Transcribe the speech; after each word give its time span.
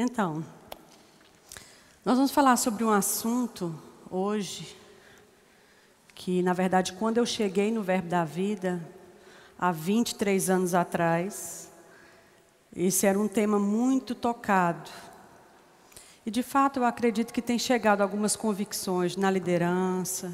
Então, 0.00 0.44
nós 2.04 2.14
vamos 2.14 2.30
falar 2.30 2.56
sobre 2.56 2.84
um 2.84 2.90
assunto 2.90 3.74
hoje 4.08 4.76
que, 6.14 6.40
na 6.40 6.52
verdade, 6.52 6.92
quando 6.92 7.18
eu 7.18 7.26
cheguei 7.26 7.72
no 7.72 7.82
Verbo 7.82 8.06
da 8.06 8.24
Vida, 8.24 8.80
há 9.58 9.72
23 9.72 10.50
anos 10.50 10.72
atrás, 10.72 11.68
esse 12.72 13.08
era 13.08 13.18
um 13.18 13.26
tema 13.26 13.58
muito 13.58 14.14
tocado. 14.14 14.88
E, 16.24 16.30
de 16.30 16.44
fato, 16.44 16.78
eu 16.78 16.84
acredito 16.84 17.32
que 17.32 17.42
tem 17.42 17.58
chegado 17.58 18.00
algumas 18.00 18.36
convicções 18.36 19.16
na 19.16 19.28
liderança, 19.32 20.32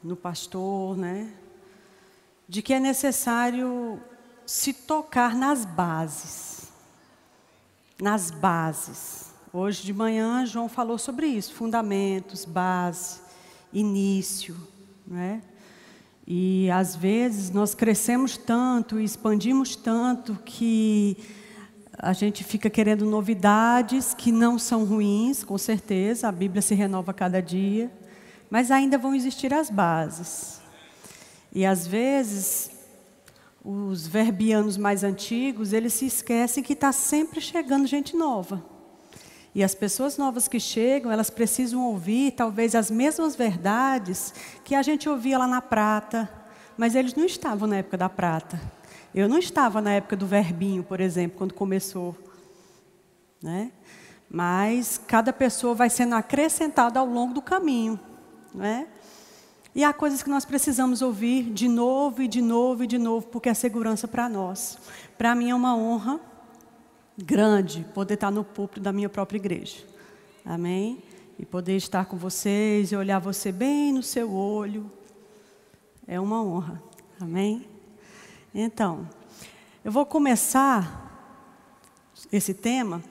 no 0.00 0.14
pastor, 0.14 0.96
né? 0.96 1.28
De 2.48 2.62
que 2.62 2.72
é 2.72 2.78
necessário 2.78 4.00
se 4.46 4.72
tocar 4.72 5.34
nas 5.34 5.64
bases. 5.64 6.71
Nas 8.00 8.30
bases. 8.30 9.32
Hoje 9.52 9.82
de 9.82 9.92
manhã, 9.92 10.46
João 10.46 10.68
falou 10.68 10.98
sobre 10.98 11.26
isso: 11.26 11.54
fundamentos, 11.54 12.44
base, 12.44 13.20
início. 13.72 14.56
Né? 15.06 15.42
E 16.26 16.70
às 16.70 16.96
vezes 16.96 17.50
nós 17.50 17.74
crescemos 17.74 18.36
tanto 18.36 18.98
e 18.98 19.04
expandimos 19.04 19.76
tanto 19.76 20.38
que 20.44 21.16
a 21.98 22.12
gente 22.12 22.42
fica 22.42 22.70
querendo 22.70 23.04
novidades 23.04 24.14
que 24.14 24.32
não 24.32 24.58
são 24.58 24.84
ruins, 24.84 25.44
com 25.44 25.58
certeza, 25.58 26.28
a 26.28 26.32
Bíblia 26.32 26.62
se 26.62 26.74
renova 26.74 27.12
cada 27.12 27.40
dia, 27.40 27.92
mas 28.50 28.70
ainda 28.70 28.98
vão 28.98 29.14
existir 29.14 29.52
as 29.52 29.70
bases. 29.70 30.60
E 31.54 31.66
às 31.66 31.86
vezes 31.86 32.71
os 33.64 34.06
verbianos 34.06 34.76
mais 34.76 35.04
antigos, 35.04 35.72
eles 35.72 35.92
se 35.92 36.06
esquecem 36.06 36.64
que 36.64 36.72
está 36.72 36.90
sempre 36.90 37.40
chegando 37.40 37.86
gente 37.86 38.16
nova. 38.16 38.64
E 39.54 39.62
as 39.62 39.74
pessoas 39.74 40.16
novas 40.16 40.48
que 40.48 40.58
chegam, 40.58 41.12
elas 41.12 41.30
precisam 41.30 41.84
ouvir 41.84 42.32
talvez 42.32 42.74
as 42.74 42.90
mesmas 42.90 43.36
verdades 43.36 44.34
que 44.64 44.74
a 44.74 44.82
gente 44.82 45.08
ouvia 45.08 45.38
lá 45.38 45.46
na 45.46 45.60
prata, 45.60 46.28
mas 46.76 46.94
eles 46.94 47.14
não 47.14 47.24
estavam 47.24 47.68
na 47.68 47.76
época 47.76 47.98
da 47.98 48.08
prata. 48.08 48.58
Eu 49.14 49.28
não 49.28 49.38
estava 49.38 49.82
na 49.82 49.92
época 49.92 50.16
do 50.16 50.26
verbinho, 50.26 50.82
por 50.82 51.00
exemplo, 51.00 51.36
quando 51.36 51.52
começou. 51.52 52.16
Né? 53.42 53.70
Mas 54.28 54.98
cada 55.06 55.32
pessoa 55.32 55.74
vai 55.74 55.90
sendo 55.90 56.14
acrescentada 56.14 56.98
ao 56.98 57.06
longo 57.06 57.34
do 57.34 57.42
caminho. 57.42 58.00
Né? 58.54 58.88
E 59.74 59.82
há 59.82 59.92
coisas 59.92 60.22
que 60.22 60.28
nós 60.28 60.44
precisamos 60.44 61.00
ouvir 61.00 61.44
de 61.44 61.66
novo 61.66 62.22
e 62.22 62.28
de 62.28 62.42
novo 62.42 62.84
e 62.84 62.86
de 62.86 62.98
novo, 62.98 63.26
porque 63.28 63.48
é 63.48 63.54
segurança 63.54 64.06
para 64.06 64.28
nós. 64.28 64.78
Para 65.16 65.34
mim 65.34 65.50
é 65.50 65.54
uma 65.54 65.74
honra 65.74 66.20
grande 67.16 67.86
poder 67.94 68.14
estar 68.14 68.30
no 68.30 68.44
púlpito 68.44 68.80
da 68.80 68.92
minha 68.92 69.08
própria 69.08 69.38
igreja. 69.38 69.84
Amém? 70.44 71.02
E 71.38 71.46
poder 71.46 71.76
estar 71.76 72.04
com 72.04 72.16
vocês 72.16 72.92
e 72.92 72.96
olhar 72.96 73.18
você 73.18 73.50
bem 73.50 73.92
no 73.92 74.02
seu 74.02 74.32
olho. 74.32 74.90
É 76.06 76.20
uma 76.20 76.42
honra. 76.42 76.82
Amém? 77.20 77.66
Então, 78.54 79.08
eu 79.84 79.90
vou 79.90 80.04
começar 80.04 81.10
esse 82.30 82.52
tema 82.52 83.02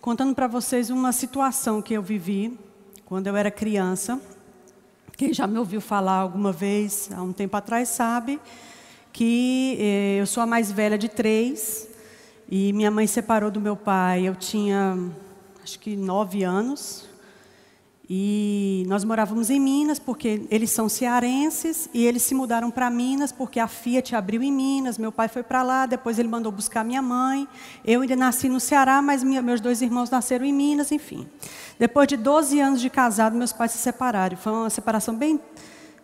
contando 0.00 0.34
para 0.34 0.46
vocês 0.46 0.88
uma 0.88 1.12
situação 1.12 1.82
que 1.82 1.92
eu 1.92 2.02
vivi 2.02 2.58
quando 3.04 3.26
eu 3.26 3.36
era 3.36 3.50
criança. 3.50 4.20
Quem 5.16 5.32
já 5.32 5.46
me 5.46 5.58
ouviu 5.58 5.80
falar 5.80 6.18
alguma 6.18 6.52
vez, 6.52 7.08
há 7.10 7.22
um 7.22 7.32
tempo 7.32 7.56
atrás, 7.56 7.88
sabe 7.88 8.38
que 9.14 9.78
eh, 9.80 10.20
eu 10.20 10.26
sou 10.26 10.42
a 10.42 10.46
mais 10.46 10.70
velha 10.70 10.98
de 10.98 11.08
três 11.08 11.88
e 12.50 12.70
minha 12.74 12.90
mãe 12.90 13.06
separou 13.06 13.50
do 13.50 13.58
meu 13.58 13.74
pai. 13.74 14.28
Eu 14.28 14.34
tinha, 14.34 14.98
acho 15.64 15.78
que 15.78 15.96
nove 15.96 16.42
anos. 16.44 17.08
E 18.08 18.84
nós 18.86 19.02
morávamos 19.02 19.50
em 19.50 19.58
Minas, 19.58 19.98
porque 19.98 20.42
eles 20.48 20.70
são 20.70 20.88
cearenses, 20.88 21.88
e 21.92 22.06
eles 22.06 22.22
se 22.22 22.36
mudaram 22.36 22.70
para 22.70 22.88
Minas, 22.88 23.32
porque 23.32 23.58
a 23.58 23.66
Fiat 23.66 24.14
abriu 24.14 24.42
em 24.44 24.52
Minas. 24.52 24.96
Meu 24.96 25.10
pai 25.10 25.26
foi 25.26 25.42
para 25.42 25.62
lá, 25.64 25.86
depois 25.86 26.16
ele 26.16 26.28
mandou 26.28 26.52
buscar 26.52 26.84
minha 26.84 27.02
mãe. 27.02 27.48
Eu 27.84 28.02
ainda 28.02 28.14
nasci 28.14 28.48
no 28.48 28.60
Ceará, 28.60 29.02
mas 29.02 29.24
minha, 29.24 29.42
meus 29.42 29.60
dois 29.60 29.82
irmãos 29.82 30.08
nasceram 30.08 30.44
em 30.44 30.52
Minas, 30.52 30.92
enfim. 30.92 31.26
Depois 31.80 32.06
de 32.06 32.16
12 32.16 32.60
anos 32.60 32.80
de 32.80 32.88
casado, 32.88 33.36
meus 33.36 33.52
pais 33.52 33.72
se 33.72 33.78
separaram. 33.78 34.36
Foi 34.36 34.52
uma 34.52 34.70
separação 34.70 35.16
bem, 35.16 35.40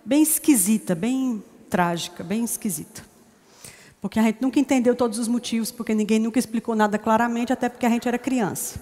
bem 0.04 0.22
esquisita, 0.22 0.96
bem 0.96 1.40
trágica, 1.70 2.24
bem 2.24 2.42
esquisita. 2.42 3.02
Porque 4.00 4.18
a 4.18 4.22
gente 4.24 4.42
nunca 4.42 4.58
entendeu 4.58 4.96
todos 4.96 5.20
os 5.20 5.28
motivos, 5.28 5.70
porque 5.70 5.94
ninguém 5.94 6.18
nunca 6.18 6.36
explicou 6.36 6.74
nada 6.74 6.98
claramente, 6.98 7.52
até 7.52 7.68
porque 7.68 7.86
a 7.86 7.88
gente 7.88 8.08
era 8.08 8.18
criança. 8.18 8.80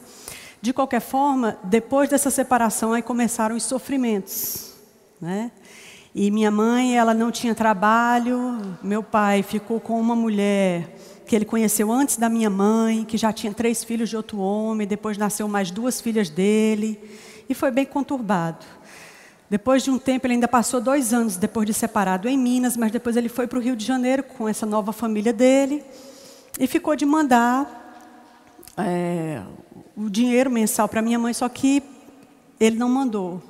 De 0.62 0.72
qualquer 0.72 1.00
forma, 1.00 1.56
depois 1.64 2.08
dessa 2.08 2.30
separação, 2.30 2.92
aí 2.92 3.02
começaram 3.02 3.56
os 3.56 3.62
sofrimentos. 3.62 4.74
Né? 5.20 5.50
E 6.14 6.30
minha 6.30 6.50
mãe, 6.50 6.98
ela 6.98 7.14
não 7.14 7.30
tinha 7.30 7.54
trabalho, 7.54 8.76
meu 8.82 9.02
pai 9.02 9.42
ficou 9.42 9.80
com 9.80 9.98
uma 9.98 10.14
mulher 10.14 10.96
que 11.26 11.36
ele 11.36 11.44
conheceu 11.44 11.92
antes 11.92 12.16
da 12.16 12.28
minha 12.28 12.50
mãe, 12.50 13.04
que 13.04 13.16
já 13.16 13.32
tinha 13.32 13.54
três 13.54 13.84
filhos 13.84 14.08
de 14.10 14.16
outro 14.16 14.38
homem, 14.40 14.84
depois 14.84 15.16
nasceu 15.16 15.46
mais 15.46 15.70
duas 15.70 16.00
filhas 16.00 16.28
dele, 16.28 16.98
e 17.48 17.54
foi 17.54 17.70
bem 17.70 17.86
conturbado. 17.86 18.66
Depois 19.48 19.84
de 19.84 19.90
um 19.92 19.98
tempo, 19.98 20.26
ele 20.26 20.34
ainda 20.34 20.48
passou 20.48 20.80
dois 20.80 21.14
anos 21.14 21.36
depois 21.36 21.66
de 21.66 21.72
separado 21.72 22.28
em 22.28 22.36
Minas, 22.36 22.76
mas 22.76 22.90
depois 22.90 23.16
ele 23.16 23.28
foi 23.28 23.46
para 23.46 23.58
o 23.60 23.62
Rio 23.62 23.76
de 23.76 23.84
Janeiro 23.84 24.24
com 24.24 24.48
essa 24.48 24.66
nova 24.66 24.92
família 24.92 25.32
dele 25.32 25.84
e 26.58 26.66
ficou 26.66 26.96
de 26.96 27.06
mandar 27.06 27.96
é, 28.76 29.40
o 29.96 30.08
dinheiro 30.08 30.50
mensal 30.50 30.88
para 30.88 31.02
minha 31.02 31.18
mãe, 31.18 31.32
só 31.32 31.48
que 31.48 31.82
ele 32.58 32.76
não 32.76 32.88
mandou. 32.88 33.42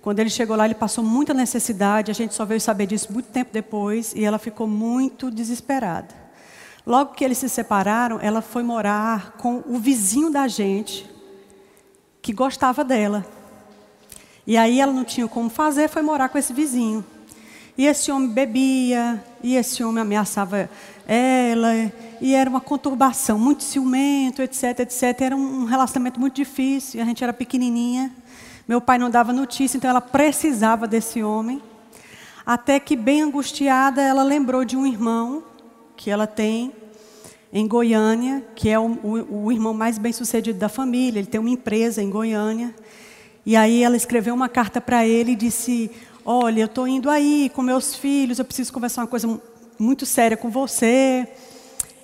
Quando 0.00 0.20
ele 0.20 0.30
chegou 0.30 0.56
lá, 0.56 0.64
ele 0.64 0.74
passou 0.74 1.04
muita 1.04 1.34
necessidade, 1.34 2.10
a 2.10 2.14
gente 2.14 2.34
só 2.34 2.44
veio 2.44 2.60
saber 2.60 2.86
disso 2.86 3.12
muito 3.12 3.26
tempo 3.26 3.50
depois, 3.52 4.14
e 4.14 4.24
ela 4.24 4.38
ficou 4.38 4.66
muito 4.66 5.30
desesperada. 5.30 6.14
Logo 6.86 7.12
que 7.12 7.24
eles 7.24 7.38
se 7.38 7.48
separaram, 7.48 8.18
ela 8.22 8.40
foi 8.40 8.62
morar 8.62 9.32
com 9.32 9.62
o 9.66 9.78
vizinho 9.78 10.30
da 10.30 10.48
gente, 10.48 11.08
que 12.22 12.32
gostava 12.32 12.82
dela. 12.82 13.26
E 14.46 14.56
aí 14.56 14.80
ela 14.80 14.92
não 14.92 15.04
tinha 15.04 15.28
como 15.28 15.50
fazer, 15.50 15.88
foi 15.88 16.00
morar 16.00 16.30
com 16.30 16.38
esse 16.38 16.52
vizinho. 16.54 17.04
E 17.76 17.86
esse 17.86 18.10
homem 18.10 18.30
bebia, 18.30 19.22
e 19.42 19.54
esse 19.56 19.84
homem 19.84 20.00
ameaçava 20.00 20.70
ela, 21.08 21.90
e 22.20 22.34
era 22.34 22.50
uma 22.50 22.60
conturbação, 22.60 23.38
muito 23.38 23.62
ciumento, 23.62 24.42
etc, 24.42 24.80
etc. 24.80 25.22
Era 25.22 25.34
um 25.34 25.64
relacionamento 25.64 26.20
muito 26.20 26.34
difícil, 26.34 27.00
a 27.00 27.04
gente 27.04 27.24
era 27.24 27.32
pequenininha. 27.32 28.12
Meu 28.68 28.78
pai 28.78 28.98
não 28.98 29.08
dava 29.08 29.32
notícia, 29.32 29.78
então 29.78 29.88
ela 29.88 30.02
precisava 30.02 30.86
desse 30.86 31.22
homem. 31.22 31.62
Até 32.44 32.78
que, 32.78 32.94
bem 32.94 33.22
angustiada, 33.22 34.02
ela 34.02 34.22
lembrou 34.22 34.66
de 34.66 34.76
um 34.76 34.86
irmão 34.86 35.42
que 35.96 36.10
ela 36.10 36.26
tem 36.26 36.72
em 37.50 37.66
Goiânia, 37.66 38.44
que 38.54 38.68
é 38.68 38.78
o, 38.78 38.84
o, 39.02 39.44
o 39.44 39.52
irmão 39.52 39.72
mais 39.72 39.96
bem 39.96 40.12
sucedido 40.12 40.58
da 40.58 40.68
família. 40.68 41.20
Ele 41.20 41.26
tem 41.26 41.40
uma 41.40 41.48
empresa 41.48 42.02
em 42.02 42.10
Goiânia. 42.10 42.74
E 43.46 43.56
aí 43.56 43.82
ela 43.82 43.96
escreveu 43.96 44.34
uma 44.34 44.48
carta 44.48 44.78
para 44.78 45.06
ele 45.06 45.32
e 45.32 45.36
disse: 45.36 45.90
Olha, 46.22 46.60
eu 46.60 46.66
estou 46.66 46.86
indo 46.86 47.08
aí 47.08 47.50
com 47.54 47.62
meus 47.62 47.94
filhos, 47.94 48.38
eu 48.38 48.44
preciso 48.44 48.70
conversar 48.70 49.00
uma 49.00 49.06
coisa 49.06 49.40
muito 49.78 50.04
séria 50.04 50.36
com 50.36 50.50
você. 50.50 51.28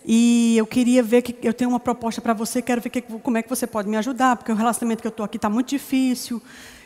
E 0.06 0.56
eu 0.56 0.66
queria 0.66 1.02
ver 1.02 1.22
que 1.22 1.36
eu 1.46 1.54
tenho 1.54 1.70
uma 1.70 1.80
proposta 1.80 2.20
para 2.20 2.34
você, 2.34 2.60
quero 2.60 2.80
ver 2.80 2.90
que, 2.90 3.00
como 3.00 3.38
é 3.38 3.42
que 3.42 3.48
você 3.48 3.66
pode 3.66 3.88
me 3.88 3.96
ajudar, 3.96 4.36
porque 4.36 4.52
o 4.52 4.54
relacionamento 4.54 5.00
que 5.00 5.06
eu 5.06 5.10
estou 5.10 5.24
aqui 5.24 5.36
está 5.36 5.48
muito 5.48 5.68
difícil. 5.68 6.42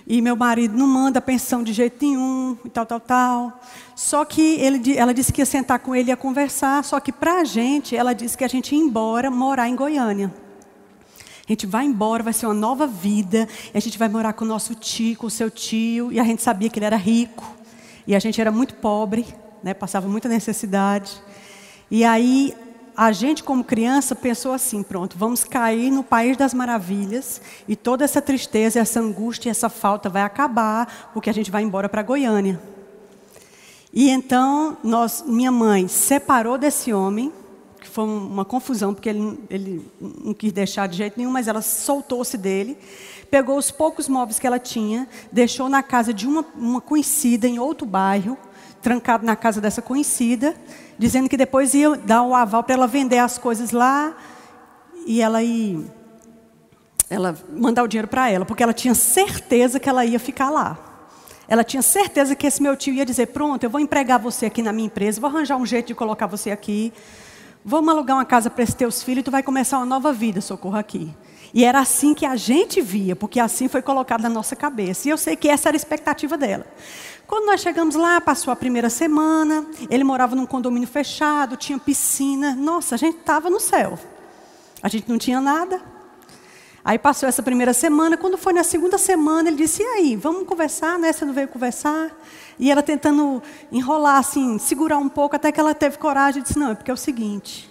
E 0.07 0.23
meu 0.23 0.37
marido 0.37 0.79
não 0.79 0.87
manda 0.87 1.21
pensão 1.21 1.63
de 1.63 1.73
jeito 1.73 2.03
nenhum, 2.03 2.57
e 2.65 2.71
tal, 2.71 2.87
tal, 2.87 3.01
tal. 3.01 3.61
Só 3.95 4.25
que 4.25 4.55
ele, 4.55 4.97
ela 4.97 5.13
disse 5.13 5.33
que 5.33 5.41
ia 5.41 5.47
sentar 5.47 5.81
com 5.81 5.95
ele 5.95 6.09
e 6.09 6.13
ia 6.13 6.17
conversar, 6.17 6.83
só 6.85 6.99
que 7.01 7.13
para 7.13 7.41
a 7.41 7.45
gente, 7.45 7.95
ela 7.95 8.15
disse 8.15 8.39
que 8.39 8.45
a 8.45 8.49
gente 8.49 8.75
ia 8.75 8.81
embora, 8.81 9.31
morar 9.31 9.69
em 9.69 9.75
Goiânia. 9.77 10.33
A 11.47 11.53
gente 11.53 11.67
vai 11.67 11.85
embora, 11.85 12.23
vai 12.23 12.33
ser 12.33 12.47
uma 12.47 12.55
nova 12.55 12.87
vida, 12.87 13.49
a 13.75 13.81
gente 13.81 13.99
vai 13.99 14.09
morar 14.09 14.33
com 14.33 14.45
o 14.45 14.49
nosso 14.49 14.75
tio, 14.75 15.17
com 15.17 15.27
o 15.27 15.31
seu 15.31 15.51
tio, 15.51 16.13
e 16.13 16.21
a 16.21 16.25
gente 16.25 16.43
sabia 16.43 16.71
que 16.71 16.79
ele 16.79 16.87
era 16.87 16.97
rico, 16.97 17.57
e 18.07 18.15
a 18.15 18.19
gente 18.19 18.41
era 18.41 18.53
muito 18.53 18.75
pobre, 18.77 19.27
né, 19.63 19.75
passava 19.75 20.09
muita 20.09 20.29
necessidade. 20.29 21.23
E 21.91 22.05
aí 22.05 22.55
a 22.99 23.13
gente, 23.13 23.45
como 23.45 23.63
criança, 23.63 24.17
pensou 24.17 24.53
assim: 24.53 24.83
pronto, 24.83 25.17
vamos 25.17 25.45
cair 25.45 25.89
no 25.89 26.03
país 26.03 26.37
das 26.37 26.53
maravilhas 26.53 27.41
e 27.69 27.77
toda 27.77 28.05
essa 28.05 28.21
tristeza, 28.21 28.81
essa 28.81 28.99
angústia, 28.99 29.51
essa 29.51 29.69
falta 29.69 30.09
vai 30.09 30.23
acabar, 30.23 31.11
porque 31.15 31.31
a 31.31 31.33
gente 31.33 31.49
vai 31.49 31.63
embora 31.63 31.89
para 31.89 32.03
Goiânia. 32.03 32.61
E 33.93 34.11
então, 34.11 34.77
nós, 34.83 35.23
minha 35.25 35.53
mãe 35.53 35.87
separou 35.87 36.59
desse 36.59 36.93
homem, 36.93 37.33
que 37.81 37.89
foi 37.89 38.05
uma 38.05 38.45
confusão, 38.45 38.93
porque 38.93 39.09
ele, 39.09 39.39
ele 39.49 39.91
não 40.01 40.35
quis 40.35 40.53
deixar 40.53 40.89
de 40.89 40.97
jeito 40.97 41.17
nenhum, 41.17 41.31
mas 41.31 41.47
ela 41.47 41.63
soltou-se 41.63 42.37
dele, 42.37 42.77
pegou 43.31 43.57
os 43.57 43.71
poucos 43.71 44.09
móveis 44.09 44.41
que 44.41 44.47
ela 44.47 44.59
tinha, 44.59 45.09
deixou 45.31 45.69
na 45.69 45.85
casa 45.85 46.13
de 46.13 46.27
uma, 46.27 46.45
uma 46.57 46.81
conhecida 46.81 47.47
em 47.47 47.61
outro 47.61 47.87
bairro, 47.87 48.37
trancado 48.83 49.25
na 49.25 49.37
casa 49.37 49.61
dessa 49.61 49.83
conhecida, 49.83 50.55
dizendo 50.99 51.29
que 51.29 51.37
depois 51.37 51.75
ia 51.75 51.97
dar 51.97 52.23
o 52.23 52.35
aval 52.35 52.63
para 52.63 52.75
ela 52.75 52.87
vender 52.87 53.19
as 53.19 53.39
coisas 53.39 53.71
lá 53.71 54.17
e 55.07 55.21
ela 55.21 55.43
ir 55.43 55.85
ela 57.11 57.35
mandar 57.51 57.83
o 57.83 57.89
dinheiro 57.89 58.09
para 58.09 58.31
ela, 58.31 58.45
porque 58.45 58.63
ela 58.63 58.75
tinha 58.75 58.95
certeza 58.95 59.81
que 59.81 59.89
ela 59.89 60.05
ia 60.05 60.19
ficar 60.19 60.51
lá. 60.51 60.79
Ela 61.49 61.65
tinha 61.65 61.81
certeza 61.81 62.37
que 62.37 62.47
esse 62.47 62.63
meu 62.63 62.77
tio 62.77 62.93
ia 62.93 63.07
dizer: 63.07 63.29
Pronto, 63.29 63.65
eu 63.65 63.71
vou 63.71 63.81
empregar 63.81 64.19
você 64.19 64.47
aqui 64.47 64.63
na 64.63 64.73
minha 64.73 64.87
empresa, 64.87 65.21
vou 65.21 65.31
arranjar 65.31 65.57
um 65.57 65.65
jeito 65.65 65.87
de 65.87 65.95
colocar 65.95 66.27
você 66.27 66.51
aqui. 66.51 66.93
Vamos 67.65 67.89
alugar 67.93 68.17
uma 68.17 68.25
casa 68.25 68.51
para 68.51 68.63
esses 68.63 68.75
teus 68.75 69.03
filhos 69.03 69.21
e 69.21 69.25
tu 69.25 69.31
vai 69.31 69.43
começar 69.43 69.79
uma 69.79 69.87
nova 69.87 70.13
vida, 70.13 70.41
socorro 70.41 70.77
aqui. 70.77 71.15
E 71.53 71.65
era 71.65 71.81
assim 71.81 72.15
que 72.15 72.27
a 72.27 72.37
gente 72.37 72.81
via, 72.81 73.17
porque 73.17 73.41
assim 73.41 73.69
foi 73.69 73.81
colocado 73.81 74.21
na 74.21 74.29
nossa 74.29 74.55
cabeça. 74.55 75.09
E 75.09 75.11
eu 75.11 75.17
sei 75.17 75.35
que 75.35 75.49
essa 75.49 75.69
era 75.69 75.77
a 75.77 75.79
expectativa 75.79 76.37
dela. 76.37 76.67
Quando 77.29 77.45
nós 77.45 77.61
chegamos 77.61 77.95
lá, 77.95 78.23
passou 78.23 78.51
a 78.51 78.57
primeira 78.57 78.89
semana, 78.89 79.67
ele 79.91 80.03
morava 80.03 80.35
num 80.35 80.47
condomínio 80.47 80.89
fechado, 80.89 81.59
tinha 81.59 81.79
piscina. 81.79 82.55
Nossa, 82.55 82.95
a 82.95 82.99
gente 82.99 83.19
estava 83.19 83.51
no 83.51 83.61
céu. 83.61 83.99
A 84.83 84.89
gente 84.89 85.11
não 85.11 85.19
tinha 85.19 85.39
nada. 85.39 85.79
Aí 86.83 86.99
passou 86.99 87.29
essa 87.29 87.43
primeira 87.43 87.75
semana, 87.75 88.17
quando 88.17 88.39
foi 88.39 88.55
na 88.55 88.65
segunda 88.65 88.97
semana, 88.97 89.51
ele 89.51 89.59
disse: 89.59 89.83
E 89.83 89.87
aí, 89.87 90.17
vamos 90.17 90.49
conversar, 90.49 90.99
né? 90.99 91.13
Você 91.13 91.27
não 91.27 91.35
veio 91.35 91.49
conversar? 91.49 92.11
E 92.59 92.71
ela 92.71 92.83
tentando 92.83 93.43
enrolar, 93.71 94.17
assim, 94.17 94.59
segurar 94.59 94.97
um 94.97 95.09
pouco, 95.09 95.37
até 95.37 95.53
que 95.53 95.61
ela 95.61 95.75
teve 95.75 95.99
coragem 95.99 96.41
e 96.41 96.43
disse: 96.43 96.59
Não, 96.59 96.71
é 96.71 96.75
porque 96.75 96.91
é 96.91 96.95
o 96.95 96.97
seguinte. 96.97 97.68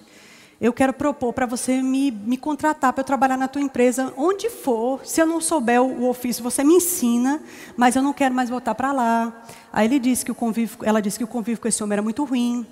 Eu 0.60 0.74
quero 0.74 0.92
propor 0.92 1.34
para 1.34 1.46
você 1.46 1.84
me, 1.84 2.10
me 2.10 2.36
contratar 2.36 2.92
para 2.92 3.02
eu 3.02 3.06
trabalhar 3.06 3.38
na 3.38 3.48
tua 3.48 3.62
empresa, 3.62 4.12
onde 4.18 4.50
for. 4.50 5.06
Se 5.06 5.22
eu 5.22 5.26
não 5.28 5.40
souber 5.40 5.80
o, 5.82 6.10
ofício, 6.10 6.44
você 6.44 6.64
me 6.64 6.74
ensina, 6.74 7.40
mas 7.76 7.96
eu 7.96 8.02
não 8.02 8.12
quero 8.12 8.34
mais 8.34 8.50
voltar 8.50 8.74
para 8.74 8.92
lá. 8.92 9.46
Aí 9.72 9.86
ele 9.86 10.00
disse 10.00 10.26
que 10.26 10.32
o 10.32 10.36
convívio, 10.36 10.80
ela 10.82 11.00
disse 11.00 11.20
que 11.20 11.24
o 11.24 11.28
convívio 11.28 11.62
com 11.62 11.68
esse 11.68 11.84
homem 11.84 11.94
era 11.94 12.02
muito 12.02 12.24
ruim. 12.24 12.66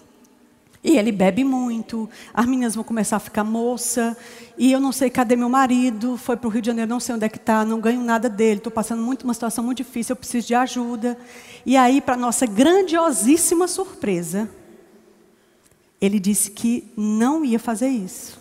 E 0.83 0.97
ele 0.97 1.11
bebe 1.11 1.43
muito, 1.43 2.07
as 2.31 2.45
meninas 2.45 2.75
vão 2.75 2.83
começar 2.83 3.15
a 3.15 3.19
ficar 3.19 3.43
moça, 3.43 4.15
e 4.55 4.71
eu 4.71 4.79
não 4.79 4.91
sei 4.91 5.09
cadê 5.09 5.35
meu 5.35 5.49
marido, 5.49 6.15
foi 6.15 6.37
para 6.37 6.47
o 6.47 6.51
Rio 6.51 6.61
de 6.61 6.67
Janeiro, 6.67 6.87
não 6.87 6.99
sei 6.99 7.15
onde 7.15 7.25
é 7.25 7.29
que 7.29 7.37
está, 7.39 7.65
não 7.65 7.79
ganho 7.79 8.01
nada 8.01 8.29
dele, 8.29 8.59
estou 8.59 8.71
passando 8.71 9.01
muito, 9.01 9.23
uma 9.23 9.33
situação 9.33 9.63
muito 9.63 9.79
difícil, 9.79 10.13
eu 10.13 10.15
preciso 10.15 10.45
de 10.45 10.53
ajuda. 10.53 11.17
E 11.65 11.75
aí, 11.75 12.01
para 12.01 12.15
nossa 12.15 12.45
grandiosíssima 12.45 13.67
surpresa, 13.67 14.47
ele 16.06 16.19
disse 16.19 16.52
que 16.52 16.92
não 16.96 17.44
ia 17.44 17.60
fazer 17.60 17.88
isso. 17.88 18.40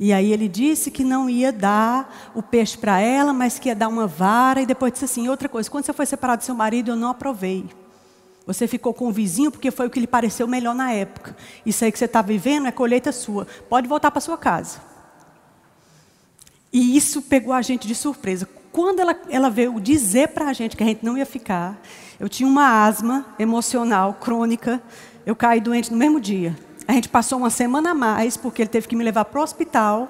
E 0.00 0.12
aí 0.12 0.32
ele 0.32 0.48
disse 0.48 0.90
que 0.90 1.02
não 1.02 1.28
ia 1.28 1.52
dar 1.52 2.30
o 2.34 2.42
peixe 2.42 2.78
para 2.78 3.00
ela, 3.00 3.32
mas 3.32 3.58
que 3.58 3.68
ia 3.68 3.74
dar 3.74 3.88
uma 3.88 4.06
vara, 4.06 4.60
e 4.60 4.66
depois 4.66 4.92
disse 4.92 5.06
assim, 5.06 5.28
outra 5.28 5.48
coisa, 5.48 5.68
quando 5.68 5.84
você 5.84 5.92
foi 5.92 6.06
separado 6.06 6.42
do 6.42 6.44
seu 6.44 6.54
marido, 6.54 6.92
eu 6.92 6.96
não 6.96 7.08
aprovei. 7.08 7.66
Você 8.46 8.66
ficou 8.66 8.94
com 8.94 9.08
o 9.08 9.12
vizinho 9.12 9.50
porque 9.50 9.70
foi 9.70 9.88
o 9.88 9.90
que 9.90 10.00
lhe 10.00 10.06
pareceu 10.06 10.46
melhor 10.46 10.74
na 10.74 10.90
época. 10.92 11.36
Isso 11.66 11.84
aí 11.84 11.92
que 11.92 11.98
você 11.98 12.06
está 12.06 12.22
vivendo 12.22 12.66
é 12.66 12.72
colheita 12.72 13.12
sua. 13.12 13.46
Pode 13.68 13.86
voltar 13.86 14.10
para 14.10 14.20
sua 14.20 14.38
casa. 14.38 14.80
E 16.72 16.96
isso 16.96 17.20
pegou 17.20 17.52
a 17.52 17.60
gente 17.60 17.86
de 17.86 17.94
surpresa. 17.94 18.48
Quando 18.72 19.00
ela, 19.00 19.14
ela 19.28 19.50
veio 19.50 19.78
dizer 19.80 20.28
para 20.28 20.48
a 20.48 20.52
gente 20.52 20.76
que 20.76 20.82
a 20.82 20.86
gente 20.86 21.04
não 21.04 21.18
ia 21.18 21.26
ficar, 21.26 21.78
eu 22.18 22.28
tinha 22.28 22.48
uma 22.48 22.86
asma 22.86 23.26
emocional 23.38 24.14
crônica. 24.14 24.80
Eu 25.28 25.36
caí 25.36 25.60
doente 25.60 25.92
no 25.92 25.98
mesmo 25.98 26.18
dia. 26.18 26.56
A 26.86 26.92
gente 26.94 27.10
passou 27.10 27.36
uma 27.36 27.50
semana 27.50 27.90
a 27.90 27.94
mais, 27.94 28.34
porque 28.34 28.62
ele 28.62 28.70
teve 28.70 28.88
que 28.88 28.96
me 28.96 29.04
levar 29.04 29.26
para 29.26 29.38
o 29.38 29.42
hospital 29.42 30.08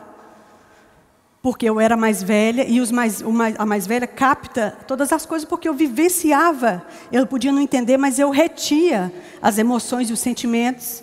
porque 1.43 1.69
eu 1.69 1.81
era 1.81 1.97
mais 1.97 2.23
velha 2.23 2.65
e 2.69 2.81
mais, 2.93 3.21
mais, 3.23 3.55
a 3.59 3.67
mais 3.67 3.85
velha 3.85 4.07
capta 4.07 4.77
todas 4.87 5.13
as 5.13 5.27
coisas 5.27 5.49
porque 5.49 5.69
eu 5.69 5.75
vivenciava. 5.75 6.87
Ele 7.11 7.27
podia 7.27 7.51
não 7.51 7.61
entender, 7.61 7.97
mas 7.97 8.21
eu 8.21 8.31
retia 8.31 9.13
as 9.43 9.59
emoções 9.59 10.09
e 10.09 10.13
os 10.13 10.21
sentimentos. 10.21 11.03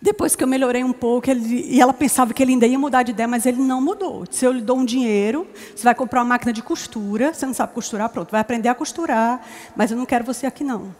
Depois 0.00 0.36
que 0.36 0.44
eu 0.44 0.48
melhorei 0.48 0.84
um 0.84 0.92
pouco, 0.92 1.28
ele, 1.28 1.66
e 1.68 1.80
ela 1.80 1.92
pensava 1.92 2.32
que 2.32 2.40
ele 2.40 2.52
ainda 2.52 2.68
ia 2.68 2.78
mudar 2.78 3.02
de 3.02 3.10
ideia, 3.10 3.26
mas 3.26 3.46
ele 3.46 3.60
não 3.60 3.80
mudou. 3.80 4.24
Se 4.30 4.44
eu 4.44 4.52
lhe 4.52 4.60
dou 4.60 4.78
um 4.78 4.84
dinheiro, 4.84 5.44
você 5.74 5.82
vai 5.82 5.94
comprar 5.96 6.20
uma 6.20 6.28
máquina 6.28 6.52
de 6.52 6.62
costura, 6.62 7.34
você 7.34 7.46
não 7.46 7.54
sabe 7.54 7.72
costurar, 7.72 8.10
pronto, 8.10 8.30
vai 8.30 8.40
aprender 8.40 8.68
a 8.68 8.76
costurar, 8.76 9.44
mas 9.74 9.90
eu 9.90 9.96
não 9.96 10.06
quero 10.06 10.24
você 10.24 10.46
aqui 10.46 10.62
não. 10.62 10.94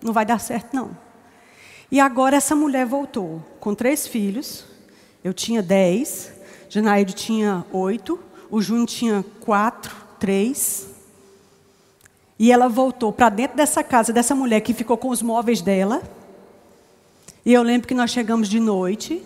Não 0.00 0.12
vai 0.12 0.24
dar 0.24 0.38
certo 0.38 0.72
não. 0.72 1.07
E 1.90 2.00
agora 2.00 2.36
essa 2.36 2.54
mulher 2.54 2.84
voltou 2.84 3.42
com 3.60 3.74
três 3.74 4.06
filhos, 4.06 4.64
eu 5.24 5.32
tinha 5.32 5.62
dez, 5.62 6.30
Janaíde 6.68 7.14
tinha 7.14 7.64
oito, 7.72 8.20
o 8.50 8.60
Júnior 8.60 8.86
tinha 8.86 9.24
quatro, 9.40 9.96
três. 10.18 10.88
E 12.38 12.52
ela 12.52 12.68
voltou 12.68 13.12
para 13.12 13.30
dentro 13.30 13.56
dessa 13.56 13.82
casa, 13.82 14.12
dessa 14.12 14.34
mulher 14.34 14.60
que 14.60 14.74
ficou 14.74 14.96
com 14.96 15.08
os 15.08 15.22
móveis 15.22 15.60
dela. 15.62 16.02
E 17.44 17.52
eu 17.52 17.62
lembro 17.62 17.88
que 17.88 17.94
nós 17.94 18.10
chegamos 18.10 18.48
de 18.48 18.60
noite, 18.60 19.24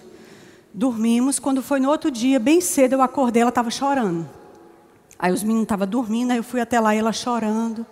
dormimos. 0.73 1.39
Quando 1.41 1.63
foi 1.63 1.81
no 1.81 1.91
outro 1.91 2.11
dia, 2.11 2.39
bem 2.39 2.61
cedo, 2.61 2.95
eu 2.95 3.03
acordei, 3.03 3.43
ela 3.43 3.49
estava 3.49 3.71
chorando. 3.71 4.29
Aí 5.19 5.33
os 5.33 5.43
meninos 5.43 5.65
estavam 5.65 5.87
dormindo, 5.87 6.31
aí 6.31 6.37
eu 6.37 6.45
fui 6.45 6.61
até 6.61 6.81
lá 6.81 6.95
e 6.95 6.99
ela 6.99 7.13
chorando. 7.13 7.85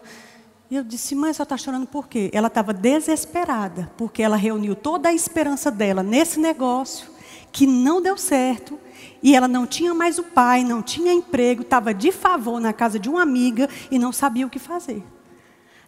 E 0.70 0.76
eu 0.76 0.84
disse, 0.84 1.16
mãe, 1.16 1.32
você 1.32 1.42
está 1.42 1.56
chorando 1.56 1.86
por 1.86 2.06
quê? 2.06 2.30
Ela 2.32 2.46
estava 2.46 2.72
desesperada, 2.72 3.90
porque 3.96 4.22
ela 4.22 4.36
reuniu 4.36 4.76
toda 4.76 5.08
a 5.08 5.12
esperança 5.12 5.68
dela 5.68 6.00
nesse 6.00 6.38
negócio, 6.38 7.10
que 7.50 7.66
não 7.66 8.00
deu 8.00 8.16
certo, 8.16 8.78
e 9.20 9.34
ela 9.34 9.48
não 9.48 9.66
tinha 9.66 9.92
mais 9.92 10.16
o 10.20 10.22
pai, 10.22 10.62
não 10.62 10.80
tinha 10.80 11.12
emprego, 11.12 11.62
estava 11.62 11.92
de 11.92 12.12
favor 12.12 12.60
na 12.60 12.72
casa 12.72 13.00
de 13.00 13.08
uma 13.08 13.20
amiga 13.20 13.68
e 13.90 13.98
não 13.98 14.12
sabia 14.12 14.46
o 14.46 14.50
que 14.50 14.60
fazer. 14.60 15.02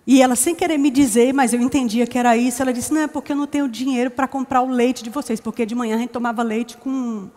E 0.04 0.20
ela, 0.20 0.34
sem 0.34 0.52
querer 0.52 0.78
me 0.78 0.90
dizer, 0.90 1.32
mas 1.32 1.54
eu 1.54 1.60
entendia 1.60 2.04
que 2.04 2.18
era 2.18 2.36
isso, 2.36 2.60
ela 2.60 2.72
disse: 2.72 2.92
Não, 2.92 3.02
é 3.02 3.06
porque 3.06 3.30
eu 3.30 3.36
não 3.36 3.46
tenho 3.46 3.68
dinheiro 3.68 4.10
para 4.10 4.26
comprar 4.26 4.60
o 4.62 4.68
leite 4.68 5.04
de 5.04 5.10
vocês, 5.10 5.40
porque 5.40 5.64
de 5.64 5.76
manhã 5.76 5.94
a 5.94 5.98
gente 5.98 6.10
tomava 6.10 6.42
leite 6.42 6.76
com, 6.76 7.30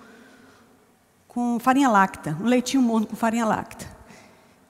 com 1.27 1.59
farinha 1.59 1.89
láctea, 1.89 2.35
um 2.41 2.45
leitinho 2.45 2.81
morno 2.81 3.05
com 3.05 3.15
farinha 3.15 3.45
láctea. 3.45 3.94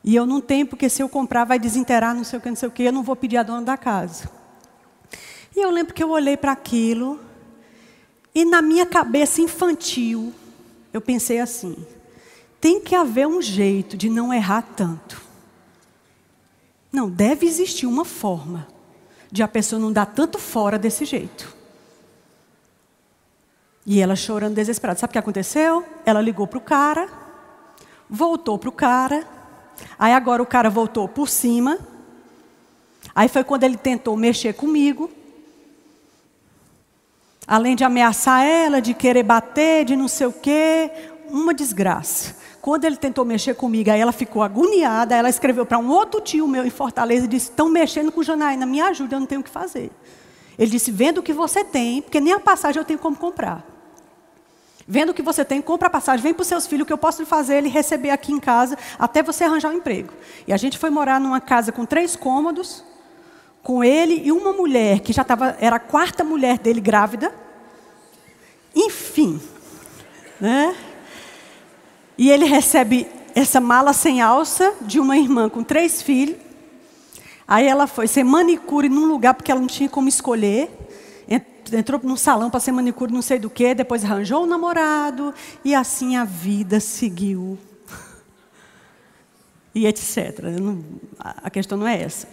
E 0.07 0.15
eu 0.15 0.23
não 0.27 0.39
tenho, 0.39 0.67
porque 0.67 0.87
se 0.87 1.01
eu 1.01 1.09
comprar 1.09 1.45
vai 1.45 1.57
desinterar, 1.57 2.13
não 2.13 2.23
sei 2.23 2.37
o 2.37 2.41
que, 2.41 2.47
não 2.47 2.55
sei 2.55 2.69
o 2.69 2.71
que, 2.71 2.83
eu 2.83 2.93
não 2.93 3.01
vou 3.01 3.15
pedir 3.15 3.37
a 3.37 3.43
dona 3.43 3.63
da 3.63 3.75
casa. 3.75 4.29
E 5.55 5.59
eu 5.59 5.71
lembro 5.71 5.95
que 5.95 6.03
eu 6.03 6.11
olhei 6.11 6.37
para 6.37 6.51
aquilo, 6.51 7.19
e 8.33 8.45
na 8.45 8.61
minha 8.61 8.85
cabeça 8.85 9.41
infantil, 9.41 10.31
eu 10.93 11.01
pensei 11.01 11.39
assim: 11.39 11.75
tem 12.61 12.79
que 12.79 12.93
haver 12.93 13.25
um 13.25 13.41
jeito 13.41 13.97
de 13.97 14.07
não 14.07 14.31
errar 14.31 14.61
tanto. 14.75 15.19
Não, 16.91 17.09
deve 17.09 17.47
existir 17.47 17.87
uma 17.87 18.05
forma 18.05 18.67
de 19.31 19.41
a 19.41 19.47
pessoa 19.47 19.81
não 19.81 19.91
dar 19.91 20.05
tanto 20.05 20.37
fora 20.37 20.77
desse 20.77 21.03
jeito. 21.03 21.51
E 23.87 23.99
ela 23.99 24.15
chorando 24.15 24.53
desesperada. 24.53 24.99
Sabe 24.99 25.09
o 25.09 25.13
que 25.13 25.19
aconteceu? 25.19 25.83
Ela 26.05 26.21
ligou 26.21 26.45
para 26.45 26.59
o 26.59 26.61
cara, 26.61 27.09
voltou 28.07 28.59
para 28.59 28.69
o 28.69 28.71
cara, 28.71 29.34
aí 29.97 30.13
agora 30.13 30.41
o 30.41 30.45
cara 30.45 30.69
voltou 30.69 31.07
por 31.07 31.29
cima. 31.29 31.79
Aí 33.13 33.27
foi 33.29 33.43
quando 33.43 33.63
ele 33.63 33.77
tentou 33.77 34.17
mexer 34.17 34.53
comigo. 34.53 35.09
Além 37.47 37.75
de 37.75 37.83
ameaçar 37.83 38.43
ela, 38.43 38.81
de 38.81 38.93
querer 38.93 39.23
bater, 39.23 39.85
de 39.85 39.95
não 39.95 40.07
sei 40.07 40.27
o 40.27 40.33
quê, 40.33 40.91
uma 41.29 41.53
desgraça. 41.53 42.35
Quando 42.61 42.85
ele 42.85 42.97
tentou 42.97 43.23
mexer 43.23 43.53
comigo, 43.53 43.91
aí 43.91 44.01
ela 44.01 44.11
ficou 44.11 44.41
agoniada, 44.41 45.15
ela 45.15 45.29
escreveu 45.29 45.65
para 45.65 45.77
um 45.77 45.87
outro 45.87 46.19
tio 46.19 46.47
meu 46.47 46.65
em 46.65 46.71
Fortaleza 46.71 47.25
e 47.25 47.27
disse: 47.27 47.51
Estão 47.51 47.69
mexendo 47.69 48.11
com 48.11 48.23
Janaína, 48.23 48.65
me 48.65 48.81
ajuda, 48.81 49.15
eu 49.15 49.19
não 49.19 49.27
tenho 49.27 49.41
o 49.41 49.43
que 49.43 49.49
fazer. 49.49 49.91
Ele 50.57 50.71
disse: 50.71 50.91
Vendo 50.91 51.19
o 51.19 51.23
que 51.23 51.31
você 51.31 51.63
tem, 51.63 52.01
porque 52.01 52.19
nem 52.19 52.33
a 52.33 52.39
passagem 52.39 52.79
eu 52.79 52.85
tenho 52.85 52.97
como 52.97 53.15
comprar. 53.15 53.74
Vendo 54.87 55.09
o 55.09 55.13
que 55.13 55.23
você 55.23 55.43
tem, 55.43 55.61
compra 55.61 55.87
a 55.87 55.89
passagem, 55.89 56.21
vem 56.21 56.33
para 56.33 56.43
os 56.43 56.47
seus 56.47 56.67
filhos, 56.67 56.85
que 56.85 56.93
eu 56.93 56.97
posso 56.97 57.19
lhe 57.21 57.25
fazer 57.25 57.57
ele 57.57 57.69
receber 57.69 58.11
aqui 58.11 58.31
em 58.31 58.39
casa, 58.39 58.77
até 58.99 59.23
você 59.23 59.43
arranjar 59.43 59.71
um 59.71 59.77
emprego. 59.77 60.13
E 60.47 60.53
a 60.53 60.57
gente 60.57 60.77
foi 60.77 60.91
morar 60.91 61.19
numa 61.19 61.41
casa 61.41 61.71
com 61.71 61.85
três 61.85 62.15
cômodos, 62.15 62.83
com 63.63 63.83
ele 63.83 64.21
e 64.23 64.31
uma 64.31 64.53
mulher 64.53 64.99
que 64.99 65.11
já 65.11 65.23
estava, 65.23 65.57
era 65.59 65.77
a 65.77 65.79
quarta 65.79 66.23
mulher 66.23 66.59
dele 66.59 66.79
grávida. 66.79 67.33
Enfim, 68.75 69.41
né? 70.39 70.75
E 72.15 72.29
ele 72.29 72.45
recebe 72.45 73.07
essa 73.33 73.59
mala 73.59 73.91
sem 73.91 74.21
alça 74.21 74.71
de 74.81 74.99
uma 74.99 75.17
irmã 75.17 75.49
com 75.49 75.63
três 75.63 76.01
filhos. 76.01 76.37
Aí 77.47 77.67
ela 77.67 77.87
foi 77.87 78.07
ser 78.07 78.23
manicure 78.23 78.87
num 78.87 79.05
lugar 79.05 79.33
porque 79.33 79.51
ela 79.51 79.59
não 79.59 79.67
tinha 79.67 79.89
como 79.89 80.07
escolher. 80.07 80.84
Entrou 81.73 81.99
num 82.03 82.15
salão 82.15 82.49
para 82.49 82.59
ser 82.59 82.71
manicure, 82.71 83.11
não 83.11 83.21
sei 83.21 83.39
do 83.39 83.49
que, 83.49 83.73
depois 83.73 84.03
arranjou 84.03 84.43
um 84.43 84.45
namorado 84.45 85.33
e 85.63 85.73
assim 85.73 86.15
a 86.15 86.23
vida 86.23 86.79
seguiu. 86.79 87.57
E 89.73 89.85
etc. 89.85 90.39
A 91.17 91.49
questão 91.49 91.77
não 91.77 91.85
é 91.85 92.01
essa. 92.01 92.29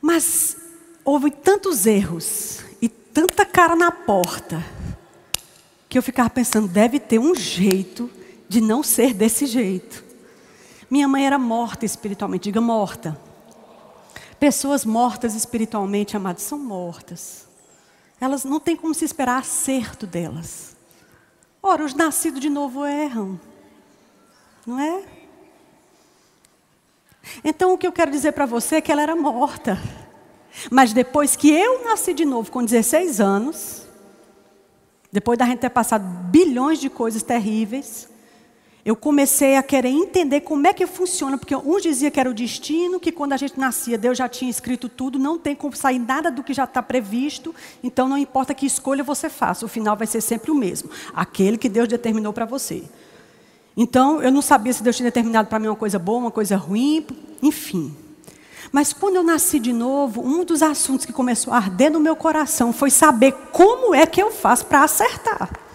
Mas 0.00 0.56
houve 1.04 1.32
tantos 1.32 1.84
erros 1.84 2.60
e 2.80 2.88
tanta 2.88 3.44
cara 3.44 3.74
na 3.74 3.90
porta 3.90 4.64
que 5.88 5.98
eu 5.98 6.02
ficava 6.02 6.30
pensando, 6.30 6.68
deve 6.68 7.00
ter 7.00 7.18
um 7.18 7.34
jeito 7.34 8.10
de 8.48 8.60
não 8.60 8.82
ser 8.82 9.14
desse 9.14 9.46
jeito. 9.46 10.04
Minha 10.90 11.08
mãe 11.08 11.26
era 11.26 11.38
morta 11.38 11.84
espiritualmente, 11.84 12.44
diga 12.44 12.60
morta. 12.60 13.18
Pessoas 14.38 14.84
mortas 14.84 15.34
espiritualmente, 15.34 16.16
amadas, 16.16 16.42
são 16.42 16.58
mortas. 16.58 17.46
Elas 18.20 18.44
não 18.44 18.58
têm 18.58 18.76
como 18.76 18.94
se 18.94 19.04
esperar 19.04 19.38
acerto 19.38 20.06
delas. 20.06 20.76
Ora, 21.62 21.84
os 21.84 21.94
nascidos 21.94 22.40
de 22.40 22.48
novo 22.48 22.84
erram. 22.84 23.40
Não 24.66 24.80
é? 24.80 25.04
Então 27.44 27.72
o 27.72 27.78
que 27.78 27.86
eu 27.86 27.92
quero 27.92 28.10
dizer 28.10 28.32
para 28.32 28.46
você 28.46 28.76
é 28.76 28.80
que 28.80 28.90
ela 28.90 29.02
era 29.02 29.16
morta. 29.16 29.78
Mas 30.70 30.92
depois 30.92 31.36
que 31.36 31.50
eu 31.50 31.84
nasci 31.84 32.14
de 32.14 32.24
novo 32.24 32.50
com 32.50 32.64
16 32.64 33.20
anos, 33.20 33.82
depois 35.12 35.38
da 35.38 35.44
gente 35.44 35.58
ter 35.58 35.70
passado 35.70 36.04
bilhões 36.30 36.78
de 36.78 36.88
coisas 36.88 37.22
terríveis, 37.22 38.08
eu 38.86 38.94
comecei 38.94 39.56
a 39.56 39.64
querer 39.64 39.88
entender 39.88 40.42
como 40.42 40.64
é 40.64 40.72
que 40.72 40.86
funciona, 40.86 41.36
porque 41.36 41.56
uns 41.56 41.82
diziam 41.82 42.08
que 42.08 42.20
era 42.20 42.30
o 42.30 42.32
destino, 42.32 43.00
que 43.00 43.10
quando 43.10 43.32
a 43.32 43.36
gente 43.36 43.58
nascia, 43.58 43.98
Deus 43.98 44.16
já 44.16 44.28
tinha 44.28 44.48
escrito 44.48 44.88
tudo, 44.88 45.18
não 45.18 45.36
tem 45.36 45.56
como 45.56 45.74
sair 45.74 45.98
nada 45.98 46.30
do 46.30 46.40
que 46.40 46.54
já 46.54 46.62
está 46.62 46.80
previsto, 46.80 47.52
então 47.82 48.08
não 48.08 48.16
importa 48.16 48.54
que 48.54 48.64
escolha 48.64 49.02
você 49.02 49.28
faça, 49.28 49.66
o 49.66 49.68
final 49.68 49.96
vai 49.96 50.06
ser 50.06 50.20
sempre 50.20 50.52
o 50.52 50.54
mesmo, 50.54 50.88
aquele 51.12 51.58
que 51.58 51.68
Deus 51.68 51.88
determinou 51.88 52.32
para 52.32 52.44
você. 52.44 52.84
Então, 53.76 54.22
eu 54.22 54.30
não 54.30 54.40
sabia 54.40 54.72
se 54.72 54.84
Deus 54.84 54.94
tinha 54.94 55.08
determinado 55.08 55.48
para 55.48 55.58
mim 55.58 55.66
uma 55.66 55.74
coisa 55.74 55.98
boa, 55.98 56.20
uma 56.20 56.30
coisa 56.30 56.56
ruim, 56.56 57.04
enfim. 57.42 57.92
Mas 58.70 58.92
quando 58.92 59.16
eu 59.16 59.24
nasci 59.24 59.58
de 59.58 59.72
novo, 59.72 60.24
um 60.24 60.44
dos 60.44 60.62
assuntos 60.62 61.04
que 61.04 61.12
começou 61.12 61.52
a 61.52 61.56
arder 61.56 61.90
no 61.90 61.98
meu 61.98 62.14
coração 62.14 62.72
foi 62.72 62.90
saber 62.90 63.32
como 63.50 63.96
é 63.96 64.06
que 64.06 64.22
eu 64.22 64.30
faço 64.30 64.64
para 64.66 64.84
acertar. 64.84 65.65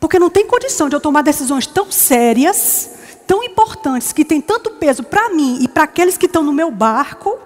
Porque 0.00 0.18
não 0.18 0.30
tem 0.30 0.46
condição 0.46 0.88
de 0.88 0.96
eu 0.96 1.00
tomar 1.00 1.22
decisões 1.22 1.66
tão 1.66 1.92
sérias, 1.92 2.90
tão 3.26 3.44
importantes, 3.44 4.12
que 4.12 4.24
têm 4.24 4.40
tanto 4.40 4.70
peso 4.70 5.04
para 5.04 5.28
mim 5.28 5.58
e 5.60 5.68
para 5.68 5.84
aqueles 5.84 6.16
que 6.16 6.24
estão 6.24 6.42
no 6.42 6.54
meu 6.54 6.70
barco. 6.70 7.38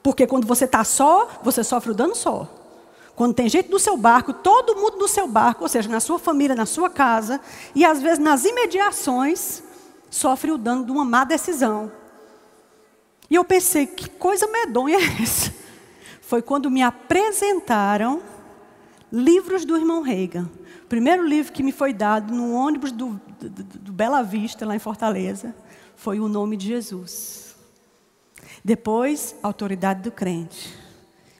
Porque 0.00 0.28
quando 0.28 0.46
você 0.46 0.64
está 0.64 0.84
só, 0.84 1.28
você 1.42 1.64
sofre 1.64 1.90
o 1.90 1.94
dano 1.94 2.14
só. 2.14 2.48
Quando 3.16 3.34
tem 3.34 3.48
gente 3.48 3.68
no 3.68 3.80
seu 3.80 3.96
barco, 3.96 4.32
todo 4.32 4.76
mundo 4.76 4.96
no 4.96 5.08
seu 5.08 5.26
barco, 5.26 5.64
ou 5.64 5.68
seja, 5.68 5.88
na 5.88 5.98
sua 5.98 6.20
família, 6.20 6.54
na 6.54 6.64
sua 6.64 6.88
casa, 6.88 7.40
e 7.74 7.84
às 7.84 8.00
vezes 8.00 8.20
nas 8.20 8.44
imediações, 8.44 9.62
sofre 10.08 10.52
o 10.52 10.56
dano 10.56 10.84
de 10.84 10.92
uma 10.92 11.04
má 11.04 11.24
decisão. 11.24 11.90
E 13.28 13.34
eu 13.34 13.44
pensei, 13.44 13.86
que 13.86 14.08
coisa 14.08 14.46
medonha 14.46 14.96
é 14.96 15.22
essa? 15.22 15.52
Foi 16.22 16.40
quando 16.40 16.70
me 16.70 16.80
apresentaram 16.80 18.22
livros 19.12 19.64
do 19.64 19.76
irmão 19.76 20.00
Reagan 20.00 20.48
primeiro 20.90 21.24
livro 21.24 21.52
que 21.52 21.62
me 21.62 21.70
foi 21.70 21.94
dado 21.94 22.34
no 22.34 22.52
ônibus 22.52 22.90
do, 22.90 23.20
do, 23.38 23.48
do 23.48 23.92
Bela 23.92 24.22
Vista, 24.22 24.66
lá 24.66 24.74
em 24.74 24.80
Fortaleza, 24.80 25.54
foi 25.94 26.18
O 26.18 26.28
Nome 26.28 26.56
de 26.56 26.66
Jesus. 26.66 27.54
Depois, 28.64 29.36
Autoridade 29.40 30.02
do 30.02 30.10
Crente. 30.10 30.76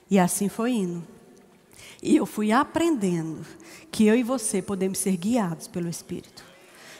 E 0.09 0.17
assim 0.17 0.47
foi 0.47 0.71
indo. 0.71 1.05
E 2.01 2.15
eu 2.15 2.25
fui 2.25 2.53
aprendendo 2.53 3.45
que 3.91 4.05
eu 4.05 4.15
e 4.15 4.23
você 4.23 4.61
podemos 4.61 4.97
ser 4.97 5.17
guiados 5.17 5.67
pelo 5.67 5.89
Espírito. 5.89 6.45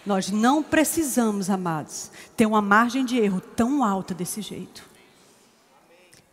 Nós 0.05 0.29
não 0.29 0.61
precisamos, 0.61 1.49
amados, 1.49 2.11
ter 2.35 2.45
uma 2.45 2.61
margem 2.61 3.05
de 3.05 3.17
erro 3.17 3.39
tão 3.39 3.81
alta 3.81 4.13
desse 4.13 4.41
jeito. 4.41 4.83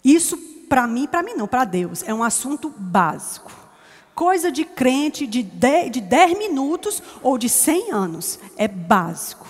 Isso, 0.03 0.37
para 0.69 0.85
mim, 0.89 1.07
para 1.07 1.23
mim 1.23 1.35
não, 1.35 1.47
para 1.47 1.65
Deus, 1.65 2.03
é 2.03 2.13
um 2.13 2.25
assunto 2.25 2.75
básico 2.77 3.68
coisa 4.19 4.51
de 4.51 4.65
crente 4.65 5.29
de 5.29 5.45
10, 5.45 5.93
de 5.93 6.01
10 6.01 6.37
minutos 6.37 7.01
ou 7.23 7.39
de 7.39 7.49
100 7.49 7.93
anos. 7.93 8.41
É 8.57 8.67
básico. 8.67 9.47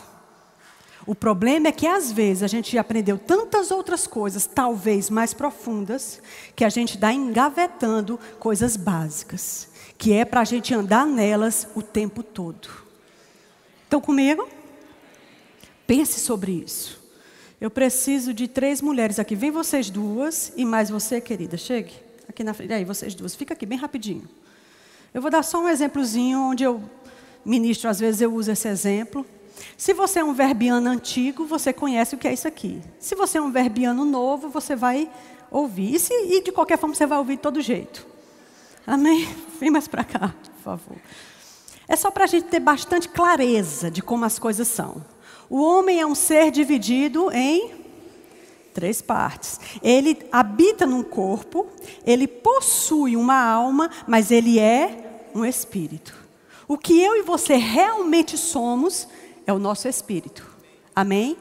O 1.06 1.14
problema 1.14 1.68
é 1.68 1.72
que 1.72 1.86
às 1.86 2.12
vezes 2.12 2.42
a 2.42 2.46
gente 2.46 2.76
aprendeu 2.76 3.16
tantas 3.16 3.70
outras 3.70 4.06
coisas, 4.06 4.44
talvez 4.44 5.08
mais 5.08 5.32
profundas, 5.32 6.20
que 6.54 6.66
a 6.66 6.68
gente 6.68 6.98
dá 6.98 7.10
engavetando 7.10 8.20
coisas 8.38 8.76
básicas, 8.76 9.70
que 9.96 10.12
é 10.12 10.26
para 10.26 10.42
a 10.42 10.44
gente 10.44 10.74
andar 10.74 11.06
nelas 11.06 11.66
o 11.74 11.80
tempo 11.80 12.22
todo. 12.22 12.68
Estão 13.84 14.02
comigo? 14.02 14.46
Pense 15.86 16.20
sobre 16.20 16.52
isso. 16.52 17.02
Eu 17.58 17.70
preciso 17.70 18.34
de 18.34 18.46
três 18.46 18.82
mulheres 18.82 19.18
aqui. 19.18 19.34
Vem 19.34 19.50
vocês 19.50 19.88
duas 19.88 20.52
e 20.58 20.64
mais 20.66 20.90
você, 20.90 21.22
querida. 21.22 21.56
Chegue 21.56 21.94
aqui 22.28 22.44
na 22.44 22.52
frente. 22.52 22.74
Aí, 22.74 22.84
vocês 22.84 23.14
duas. 23.14 23.34
Fica 23.34 23.54
aqui 23.54 23.64
bem 23.64 23.78
rapidinho. 23.78 24.28
Eu 25.12 25.22
vou 25.22 25.30
dar 25.30 25.42
só 25.42 25.62
um 25.62 25.68
exemplozinho 25.68 26.40
onde 26.40 26.64
eu 26.64 26.82
ministro, 27.44 27.88
às 27.88 27.98
vezes 27.98 28.20
eu 28.20 28.32
uso 28.34 28.50
esse 28.50 28.68
exemplo. 28.68 29.24
Se 29.76 29.92
você 29.92 30.20
é 30.20 30.24
um 30.24 30.34
verbiano 30.34 30.88
antigo, 30.88 31.46
você 31.46 31.72
conhece 31.72 32.14
o 32.14 32.18
que 32.18 32.28
é 32.28 32.32
isso 32.32 32.46
aqui. 32.46 32.80
Se 32.98 33.14
você 33.14 33.38
é 33.38 33.42
um 33.42 33.50
verbiano 33.50 34.04
novo, 34.04 34.48
você 34.48 34.76
vai 34.76 35.10
ouvir. 35.50 35.96
E, 36.10 36.36
e 36.36 36.42
de 36.42 36.52
qualquer 36.52 36.78
forma 36.78 36.94
você 36.94 37.06
vai 37.06 37.18
ouvir 37.18 37.36
de 37.36 37.42
todo 37.42 37.60
jeito. 37.60 38.06
Amém? 38.86 39.28
Vem 39.58 39.70
mais 39.70 39.88
para 39.88 40.04
cá, 40.04 40.34
por 40.56 40.62
favor. 40.62 40.96
É 41.86 41.96
só 41.96 42.10
para 42.10 42.24
a 42.24 42.26
gente 42.26 42.46
ter 42.46 42.60
bastante 42.60 43.08
clareza 43.08 43.90
de 43.90 44.02
como 44.02 44.24
as 44.24 44.38
coisas 44.38 44.68
são. 44.68 45.02
O 45.48 45.62
homem 45.62 46.00
é 46.00 46.06
um 46.06 46.14
ser 46.14 46.50
dividido 46.50 47.30
em 47.32 47.87
três 48.78 49.02
partes. 49.02 49.58
Ele 49.82 50.16
habita 50.30 50.86
num 50.86 51.02
corpo, 51.02 51.66
ele 52.06 52.28
possui 52.28 53.16
uma 53.16 53.36
alma, 53.36 53.90
mas 54.06 54.30
ele 54.30 54.60
é 54.60 55.26
um 55.34 55.44
espírito. 55.44 56.14
O 56.68 56.78
que 56.78 57.02
eu 57.02 57.16
e 57.16 57.22
você 57.22 57.56
realmente 57.56 58.38
somos 58.38 59.08
é 59.44 59.52
o 59.52 59.58
nosso 59.58 59.88
espírito. 59.88 60.48
Amém? 60.94 61.36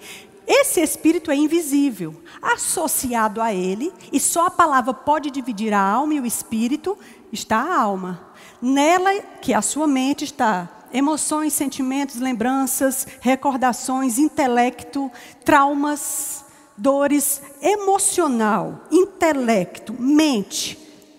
Esse 0.47 0.81
espírito 0.81 1.29
é 1.29 1.35
invisível. 1.35 2.15
Associado 2.41 3.39
a 3.39 3.53
ele, 3.53 3.93
e 4.11 4.19
só 4.19 4.47
a 4.47 4.51
palavra 4.51 4.91
pode 4.91 5.29
dividir 5.29 5.75
a 5.75 5.79
alma 5.79 6.15
e 6.15 6.19
o 6.19 6.25
espírito, 6.25 6.97
está 7.31 7.57
a 7.57 7.79
alma. 7.79 8.31
Nela, 8.59 9.13
que 9.43 9.53
a 9.53 9.61
sua 9.61 9.85
mente, 9.85 10.23
está 10.23 10.69
emoções, 10.91 11.53
sentimentos, 11.53 12.15
lembranças, 12.15 13.05
recordações, 13.19 14.17
intelecto, 14.17 15.11
traumas, 15.45 16.46
dores 16.77 17.41
emocional, 17.61 18.81
intelecto, 18.91 19.93
mente, 19.97 20.77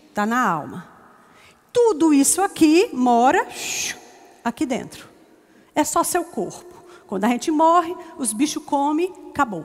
está 0.09 0.25
na 0.25 0.41
alma. 0.41 0.89
Tudo 1.73 2.15
isso 2.15 2.41
aqui 2.41 2.89
mora 2.93 3.47
aqui 4.45 4.65
dentro. 4.65 5.09
É 5.75 5.85
só 5.85 6.03
seu 6.03 6.25
corpo. 6.25 6.83
Quando 7.07 7.25
a 7.25 7.29
gente 7.29 7.51
morre, 7.51 7.95
os 8.19 8.33
bichos 8.33 8.63
comem, 8.65 9.13
acabou. 9.31 9.65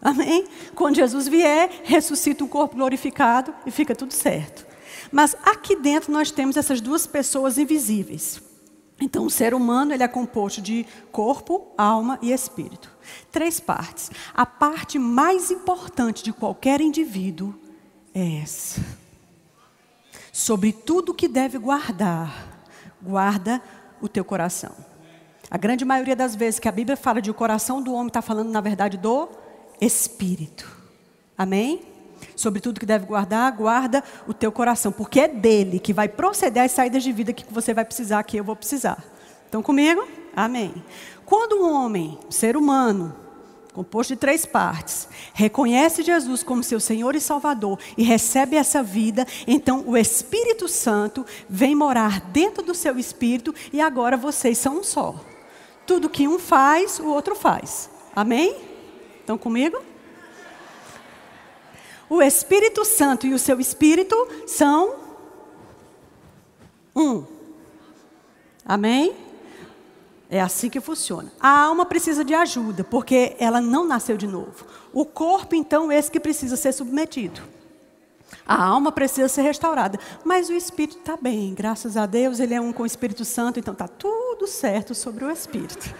Amém? 0.00 0.46
Quando 0.74 0.96
Jesus 0.96 1.26
vier, 1.28 1.82
ressuscita 1.84 2.44
um 2.44 2.48
corpo 2.48 2.76
glorificado 2.76 3.54
e 3.66 3.70
fica 3.70 3.94
tudo 3.94 4.12
certo. 4.12 4.66
Mas 5.10 5.36
aqui 5.42 5.76
dentro 5.76 6.12
nós 6.12 6.30
temos 6.30 6.56
essas 6.56 6.80
duas 6.80 7.06
pessoas 7.06 7.58
invisíveis. 7.58 8.40
Então, 9.00 9.26
o 9.26 9.30
ser 9.30 9.52
humano 9.52 9.92
ele 9.92 10.02
é 10.02 10.08
composto 10.08 10.60
de 10.62 10.86
corpo, 11.12 11.68
alma 11.76 12.18
e 12.22 12.32
espírito. 12.32 12.90
Três 13.30 13.60
partes. 13.60 14.10
A 14.34 14.46
parte 14.46 14.98
mais 14.98 15.50
importante 15.50 16.22
de 16.24 16.32
qualquer 16.32 16.80
indivíduo 16.80 17.54
é 18.14 18.40
essa. 18.40 18.80
Sobre 20.32 20.72
tudo 20.72 21.14
que 21.14 21.28
deve 21.28 21.58
guardar, 21.58 22.64
guarda 23.02 23.62
o 24.00 24.08
teu 24.08 24.24
coração. 24.24 24.72
A 25.50 25.58
grande 25.58 25.84
maioria 25.84 26.16
das 26.16 26.34
vezes 26.34 26.58
que 26.58 26.68
a 26.68 26.72
Bíblia 26.72 26.96
fala 26.96 27.20
de 27.20 27.30
o 27.30 27.34
coração 27.34 27.82
do 27.82 27.92
homem, 27.92 28.08
está 28.08 28.22
falando, 28.22 28.50
na 28.50 28.60
verdade, 28.60 28.96
do 28.96 29.28
espírito. 29.80 30.68
Amém? 31.36 31.95
Sobre 32.36 32.60
tudo 32.60 32.78
que 32.78 32.86
deve 32.86 33.06
guardar, 33.06 33.50
guarda 33.52 34.04
o 34.28 34.34
teu 34.34 34.52
coração, 34.52 34.92
porque 34.92 35.20
é 35.20 35.28
dele 35.28 35.78
que 35.78 35.94
vai 35.94 36.06
proceder 36.06 36.62
às 36.62 36.72
saídas 36.72 37.02
de 37.02 37.10
vida 37.10 37.32
que 37.32 37.44
você 37.50 37.72
vai 37.72 37.84
precisar, 37.84 38.22
que 38.24 38.36
eu 38.36 38.44
vou 38.44 38.54
precisar. 38.54 39.02
Estão 39.46 39.62
comigo? 39.62 40.06
Amém. 40.34 40.74
Quando 41.24 41.56
um 41.56 41.72
homem, 41.72 42.18
ser 42.28 42.54
humano, 42.54 43.16
composto 43.72 44.12
de 44.12 44.20
três 44.20 44.44
partes, 44.44 45.08
reconhece 45.32 46.02
Jesus 46.02 46.42
como 46.42 46.62
seu 46.62 46.78
Senhor 46.78 47.14
e 47.14 47.20
Salvador 47.20 47.78
e 47.96 48.02
recebe 48.02 48.56
essa 48.56 48.82
vida, 48.82 49.26
então 49.46 49.82
o 49.86 49.96
Espírito 49.96 50.68
Santo 50.68 51.24
vem 51.48 51.74
morar 51.74 52.20
dentro 52.20 52.62
do 52.62 52.74
seu 52.74 52.98
espírito 52.98 53.54
e 53.72 53.80
agora 53.80 54.16
vocês 54.16 54.58
são 54.58 54.80
um 54.80 54.84
só. 54.84 55.14
Tudo 55.86 56.10
que 56.10 56.28
um 56.28 56.38
faz, 56.38 57.00
o 57.00 57.06
outro 57.06 57.34
faz. 57.34 57.88
Amém? 58.14 58.56
Estão 59.20 59.38
comigo? 59.38 59.95
O 62.08 62.22
Espírito 62.22 62.84
Santo 62.84 63.26
e 63.26 63.34
o 63.34 63.38
seu 63.38 63.58
espírito 63.60 64.16
são 64.46 64.94
um. 66.94 67.24
Amém? 68.64 69.14
É 70.28 70.40
assim 70.40 70.68
que 70.68 70.80
funciona. 70.80 71.32
A 71.38 71.48
alma 71.48 71.86
precisa 71.86 72.24
de 72.24 72.34
ajuda, 72.34 72.82
porque 72.82 73.36
ela 73.38 73.60
não 73.60 73.86
nasceu 73.86 74.16
de 74.16 74.26
novo. 74.26 74.66
O 74.92 75.04
corpo, 75.04 75.54
então, 75.54 75.90
é 75.90 75.98
esse 75.98 76.10
que 76.10 76.18
precisa 76.18 76.56
ser 76.56 76.72
submetido. 76.72 77.40
A 78.46 78.64
alma 78.64 78.90
precisa 78.90 79.28
ser 79.28 79.42
restaurada. 79.42 80.00
Mas 80.24 80.48
o 80.48 80.52
espírito 80.52 80.98
está 80.98 81.16
bem, 81.16 81.54
graças 81.54 81.96
a 81.96 82.06
Deus, 82.06 82.40
ele 82.40 82.54
é 82.54 82.60
um 82.60 82.72
com 82.72 82.82
o 82.82 82.86
Espírito 82.86 83.24
Santo, 83.24 83.60
então 83.60 83.72
está 83.72 83.86
tudo 83.86 84.46
certo 84.46 84.94
sobre 84.94 85.24
o 85.24 85.30
espírito. 85.30 85.94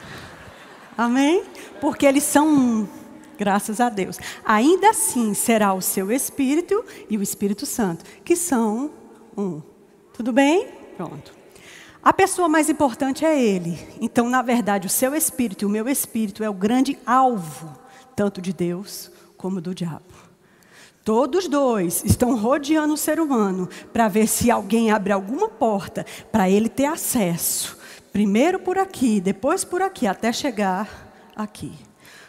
Amém? 0.98 1.44
Porque 1.80 2.06
eles 2.06 2.24
são 2.24 2.48
um. 2.48 2.88
Graças 3.38 3.80
a 3.80 3.88
Deus. 3.88 4.18
Ainda 4.44 4.90
assim 4.90 5.34
será 5.34 5.72
o 5.74 5.80
seu 5.80 6.10
Espírito 6.10 6.84
e 7.08 7.18
o 7.18 7.22
Espírito 7.22 7.66
Santo, 7.66 8.04
que 8.24 8.36
são 8.36 8.90
um. 9.36 9.60
Tudo 10.12 10.32
bem? 10.32 10.68
Pronto. 10.96 11.34
A 12.02 12.12
pessoa 12.12 12.48
mais 12.48 12.70
importante 12.70 13.24
é 13.24 13.36
ele. 13.36 13.76
Então, 14.00 14.30
na 14.30 14.40
verdade, 14.40 14.86
o 14.86 14.90
seu 14.90 15.12
espírito 15.12 15.62
e 15.62 15.66
o 15.66 15.68
meu 15.68 15.88
espírito 15.88 16.44
é 16.44 16.48
o 16.48 16.54
grande 16.54 16.96
alvo, 17.04 17.76
tanto 18.14 18.40
de 18.40 18.52
Deus 18.52 19.10
como 19.36 19.60
do 19.60 19.74
diabo. 19.74 20.04
Todos 21.04 21.48
dois 21.48 22.04
estão 22.04 22.36
rodeando 22.36 22.94
o 22.94 22.96
ser 22.96 23.20
humano 23.20 23.68
para 23.92 24.08
ver 24.08 24.28
se 24.28 24.50
alguém 24.50 24.90
abre 24.90 25.12
alguma 25.12 25.48
porta 25.48 26.06
para 26.30 26.48
ele 26.48 26.68
ter 26.68 26.86
acesso. 26.86 27.76
Primeiro 28.12 28.60
por 28.60 28.78
aqui, 28.78 29.20
depois 29.20 29.64
por 29.64 29.82
aqui, 29.82 30.06
até 30.06 30.32
chegar 30.32 31.32
aqui. 31.34 31.72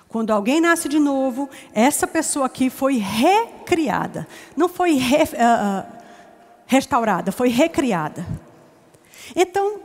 Quando 0.10 0.32
alguém 0.32 0.62
nasce 0.62 0.88
de 0.88 1.00
novo, 1.00 1.50
essa 1.74 2.08
pessoa 2.08 2.46
aqui 2.46 2.70
foi 2.70 2.98
recriada. 2.98 4.28
Não 4.56 4.70
foi 4.70 4.94
re, 4.94 5.24
uh, 5.24 5.86
restaurada, 6.66 7.32
foi 7.32 7.50
recriada. 7.50 8.26
Então, 9.36 9.82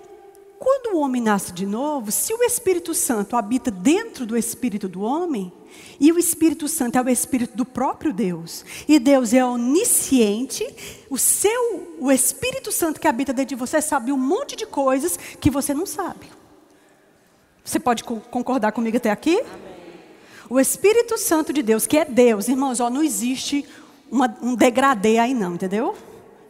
quando 0.59 0.95
o 0.95 1.01
homem 1.01 1.21
nasce 1.21 1.53
de 1.53 1.67
novo, 1.67 2.13
se 2.13 2.33
o 2.33 2.45
Espírito 2.45 2.95
Santo 2.95 3.37
habita 3.37 3.69
dentro 3.69 4.25
do 4.25 4.37
espírito 4.37 4.89
do 4.89 5.03
homem, 5.03 5.53
e 5.99 6.13
o 6.13 6.19
Espírito 6.19 6.69
Santo 6.69 6.97
é 6.97 7.03
o 7.03 7.09
espírito 7.09 7.57
do 7.57 7.65
próprio 7.65 8.13
Deus, 8.13 8.65
e 8.87 9.01
Deus 9.01 9.35
é 9.35 9.45
onisciente, 9.45 10.65
o 11.11 11.19
seu 11.19 11.97
o 11.99 12.13
Espírito 12.13 12.71
Santo 12.71 13.01
que 13.01 13.09
habita 13.09 13.33
dentro 13.33 13.51
de 13.51 13.55
você 13.57 13.81
sabe 13.81 14.13
um 14.13 14.17
monte 14.17 14.55
de 14.55 14.67
coisas 14.67 15.17
que 15.17 15.51
você 15.51 15.75
não 15.75 15.87
sabe. 15.87 16.27
Você 17.65 17.81
pode 17.81 18.05
concordar 18.05 18.73
comigo 18.73 18.97
até 18.97 19.11
aqui? 19.11 19.41
Amém. 19.41 19.72
O 20.49 20.59
Espírito 20.61 21.17
Santo 21.19 21.53
de 21.53 21.63
Deus, 21.63 21.87
que 21.87 21.99
é 21.99 22.05
Deus, 22.05 22.49
irmãos, 22.49 22.81
ó, 22.81 22.91
não 22.91 23.03
existe 23.03 23.67
uma, 24.11 24.37
um 24.43 24.55
degradê 24.55 25.19
aí 25.19 25.35
não, 25.35 25.55
entendeu? 25.55 25.97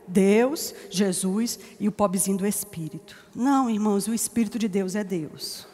Deus, 0.06 0.74
Jesus 0.90 1.58
e 1.78 1.88
o 1.88 1.92
pobrezinho 1.92 2.36
do 2.36 2.46
Espírito. 2.46 3.16
Não, 3.34 3.70
irmãos, 3.70 4.08
o 4.08 4.14
Espírito 4.14 4.58
de 4.58 4.68
Deus 4.68 4.94
é 4.94 5.04
Deus. 5.04 5.66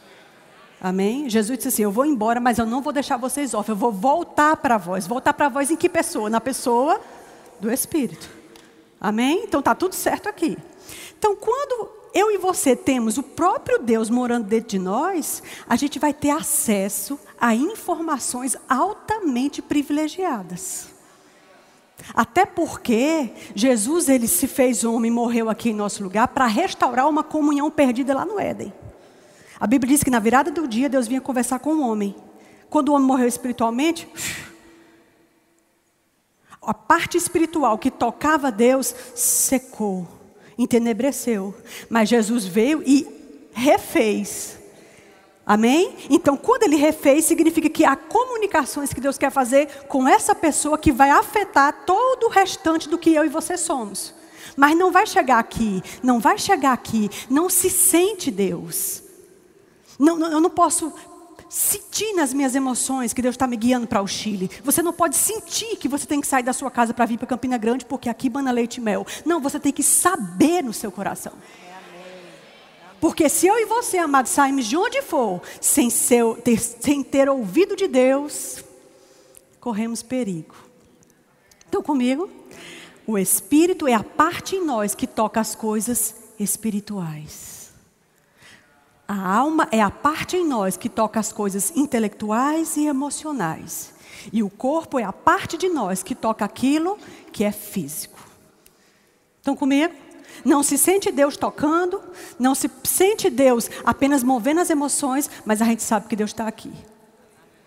Amém? 0.79 1.29
Jesus 1.29 1.57
disse 1.57 1.67
assim: 1.67 1.83
Eu 1.83 1.91
vou 1.91 2.05
embora, 2.05 2.39
mas 2.39 2.57
eu 2.57 2.65
não 2.65 2.81
vou 2.81 2.93
deixar 2.93 3.17
vocês 3.17 3.53
órfãos. 3.53 3.75
Eu 3.75 3.75
vou 3.75 3.91
voltar 3.91 4.55
para 4.57 4.77
vós. 4.77 5.05
Voltar 5.05 5.33
para 5.33 5.49
vós 5.49 5.69
em 5.69 5.75
que 5.75 5.89
pessoa? 5.89 6.29
Na 6.29 6.39
pessoa 6.39 7.01
do 7.59 7.69
Espírito. 7.69 8.29
Amém? 8.99 9.43
Então 9.43 9.59
está 9.59 9.75
tudo 9.75 9.93
certo 9.93 10.29
aqui. 10.29 10.57
Então, 11.17 11.35
quando 11.35 11.98
eu 12.13 12.31
e 12.31 12.37
você 12.37 12.75
temos 12.75 13.17
o 13.17 13.23
próprio 13.23 13.79
Deus 13.79 14.09
morando 14.09 14.47
dentro 14.47 14.69
de 14.69 14.79
nós, 14.79 15.43
a 15.67 15.75
gente 15.75 15.99
vai 15.99 16.13
ter 16.13 16.31
acesso 16.31 17.19
a 17.39 17.53
informações 17.55 18.55
altamente 18.67 19.61
privilegiadas. 19.61 20.89
Até 22.13 22.45
porque 22.45 23.33
Jesus 23.53 24.09
ele 24.09 24.27
se 24.27 24.47
fez 24.47 24.83
homem 24.83 25.11
e 25.11 25.13
morreu 25.13 25.49
aqui 25.49 25.69
em 25.69 25.75
nosso 25.75 26.03
lugar 26.03 26.27
para 26.29 26.45
restaurar 26.45 27.07
uma 27.07 27.23
comunhão 27.23 27.69
perdida 27.69 28.13
lá 28.13 28.25
no 28.25 28.39
Éden. 28.39 28.73
A 29.59 29.67
Bíblia 29.67 29.93
diz 29.93 30.03
que 30.03 30.09
na 30.09 30.19
virada 30.19 30.49
do 30.49 30.67
dia 30.67 30.89
Deus 30.89 31.07
vinha 31.07 31.21
conversar 31.21 31.59
com 31.59 31.73
o 31.75 31.87
homem. 31.87 32.15
Quando 32.69 32.89
o 32.89 32.93
homem 32.93 33.07
morreu 33.07 33.27
espiritualmente, 33.27 34.07
a 36.61 36.73
parte 36.73 37.17
espiritual 37.17 37.77
que 37.77 37.91
tocava 37.91 38.51
Deus 38.51 38.95
secou, 39.13 40.07
entenebreceu. 40.59 41.55
Mas 41.89 42.07
Jesus 42.07 42.45
veio 42.45 42.83
e 42.85 43.07
refez 43.53 44.59
Amém? 45.49 45.95
Então, 46.11 46.37
quando 46.37 46.61
ele 46.61 46.75
refez, 46.75 47.25
significa 47.25 47.67
que 47.67 47.83
há 47.83 47.95
comunicações 47.95 48.93
que 48.93 49.01
Deus 49.01 49.17
quer 49.17 49.31
fazer 49.31 49.67
com 49.87 50.07
essa 50.07 50.35
pessoa 50.35 50.77
que 50.77 50.91
vai 50.91 51.09
afetar 51.09 51.85
todo 51.87 52.27
o 52.27 52.29
restante 52.29 52.87
do 52.87 52.99
que 52.99 53.15
eu 53.15 53.25
e 53.25 53.29
você 53.29 53.57
somos. 53.57 54.13
Mas 54.55 54.77
não 54.77 54.91
vai 54.91 55.07
chegar 55.07 55.39
aqui, 55.39 55.81
não 56.03 56.19
vai 56.19 56.37
chegar 56.37 56.71
aqui, 56.71 57.09
não 57.27 57.49
se 57.49 57.67
sente 57.67 58.29
Deus. 58.29 59.01
Não, 59.97 60.19
não, 60.19 60.31
eu 60.31 60.39
não 60.39 60.51
posso 60.51 60.93
sentir 61.49 62.13
nas 62.13 62.31
minhas 62.31 62.53
emoções 62.53 63.11
que 63.11 63.21
Deus 63.21 63.33
está 63.33 63.47
me 63.47 63.57
guiando 63.57 63.87
para 63.87 64.01
o 64.01 64.07
Chile. 64.07 64.49
Você 64.63 64.83
não 64.83 64.93
pode 64.93 65.17
sentir 65.17 65.75
que 65.77 65.87
você 65.87 66.05
tem 66.05 66.21
que 66.21 66.27
sair 66.27 66.43
da 66.43 66.53
sua 66.53 66.69
casa 66.69 66.93
para 66.93 67.05
vir 67.05 67.17
para 67.17 67.27
Campina 67.27 67.57
Grande 67.57 67.85
porque 67.85 68.07
aqui 68.07 68.29
bana 68.29 68.51
leite 68.51 68.77
e 68.77 68.81
mel. 68.81 69.05
Não, 69.25 69.41
você 69.41 69.59
tem 69.59 69.73
que 69.73 69.81
saber 69.81 70.63
no 70.63 70.71
seu 70.71 70.91
coração. 70.91 71.33
Porque 73.01 73.27
se 73.29 73.47
eu 73.47 73.57
e 73.57 73.65
você, 73.65 73.97
amados, 73.97 74.31
saímos 74.31 74.65
de 74.65 74.77
onde 74.77 75.01
for, 75.01 75.41
sem, 75.59 75.89
ser, 75.89 76.23
ter, 76.43 76.59
sem 76.59 77.01
ter 77.01 77.29
ouvido 77.29 77.75
de 77.75 77.87
Deus, 77.87 78.63
corremos 79.59 80.03
perigo. 80.03 80.55
Estão 81.65 81.81
comigo? 81.81 82.29
O 83.07 83.17
Espírito 83.17 83.87
é 83.87 83.93
a 83.93 84.03
parte 84.03 84.55
em 84.55 84.65
nós 84.65 84.93
que 84.93 85.07
toca 85.07 85.39
as 85.39 85.55
coisas 85.55 86.13
espirituais. 86.37 87.58
A 89.09 89.37
alma 89.37 89.67
é 89.71 89.81
a 89.81 89.89
parte 89.89 90.37
em 90.37 90.47
nós 90.47 90.77
que 90.77 90.87
toca 90.87 91.19
as 91.19 91.33
coisas 91.33 91.75
intelectuais 91.75 92.77
e 92.77 92.85
emocionais. 92.85 93.91
E 94.31 94.43
o 94.43 94.51
corpo 94.51 94.99
é 94.99 95.03
a 95.03 95.11
parte 95.11 95.57
de 95.57 95.67
nós 95.67 96.03
que 96.03 96.13
toca 96.13 96.45
aquilo 96.45 96.95
que 97.31 97.43
é 97.43 97.51
físico. 97.51 98.19
Estão 99.37 99.55
comigo? 99.55 99.95
Não 100.45 100.61
se 100.61 100.77
sente 100.77 101.11
Deus 101.11 101.35
tocando, 101.35 101.99
não 102.37 102.53
se 102.53 102.69
sente 102.83 103.31
Deus 103.31 103.67
apenas 103.83 104.21
movendo 104.21 104.61
as 104.61 104.69
emoções, 104.69 105.27
mas 105.43 105.59
a 105.59 105.65
gente 105.65 105.81
sabe 105.81 106.07
que 106.07 106.15
Deus 106.15 106.29
está 106.29 106.47
aqui. 106.47 106.71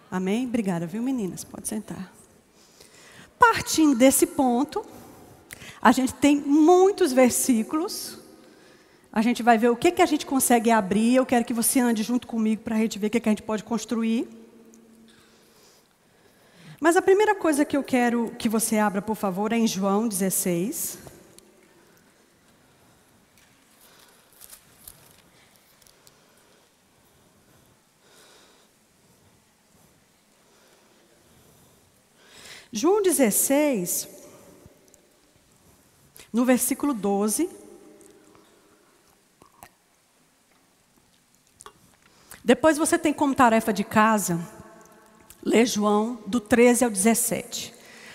Amém? 0.09 0.47
Obrigada, 0.47 0.87
viu, 0.87 1.03
meninas? 1.03 1.43
Pode 1.43 1.67
sentar. 1.67 2.13
Partindo 3.37 3.97
desse 3.97 4.27
ponto, 4.27 4.87
a 5.83 5.91
gente 5.91 6.15
tem 6.15 6.37
muitos 6.37 7.13
versículos. 7.13 8.22
A 9.15 9.21
gente 9.21 9.43
vai 9.43 9.59
ver 9.59 9.69
o 9.69 9.77
que, 9.77 9.93
que 9.93 10.01
a 10.01 10.07
gente 10.07 10.25
consegue 10.25 10.71
abrir. 10.71 11.17
Eu 11.17 11.27
quero 11.27 11.45
que 11.45 11.53
você 11.53 11.79
ande 11.79 12.03
junto 12.03 12.27
comigo 12.27 12.63
para 12.63 12.77
a 12.77 12.79
gente 12.79 12.99
ver 12.99 13.09
o 13.09 13.11
que, 13.11 13.21
que 13.21 13.29
a 13.29 13.33
gente 13.33 13.43
pode 13.43 13.63
construir. 13.63 14.27
Mas 16.81 16.97
a 16.97 17.03
primeira 17.03 17.35
coisa 17.35 17.63
que 17.63 17.77
eu 17.77 17.85
quero 17.85 18.35
que 18.39 18.49
você 18.49 18.79
abra, 18.79 19.03
por 19.03 19.15
favor, 19.15 19.53
é 19.53 19.57
em 19.57 19.67
João 19.67 20.09
16. 20.09 20.99
João 32.73 33.03
16, 33.03 34.09
no 36.33 36.47
versículo 36.47 36.95
12. 36.95 37.62
Depois 42.45 42.77
você 42.77 42.99
tem 42.99 43.13
como 43.13 43.35
tarefa 43.35 43.73
de 43.73 43.85
casa 43.85 44.41
ler 45.45 45.67
João 45.67 46.19
do 46.27 46.41
13 46.41 46.85
ao 46.85 46.91
17. 46.91 47.73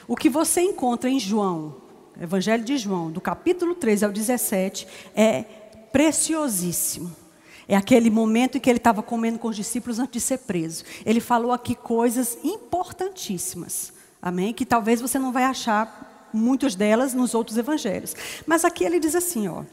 O 0.08 0.16
que 0.16 0.30
você 0.30 0.62
encontra 0.62 1.10
em 1.10 1.20
João, 1.20 1.76
Evangelho 2.20 2.64
de 2.64 2.78
João, 2.78 3.12
do 3.12 3.22
capítulo 3.22 3.76
13 3.76 4.06
ao 4.06 4.12
17, 4.12 4.88
é 5.16 5.44
preciosíssimo. 5.92 7.16
É 7.68 7.76
aquele 7.76 8.10
momento 8.10 8.58
em 8.58 8.62
que 8.62 8.70
ele 8.70 8.78
estava 8.78 9.04
comendo 9.04 9.40
com 9.40 9.50
os 9.50 9.56
discípulos 9.56 10.00
antes 10.00 10.14
de 10.14 10.22
ser 10.22 10.40
preso. 10.40 10.84
Ele 11.06 11.20
falou 11.20 11.52
aqui 11.52 11.76
coisas 11.76 12.38
importantíssimas. 12.44 13.92
Amém? 14.22 14.54
Que 14.54 14.66
talvez 14.66 15.02
você 15.02 15.20
não 15.20 15.34
vai 15.34 15.44
achar 15.44 16.30
muitas 16.34 16.76
delas 16.76 17.14
nos 17.14 17.34
outros 17.34 17.58
evangelhos. 17.58 18.16
Mas 18.46 18.64
aqui 18.64 18.84
ele 18.84 19.00
diz 19.00 19.16
assim, 19.16 19.48
ó. 19.48 19.64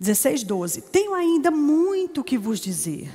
16, 0.00 0.44
12. 0.44 0.82
Tenho 0.82 1.14
ainda 1.14 1.50
muito 1.50 2.22
que 2.22 2.38
vos 2.38 2.60
dizer, 2.60 3.12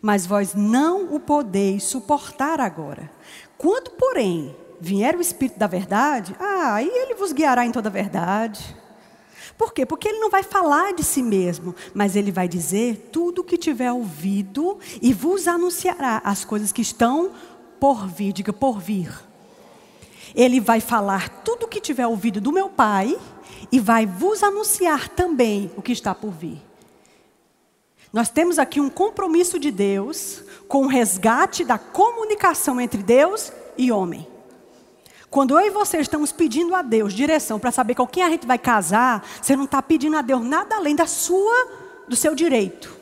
mas 0.00 0.26
vós 0.26 0.54
não 0.54 1.14
o 1.14 1.20
podeis 1.20 1.84
suportar 1.84 2.60
agora. 2.60 3.10
Quando, 3.58 3.90
porém, 3.92 4.56
vier 4.80 5.16
o 5.16 5.20
Espírito 5.20 5.58
da 5.58 5.66
verdade, 5.66 6.34
ah, 6.40 6.74
aí 6.74 6.88
ele 6.88 7.14
vos 7.14 7.32
guiará 7.32 7.64
em 7.66 7.72
toda 7.72 7.88
a 7.88 7.92
verdade. 7.92 8.76
Por 9.56 9.72
quê? 9.72 9.86
Porque 9.86 10.08
ele 10.08 10.18
não 10.18 10.30
vai 10.30 10.42
falar 10.42 10.94
de 10.94 11.04
si 11.04 11.22
mesmo, 11.22 11.74
mas 11.92 12.16
ele 12.16 12.32
vai 12.32 12.48
dizer 12.48 13.10
tudo 13.12 13.42
o 13.42 13.44
que 13.44 13.56
tiver 13.56 13.92
ouvido 13.92 14.78
e 15.00 15.12
vos 15.12 15.46
anunciará 15.46 16.20
as 16.24 16.44
coisas 16.44 16.72
que 16.72 16.82
estão 16.82 17.32
por 17.78 18.06
vir, 18.08 18.32
diga 18.32 18.52
por 18.52 18.80
vir. 18.80 19.12
Ele 20.34 20.60
vai 20.60 20.80
falar 20.80 21.28
tudo 21.28 21.64
o 21.64 21.68
que 21.68 21.80
tiver 21.80 22.06
ouvido 22.06 22.40
do 22.40 22.52
meu 22.52 22.68
Pai 22.68 23.18
e 23.72 23.80
vai 23.80 24.06
vos 24.06 24.42
anunciar 24.42 25.08
também 25.08 25.70
o 25.76 25.82
que 25.82 25.92
está 25.92 26.14
por 26.14 26.30
vir. 26.30 26.62
Nós 28.12 28.28
temos 28.28 28.60
aqui 28.60 28.80
um 28.80 28.88
compromisso 28.88 29.58
de 29.58 29.72
Deus 29.72 30.44
com 30.68 30.84
o 30.84 30.88
resgate 30.88 31.64
da 31.64 31.76
comunicação 31.76 32.80
entre 32.80 33.02
Deus 33.02 33.52
e 33.76 33.90
homem. 33.90 34.26
Quando 35.28 35.58
eu 35.58 35.66
e 35.66 35.70
você 35.70 35.98
estamos 35.98 36.30
pedindo 36.30 36.76
a 36.76 36.82
Deus 36.82 37.12
direção 37.12 37.58
para 37.58 37.72
saber 37.72 37.96
com 37.96 38.06
quem 38.06 38.22
a 38.22 38.30
gente 38.30 38.46
vai 38.46 38.56
casar, 38.56 39.26
você 39.42 39.56
não 39.56 39.64
está 39.64 39.82
pedindo 39.82 40.16
a 40.16 40.22
Deus 40.22 40.40
nada 40.44 40.76
além 40.76 40.94
da 40.94 41.08
sua, 41.08 41.66
do 42.06 42.14
seu 42.14 42.36
direito. 42.36 42.96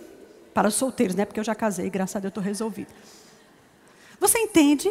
Para 0.55 0.69
os 0.69 0.75
solteiros, 0.75 1.15
né? 1.15 1.27
Porque 1.27 1.41
eu 1.41 1.45
já 1.45 1.55
casei, 1.55 1.91
graças 1.91 2.17
a 2.17 2.21
Deus 2.21 2.31
estou 2.31 2.43
resolvido. 2.43 2.89
Você 4.19 4.39
entende? 4.39 4.91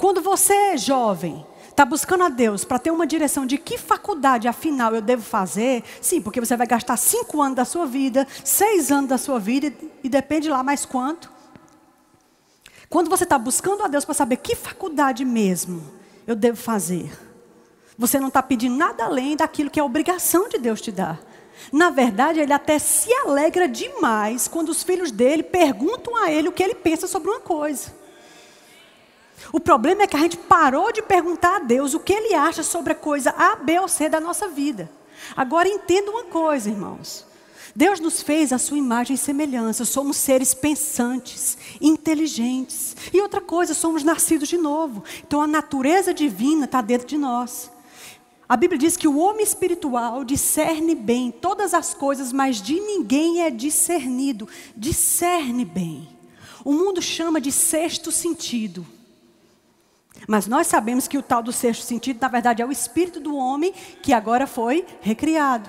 Quando 0.00 0.22
você 0.22 0.54
é 0.54 0.78
jovem, 0.78 1.44
está 1.68 1.84
buscando 1.84 2.24
a 2.24 2.30
Deus 2.30 2.64
para 2.64 2.78
ter 2.78 2.90
uma 2.90 3.06
direção 3.06 3.44
de 3.44 3.58
que 3.58 3.76
faculdade, 3.76 4.48
afinal, 4.48 4.94
eu 4.94 5.02
devo 5.02 5.20
fazer? 5.22 5.84
Sim, 6.00 6.22
porque 6.22 6.40
você 6.40 6.56
vai 6.56 6.66
gastar 6.66 6.96
cinco 6.96 7.42
anos 7.42 7.54
da 7.54 7.66
sua 7.66 7.84
vida, 7.84 8.26
seis 8.42 8.90
anos 8.90 9.10
da 9.10 9.18
sua 9.18 9.38
vida, 9.38 9.70
e 10.02 10.08
depende 10.08 10.48
lá 10.48 10.62
mais 10.62 10.86
quanto. 10.86 11.30
Quando 12.88 13.10
você 13.10 13.24
está 13.24 13.36
buscando 13.36 13.82
a 13.82 13.88
Deus 13.88 14.06
para 14.06 14.14
saber 14.14 14.38
que 14.38 14.56
faculdade 14.56 15.22
mesmo 15.22 15.82
eu 16.26 16.34
devo 16.34 16.56
fazer, 16.56 17.12
você 17.98 18.18
não 18.18 18.28
está 18.28 18.42
pedindo 18.42 18.76
nada 18.76 19.04
além 19.04 19.36
daquilo 19.36 19.68
que 19.68 19.78
é 19.78 19.82
obrigação 19.82 20.48
de 20.48 20.56
Deus 20.56 20.80
te 20.80 20.90
dar. 20.90 21.20
Na 21.70 21.90
verdade, 21.90 22.40
ele 22.40 22.54
até 22.54 22.78
se 22.78 23.12
alegra 23.12 23.68
demais 23.68 24.48
quando 24.48 24.70
os 24.70 24.82
filhos 24.82 25.10
dele 25.10 25.42
perguntam 25.42 26.16
a 26.16 26.32
ele 26.32 26.48
o 26.48 26.52
que 26.52 26.62
ele 26.62 26.74
pensa 26.74 27.06
sobre 27.06 27.28
uma 27.28 27.40
coisa. 27.40 27.99
O 29.52 29.60
problema 29.60 30.02
é 30.02 30.06
que 30.06 30.16
a 30.16 30.20
gente 30.20 30.36
parou 30.36 30.92
de 30.92 31.02
perguntar 31.02 31.56
a 31.56 31.60
Deus 31.60 31.94
o 31.94 32.00
que 32.00 32.12
Ele 32.12 32.34
acha 32.34 32.62
sobre 32.62 32.92
a 32.92 32.96
coisa 32.96 33.30
A, 33.36 33.56
B 33.56 33.78
ou 33.78 33.88
C 33.88 34.08
da 34.08 34.20
nossa 34.20 34.48
vida. 34.48 34.90
Agora 35.36 35.68
entenda 35.68 36.10
uma 36.10 36.24
coisa, 36.24 36.68
irmãos. 36.68 37.26
Deus 37.74 38.00
nos 38.00 38.20
fez 38.20 38.52
a 38.52 38.58
sua 38.58 38.78
imagem 38.78 39.14
e 39.14 39.18
semelhança. 39.18 39.84
Somos 39.84 40.16
seres 40.16 40.52
pensantes, 40.54 41.56
inteligentes. 41.80 42.96
E 43.12 43.20
outra 43.20 43.40
coisa, 43.40 43.74
somos 43.74 44.02
nascidos 44.02 44.48
de 44.48 44.56
novo. 44.56 45.04
Então 45.26 45.40
a 45.40 45.46
natureza 45.46 46.12
divina 46.12 46.64
está 46.64 46.80
dentro 46.80 47.06
de 47.06 47.16
nós. 47.16 47.70
A 48.48 48.56
Bíblia 48.56 48.78
diz 48.78 48.96
que 48.96 49.06
o 49.06 49.16
homem 49.18 49.44
espiritual 49.44 50.24
discerne 50.24 50.96
bem 50.96 51.30
todas 51.30 51.72
as 51.72 51.94
coisas, 51.94 52.32
mas 52.32 52.60
de 52.60 52.80
ninguém 52.80 53.42
é 53.42 53.50
discernido. 53.50 54.48
Discerne 54.76 55.64
bem. 55.64 56.08
O 56.64 56.72
mundo 56.72 57.00
chama 57.00 57.40
de 57.40 57.52
sexto 57.52 58.10
sentido. 58.10 58.84
Mas 60.28 60.46
nós 60.46 60.66
sabemos 60.66 61.08
que 61.08 61.18
o 61.18 61.22
tal 61.22 61.42
do 61.42 61.52
sexto 61.52 61.82
sentido, 61.82 62.20
na 62.20 62.28
verdade, 62.28 62.62
é 62.62 62.66
o 62.66 62.72
espírito 62.72 63.20
do 63.20 63.34
homem 63.34 63.72
que 64.02 64.12
agora 64.12 64.46
foi 64.46 64.86
recriado. 65.00 65.68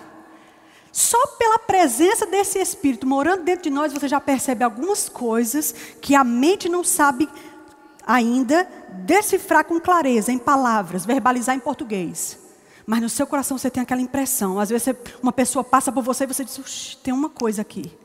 Só 0.92 1.18
pela 1.38 1.58
presença 1.60 2.26
desse 2.26 2.60
espírito 2.60 3.08
morando 3.08 3.44
dentro 3.44 3.64
de 3.64 3.70
nós, 3.70 3.94
você 3.94 4.08
já 4.08 4.20
percebe 4.20 4.64
algumas 4.64 5.08
coisas 5.08 5.74
que 6.02 6.14
a 6.14 6.24
mente 6.24 6.68
não 6.68 6.84
sabe 6.84 7.30
ainda 8.06 8.68
decifrar 9.06 9.64
com 9.64 9.80
clareza, 9.80 10.32
em 10.32 10.38
palavras, 10.38 11.06
verbalizar 11.06 11.56
em 11.56 11.60
português. 11.60 12.38
Mas 12.86 13.02
no 13.02 13.10
seu 13.10 13.26
coração 13.26 13.58
você 13.58 13.70
tem 13.70 13.82
aquela 13.82 14.02
impressão. 14.02 14.60
Às 14.60 14.70
vezes 14.70 14.94
uma 15.22 15.32
pessoa 15.32 15.64
passa 15.64 15.92
por 15.92 16.04
você 16.04 16.26
e 16.26 16.28
você 16.28 16.44
diz: 16.44 16.98
tem 17.02 17.14
uma 17.14 17.30
coisa 17.30 17.62
aqui. 17.62 17.98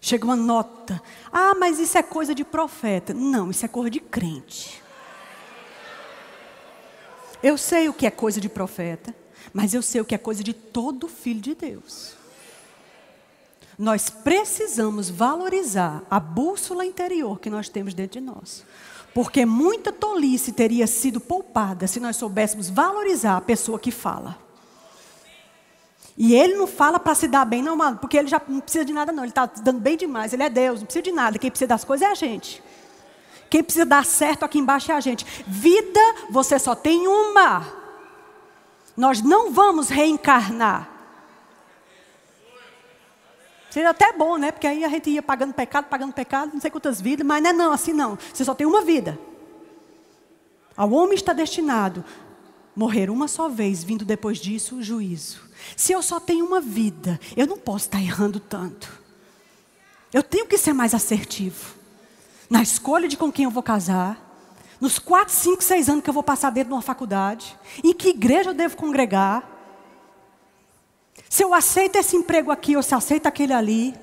Chega 0.00 0.24
uma 0.24 0.36
nota. 0.36 1.02
Ah, 1.32 1.54
mas 1.58 1.80
isso 1.80 1.98
é 1.98 2.02
coisa 2.02 2.32
de 2.32 2.44
profeta. 2.44 3.12
Não, 3.12 3.50
isso 3.50 3.64
é 3.64 3.68
coisa 3.68 3.90
de 3.90 3.98
crente. 3.98 4.80
Eu 7.42 7.56
sei 7.58 7.88
o 7.88 7.92
que 7.92 8.06
é 8.06 8.10
coisa 8.10 8.40
de 8.40 8.48
profeta, 8.48 9.14
mas 9.52 9.74
eu 9.74 9.82
sei 9.82 10.00
o 10.00 10.04
que 10.04 10.14
é 10.14 10.18
coisa 10.18 10.42
de 10.42 10.52
todo 10.52 11.08
filho 11.08 11.40
de 11.40 11.54
Deus. 11.54 12.14
Nós 13.78 14.08
precisamos 14.08 15.10
valorizar 15.10 16.02
a 16.10 16.18
bússola 16.18 16.84
interior 16.84 17.38
que 17.38 17.50
nós 17.50 17.68
temos 17.68 17.92
dentro 17.92 18.20
de 18.20 18.26
nós. 18.26 18.64
Porque 19.12 19.46
muita 19.46 19.92
tolice 19.92 20.52
teria 20.52 20.86
sido 20.86 21.20
poupada 21.20 21.86
se 21.86 22.00
nós 22.00 22.16
soubéssemos 22.16 22.68
valorizar 22.68 23.36
a 23.36 23.40
pessoa 23.40 23.78
que 23.78 23.90
fala. 23.90 24.38
E 26.18 26.34
ele 26.34 26.54
não 26.54 26.66
fala 26.66 26.98
para 26.98 27.14
se 27.14 27.28
dar 27.28 27.44
bem, 27.44 27.62
não, 27.62 27.76
mano, 27.76 27.98
porque 27.98 28.16
ele 28.16 28.28
já 28.28 28.40
não 28.48 28.60
precisa 28.60 28.84
de 28.84 28.92
nada, 28.92 29.12
não. 29.12 29.22
Ele 29.22 29.30
está 29.30 29.44
dando 29.44 29.80
bem 29.80 29.96
demais. 29.96 30.32
Ele 30.32 30.42
é 30.42 30.48
Deus, 30.48 30.80
não 30.80 30.86
precisa 30.86 31.02
de 31.02 31.12
nada. 31.12 31.38
Quem 31.38 31.50
precisa 31.50 31.68
das 31.68 31.84
coisas 31.84 32.06
é 32.06 32.10
a 32.10 32.14
gente. 32.14 32.62
Quem 33.48 33.62
precisa 33.62 33.86
dar 33.86 34.04
certo 34.04 34.44
aqui 34.44 34.58
embaixo 34.58 34.90
é 34.90 34.94
a 34.94 35.00
gente. 35.00 35.24
Vida, 35.46 36.00
você 36.30 36.58
só 36.58 36.74
tem 36.74 37.06
uma. 37.06 37.66
Nós 38.96 39.22
não 39.22 39.52
vamos 39.52 39.88
reencarnar. 39.88 40.90
Seria 43.70 43.90
até 43.90 44.12
bom, 44.12 44.36
né? 44.36 44.50
Porque 44.50 44.66
aí 44.66 44.84
a 44.84 44.88
gente 44.88 45.10
ia 45.10 45.22
pagando 45.22 45.52
pecado, 45.52 45.84
pagando 45.86 46.12
pecado, 46.12 46.52
não 46.54 46.60
sei 46.60 46.70
quantas 46.70 47.00
vidas, 47.00 47.26
mas 47.26 47.42
não 47.42 47.50
é 47.50 47.52
não, 47.52 47.72
assim 47.72 47.92
não. 47.92 48.18
Você 48.32 48.44
só 48.44 48.54
tem 48.54 48.66
uma 48.66 48.80
vida. 48.80 49.18
Ao 50.76 50.90
homem 50.90 51.14
está 51.14 51.32
destinado 51.32 52.04
morrer 52.74 53.10
uma 53.10 53.28
só 53.28 53.48
vez, 53.48 53.84
vindo 53.84 54.04
depois 54.04 54.38
disso 54.38 54.76
o 54.76 54.82
juízo. 54.82 55.40
Se 55.76 55.92
eu 55.92 56.02
só 56.02 56.18
tenho 56.18 56.44
uma 56.44 56.60
vida, 56.60 57.20
eu 57.36 57.46
não 57.46 57.58
posso 57.58 57.86
estar 57.86 58.00
errando 58.00 58.40
tanto. 58.40 58.90
Eu 60.12 60.22
tenho 60.22 60.46
que 60.46 60.58
ser 60.58 60.72
mais 60.72 60.94
assertivo 60.94 61.75
na 62.48 62.62
escolha 62.62 63.08
de 63.08 63.16
com 63.16 63.30
quem 63.30 63.44
eu 63.44 63.50
vou 63.50 63.62
casar, 63.62 64.24
nos 64.80 64.98
quatro, 64.98 65.34
cinco, 65.34 65.62
seis 65.62 65.88
anos 65.88 66.04
que 66.04 66.10
eu 66.10 66.14
vou 66.14 66.22
passar 66.22 66.50
dentro 66.50 66.68
de 66.68 66.74
uma 66.74 66.82
faculdade, 66.82 67.58
em 67.82 67.92
que 67.92 68.10
igreja 68.10 68.50
eu 68.50 68.54
devo 68.54 68.76
congregar, 68.76 69.56
se 71.28 71.42
eu 71.42 71.52
aceito 71.54 71.96
esse 71.96 72.16
emprego 72.16 72.50
aqui 72.50 72.76
ou 72.76 72.82
se 72.82 72.94
aceito 72.94 73.26
aquele 73.26 73.52
ali. 73.52 73.94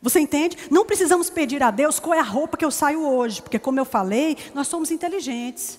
Você 0.00 0.20
entende? 0.20 0.56
Não 0.70 0.86
precisamos 0.86 1.28
pedir 1.28 1.62
a 1.62 1.70
Deus 1.70 1.98
qual 1.98 2.14
é 2.14 2.20
a 2.20 2.22
roupa 2.22 2.56
que 2.56 2.64
eu 2.64 2.70
saio 2.70 3.04
hoje, 3.06 3.42
porque, 3.42 3.58
como 3.58 3.78
eu 3.78 3.84
falei, 3.84 4.36
nós 4.54 4.68
somos 4.68 4.90
inteligentes. 4.90 5.78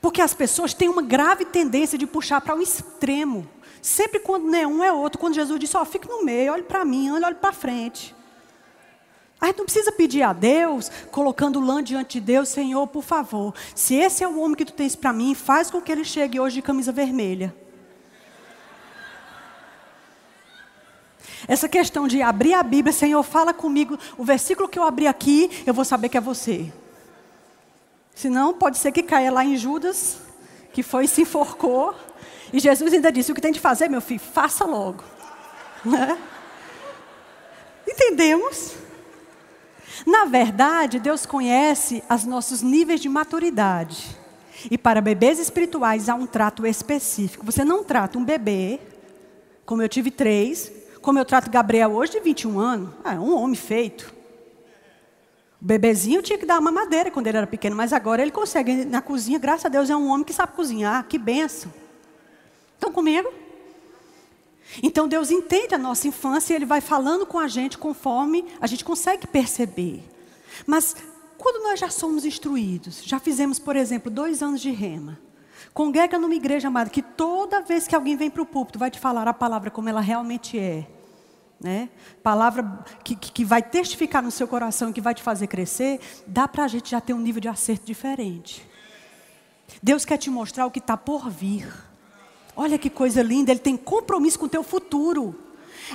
Porque 0.00 0.20
as 0.20 0.34
pessoas 0.34 0.74
têm 0.74 0.88
uma 0.88 1.00
grave 1.00 1.44
tendência 1.44 1.96
de 1.96 2.06
puxar 2.06 2.40
para 2.40 2.54
o 2.54 2.58
um 2.58 2.62
extremo. 2.62 3.48
Sempre 3.80 4.20
quando 4.20 4.44
não 4.44 4.58
é 4.58 4.66
um 4.66 4.84
é 4.84 4.92
outro. 4.92 5.18
Quando 5.18 5.34
Jesus 5.34 5.58
disse, 5.58 5.76
ó, 5.76 5.82
oh, 5.82 5.84
fique 5.84 6.08
no 6.08 6.24
meio, 6.24 6.52
olhe 6.52 6.64
para 6.64 6.84
mim, 6.84 7.10
olhe 7.10 7.34
para 7.36 7.52
frente. 7.52 8.14
A 9.42 9.46
gente 9.46 9.58
não 9.58 9.64
precisa 9.64 9.90
pedir 9.90 10.22
a 10.22 10.32
Deus, 10.32 10.88
colocando 11.10 11.58
lã 11.58 11.82
diante 11.82 12.20
de 12.20 12.26
Deus, 12.26 12.48
Senhor, 12.48 12.86
por 12.86 13.02
favor, 13.02 13.52
se 13.74 13.96
esse 13.96 14.22
é 14.22 14.28
o 14.28 14.38
homem 14.38 14.54
que 14.54 14.64
tu 14.64 14.72
tens 14.72 14.94
para 14.94 15.12
mim, 15.12 15.34
faz 15.34 15.68
com 15.68 15.80
que 15.80 15.90
ele 15.90 16.04
chegue 16.04 16.38
hoje 16.38 16.54
de 16.54 16.62
camisa 16.62 16.92
vermelha. 16.92 17.52
Essa 21.48 21.68
questão 21.68 22.06
de 22.06 22.22
abrir 22.22 22.54
a 22.54 22.62
Bíblia, 22.62 22.92
Senhor, 22.92 23.20
fala 23.24 23.52
comigo, 23.52 23.98
o 24.16 24.22
versículo 24.22 24.68
que 24.68 24.78
eu 24.78 24.84
abri 24.84 25.08
aqui, 25.08 25.50
eu 25.66 25.74
vou 25.74 25.84
saber 25.84 26.08
que 26.08 26.16
é 26.16 26.20
você. 26.20 26.72
Senão, 28.14 28.54
pode 28.54 28.78
ser 28.78 28.92
que 28.92 29.02
caia 29.02 29.32
lá 29.32 29.44
em 29.44 29.56
Judas, 29.56 30.20
que 30.72 30.84
foi 30.84 31.06
e 31.06 31.08
se 31.08 31.22
enforcou, 31.22 31.96
e 32.52 32.60
Jesus 32.60 32.92
ainda 32.92 33.10
disse: 33.10 33.32
O 33.32 33.34
que 33.34 33.40
tem 33.40 33.50
de 33.50 33.58
fazer, 33.58 33.88
meu 33.88 34.00
filho, 34.00 34.20
faça 34.20 34.64
logo. 34.64 35.02
Né? 35.84 36.16
Entendemos? 37.84 38.76
Na 40.06 40.24
verdade, 40.24 40.98
Deus 40.98 41.26
conhece 41.26 42.02
os 42.08 42.24
nossos 42.24 42.62
níveis 42.62 43.00
de 43.00 43.08
maturidade. 43.08 44.16
E 44.70 44.78
para 44.78 45.00
bebês 45.00 45.38
espirituais 45.38 46.08
há 46.08 46.14
um 46.14 46.26
trato 46.26 46.66
específico. 46.66 47.44
Você 47.44 47.64
não 47.64 47.82
trata 47.82 48.18
um 48.18 48.24
bebê, 48.24 48.80
como 49.64 49.82
eu 49.82 49.88
tive 49.88 50.10
três, 50.10 50.70
como 51.00 51.18
eu 51.18 51.24
trato 51.24 51.50
Gabriel 51.50 51.92
hoje 51.92 52.12
de 52.12 52.20
21 52.20 52.58
anos. 52.58 52.90
Ah, 53.04 53.14
é 53.14 53.18
um 53.18 53.36
homem 53.36 53.56
feito. 53.56 54.14
O 55.60 55.64
bebezinho 55.64 56.22
tinha 56.22 56.38
que 56.38 56.46
dar 56.46 56.58
uma 56.58 56.72
madeira 56.72 57.10
quando 57.10 57.26
ele 57.26 57.38
era 57.38 57.46
pequeno, 57.46 57.76
mas 57.76 57.92
agora 57.92 58.22
ele 58.22 58.32
consegue 58.32 58.84
na 58.84 59.00
cozinha, 59.00 59.38
graças 59.38 59.66
a 59.66 59.68
Deus, 59.68 59.90
é 59.90 59.96
um 59.96 60.08
homem 60.08 60.24
que 60.24 60.32
sabe 60.32 60.52
cozinhar. 60.52 61.04
Que 61.06 61.18
benção. 61.18 61.72
Estão 62.74 62.92
comigo? 62.92 63.32
Então 64.80 65.08
Deus 65.08 65.30
entende 65.30 65.74
a 65.74 65.78
nossa 65.78 66.06
infância 66.06 66.52
e 66.52 66.56
Ele 66.56 66.64
vai 66.64 66.80
falando 66.80 67.26
com 67.26 67.38
a 67.38 67.48
gente 67.48 67.76
conforme 67.76 68.44
a 68.60 68.66
gente 68.66 68.84
consegue 68.84 69.26
perceber. 69.26 70.02
Mas 70.66 70.94
quando 71.36 71.64
nós 71.64 71.80
já 71.80 71.90
somos 71.90 72.24
instruídos, 72.24 73.02
já 73.02 73.18
fizemos, 73.18 73.58
por 73.58 73.74
exemplo, 73.74 74.10
dois 74.10 74.42
anos 74.42 74.60
de 74.60 74.70
rema, 74.70 75.18
congrega 75.74 76.18
numa 76.18 76.34
igreja 76.34 76.68
amada 76.68 76.88
que 76.88 77.02
toda 77.02 77.60
vez 77.60 77.88
que 77.88 77.94
alguém 77.94 78.16
vem 78.16 78.30
para 78.30 78.42
o 78.42 78.46
púlpito 78.46 78.78
vai 78.78 78.90
te 78.90 79.00
falar 79.00 79.26
a 79.26 79.34
palavra 79.34 79.70
como 79.70 79.88
ela 79.88 80.00
realmente 80.00 80.58
é. 80.58 80.86
Né? 81.60 81.90
Palavra 82.22 82.84
que, 83.04 83.14
que 83.14 83.44
vai 83.44 83.62
testificar 83.62 84.22
no 84.22 84.30
seu 84.30 84.48
coração 84.48 84.90
e 84.90 84.92
que 84.92 85.00
vai 85.00 85.14
te 85.14 85.22
fazer 85.22 85.46
crescer, 85.46 86.00
dá 86.26 86.48
para 86.48 86.64
a 86.64 86.68
gente 86.68 86.90
já 86.90 87.00
ter 87.00 87.12
um 87.12 87.20
nível 87.20 87.40
de 87.40 87.48
acerto 87.48 87.86
diferente. 87.86 88.68
Deus 89.82 90.04
quer 90.04 90.18
te 90.18 90.28
mostrar 90.30 90.66
o 90.66 90.70
que 90.70 90.80
está 90.80 90.96
por 90.96 91.30
vir. 91.30 91.68
Olha 92.56 92.78
que 92.78 92.90
coisa 92.90 93.22
linda, 93.22 93.50
ele 93.50 93.60
tem 93.60 93.76
compromisso 93.76 94.38
com 94.38 94.46
o 94.46 94.48
teu 94.48 94.62
futuro. 94.62 95.34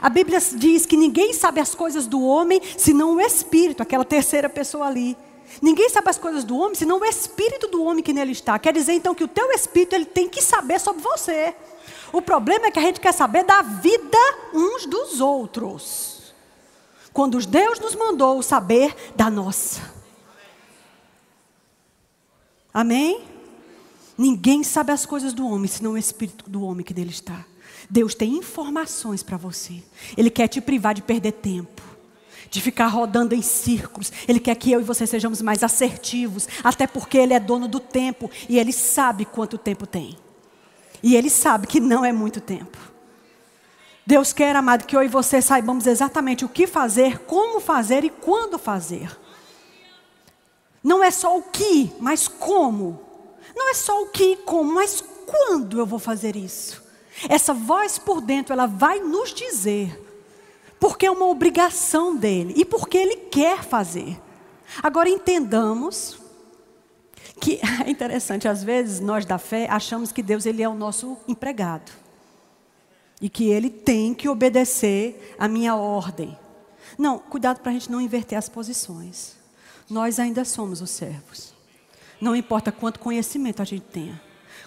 A 0.01 0.09
Bíblia 0.09 0.39
diz 0.39 0.85
que 0.85 0.97
ninguém 0.97 1.33
sabe 1.33 1.59
as 1.59 1.73
coisas 1.73 2.07
do 2.07 2.21
homem 2.21 2.61
senão 2.77 3.15
o 3.15 3.21
Espírito, 3.21 3.81
aquela 3.81 4.05
terceira 4.05 4.49
pessoa 4.49 4.87
ali. 4.87 5.15
Ninguém 5.61 5.89
sabe 5.89 6.09
as 6.09 6.17
coisas 6.17 6.43
do 6.43 6.57
homem 6.57 6.75
senão 6.75 6.99
o 6.99 7.05
Espírito 7.05 7.67
do 7.67 7.83
homem 7.83 8.03
que 8.03 8.13
nele 8.13 8.31
está. 8.31 8.59
Quer 8.59 8.73
dizer 8.73 8.93
então 8.93 9.15
que 9.15 9.23
o 9.23 9.27
teu 9.27 9.51
Espírito 9.51 9.95
ele 9.95 10.05
tem 10.05 10.27
que 10.27 10.41
saber 10.41 10.79
sobre 10.79 11.01
você. 11.01 11.55
O 12.11 12.21
problema 12.21 12.67
é 12.67 12.71
que 12.71 12.79
a 12.79 12.81
gente 12.81 12.99
quer 12.99 13.13
saber 13.13 13.43
da 13.43 13.61
vida 13.61 14.17
uns 14.53 14.85
dos 14.85 15.19
outros. 15.19 16.33
Quando 17.13 17.39
Deus 17.39 17.79
nos 17.79 17.95
mandou 17.95 18.41
saber 18.43 18.95
da 19.15 19.29
nossa. 19.29 19.81
Amém? 22.73 23.36
Ninguém 24.17 24.63
sabe 24.63 24.91
as 24.91 25.05
coisas 25.05 25.33
do 25.33 25.47
homem, 25.47 25.67
senão 25.67 25.91
o 25.91 25.97
espírito 25.97 26.49
do 26.49 26.63
homem 26.63 26.83
que 26.83 26.93
nele 26.93 27.11
está. 27.11 27.45
Deus 27.89 28.15
tem 28.15 28.35
informações 28.35 29.21
para 29.21 29.37
você. 29.37 29.83
Ele 30.17 30.29
quer 30.29 30.47
te 30.47 30.59
privar 30.59 30.93
de 30.93 31.01
perder 31.01 31.33
tempo, 31.33 31.81
de 32.49 32.61
ficar 32.61 32.87
rodando 32.87 33.35
em 33.35 33.41
círculos. 33.41 34.11
Ele 34.27 34.39
quer 34.39 34.55
que 34.55 34.71
eu 34.71 34.81
e 34.81 34.83
você 34.83 35.05
sejamos 35.05 35.41
mais 35.41 35.63
assertivos, 35.63 36.47
até 36.63 36.87
porque 36.87 37.17
Ele 37.17 37.33
é 37.33 37.39
dono 37.39 37.67
do 37.67 37.79
tempo 37.79 38.29
e 38.49 38.57
Ele 38.57 38.73
sabe 38.73 39.23
quanto 39.23 39.57
tempo 39.57 39.85
tem. 39.85 40.17
E 41.03 41.15
Ele 41.15 41.29
sabe 41.29 41.67
que 41.67 41.79
não 41.79 42.03
é 42.03 42.11
muito 42.11 42.41
tempo. 42.41 42.77
Deus 44.05 44.33
quer, 44.33 44.55
amado, 44.55 44.85
que 44.85 44.95
eu 44.95 45.03
e 45.03 45.07
você 45.07 45.41
saibamos 45.41 45.85
exatamente 45.85 46.45
o 46.45 46.49
que 46.49 46.65
fazer, 46.65 47.19
como 47.19 47.59
fazer 47.59 48.03
e 48.05 48.09
quando 48.09 48.57
fazer. 48.57 49.15
Não 50.81 51.03
é 51.03 51.11
só 51.11 51.37
o 51.37 51.43
que, 51.43 51.91
mas 51.99 52.27
como. 52.27 53.06
Não 53.55 53.69
é 53.69 53.73
só 53.73 54.03
o 54.03 54.07
que 54.07 54.33
e 54.33 54.37
como, 54.37 54.73
mas 54.73 55.03
quando 55.25 55.79
eu 55.79 55.85
vou 55.85 55.99
fazer 55.99 56.35
isso. 56.35 56.83
Essa 57.27 57.53
voz 57.53 57.97
por 57.97 58.21
dentro, 58.21 58.53
ela 58.53 58.67
vai 58.67 58.99
nos 58.99 59.33
dizer 59.33 60.07
porque 60.79 61.05
é 61.05 61.11
uma 61.11 61.25
obrigação 61.25 62.15
dele 62.15 62.53
e 62.55 62.63
porque 62.63 62.97
ele 62.97 63.15
quer 63.15 63.63
fazer. 63.63 64.19
Agora 64.81 65.09
entendamos 65.09 66.19
que 67.39 67.59
é 67.85 67.89
interessante, 67.89 68.47
às 68.47 68.63
vezes 68.63 68.99
nós 68.99 69.25
da 69.25 69.37
fé 69.37 69.67
achamos 69.69 70.11
que 70.11 70.21
Deus 70.21 70.45
ele 70.45 70.61
é 70.61 70.69
o 70.69 70.75
nosso 70.75 71.17
empregado 71.27 71.91
e 73.21 73.29
que 73.29 73.49
ele 73.49 73.69
tem 73.69 74.13
que 74.13 74.29
obedecer 74.29 75.35
a 75.39 75.47
minha 75.47 75.75
ordem. 75.75 76.37
Não, 76.97 77.17
cuidado 77.17 77.59
para 77.59 77.71
a 77.71 77.73
gente 77.73 77.91
não 77.91 77.99
inverter 77.99 78.37
as 78.37 78.47
posições. 78.47 79.35
Nós 79.89 80.19
ainda 80.19 80.45
somos 80.45 80.81
os 80.81 80.89
servos. 80.89 81.53
Não 82.19 82.35
importa 82.35 82.71
quanto 82.71 82.99
conhecimento 82.99 83.61
a 83.61 83.65
gente 83.65 83.85
tenha, 83.85 84.21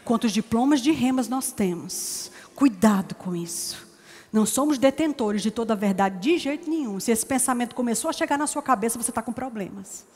quantos 0.05 0.33
diplomas 0.33 0.81
de 0.81 0.93
remas 0.93 1.29
nós 1.29 1.53
temos. 1.53 2.31
Cuidado 2.55 3.15
com 3.15 3.35
isso. 3.35 3.89
Não 4.33 4.47
somos 4.47 4.79
detentores 4.79 5.43
de 5.43 5.51
toda 5.51 5.73
a 5.73 5.77
verdade 5.77 6.19
de 6.21 6.39
jeito 6.39 6.71
nenhum. 6.71 7.01
Se 7.01 7.11
esse 7.11 7.27
pensamento 7.27 7.75
começou 7.75 8.09
a 8.09 8.13
chegar 8.13 8.39
na 8.39 8.47
sua 8.47 8.63
cabeça, 8.63 9.01
você 9.01 9.11
está 9.11 9.21
com 9.21 9.33
problemas. 9.33 10.07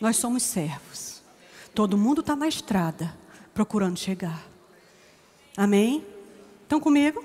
Nós 0.00 0.16
somos 0.16 0.42
servos. 0.42 1.22
Todo 1.74 1.98
mundo 1.98 2.20
está 2.20 2.36
na 2.36 2.46
estrada 2.46 3.12
procurando 3.52 3.98
chegar. 3.98 4.46
Amém? 5.56 6.06
Estão 6.62 6.78
comigo? 6.78 7.24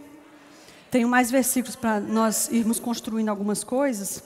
Tenho 0.90 1.08
mais 1.08 1.30
versículos 1.30 1.76
para 1.76 2.00
nós 2.00 2.50
irmos 2.50 2.80
construindo 2.80 3.30
algumas 3.30 3.64
coisas. 3.64 4.24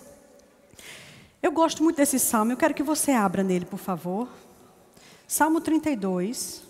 Eu 1.41 1.51
gosto 1.51 1.83
muito 1.83 1.97
desse 1.97 2.19
salmo, 2.19 2.51
eu 2.51 2.57
quero 2.57 2.73
que 2.73 2.81
você 2.81 3.11
abra 3.11 3.43
nele, 3.43 3.65
por 3.65 3.77
favor. 3.77 4.27
Salmo 5.27 5.59
32. 5.59 6.63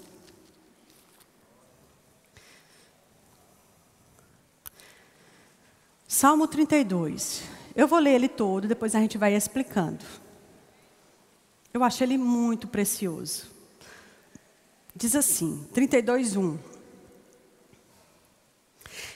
Salmo 6.07 6.47
32. 6.47 7.43
Eu 7.75 7.87
vou 7.87 7.99
ler 7.99 8.13
ele 8.13 8.29
todo, 8.29 8.67
depois 8.67 8.95
a 8.95 8.99
gente 8.99 9.17
vai 9.17 9.35
explicando. 9.35 10.05
Eu 11.73 11.83
acho 11.83 12.01
ele 12.01 12.17
muito 12.17 12.69
precioso. 12.69 13.47
Diz 14.95 15.13
assim, 15.13 15.67
32, 15.73 16.37
1. 16.37 16.57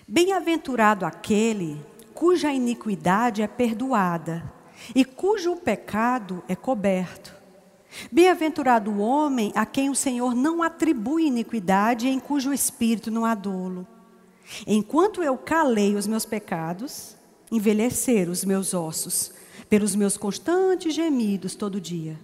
Bem-aventurado 0.06 1.06
aquele 1.06 1.82
cuja 2.14 2.52
iniquidade 2.52 3.42
é 3.42 3.48
perdoada 3.48 4.52
e 4.94 5.06
cujo 5.06 5.56
pecado 5.56 6.44
é 6.50 6.56
coberto. 6.56 7.39
Bem-aventurado 8.12 8.92
o 8.92 9.00
homem 9.00 9.52
a 9.56 9.66
quem 9.66 9.90
o 9.90 9.96
Senhor 9.96 10.36
não 10.36 10.62
atribui 10.62 11.26
iniquidade 11.26 12.08
e 12.08 12.12
em 12.12 12.20
cujo 12.20 12.54
espírito 12.54 13.10
não 13.10 13.26
há 13.26 13.34
dolo. 13.34 13.88
Enquanto 14.66 15.22
eu 15.22 15.38
calei 15.38 15.96
os 15.96 16.08
meus 16.08 16.26
pecados, 16.26 17.16
envelheceram 17.52 18.32
os 18.32 18.44
meus 18.46 18.74
ossos, 18.74 19.32
pelos 19.70 19.96
meus 19.96 20.18
constantes 20.18 20.94
gemidos 20.94 21.56
todo 21.56 21.82
dia. 21.82 22.20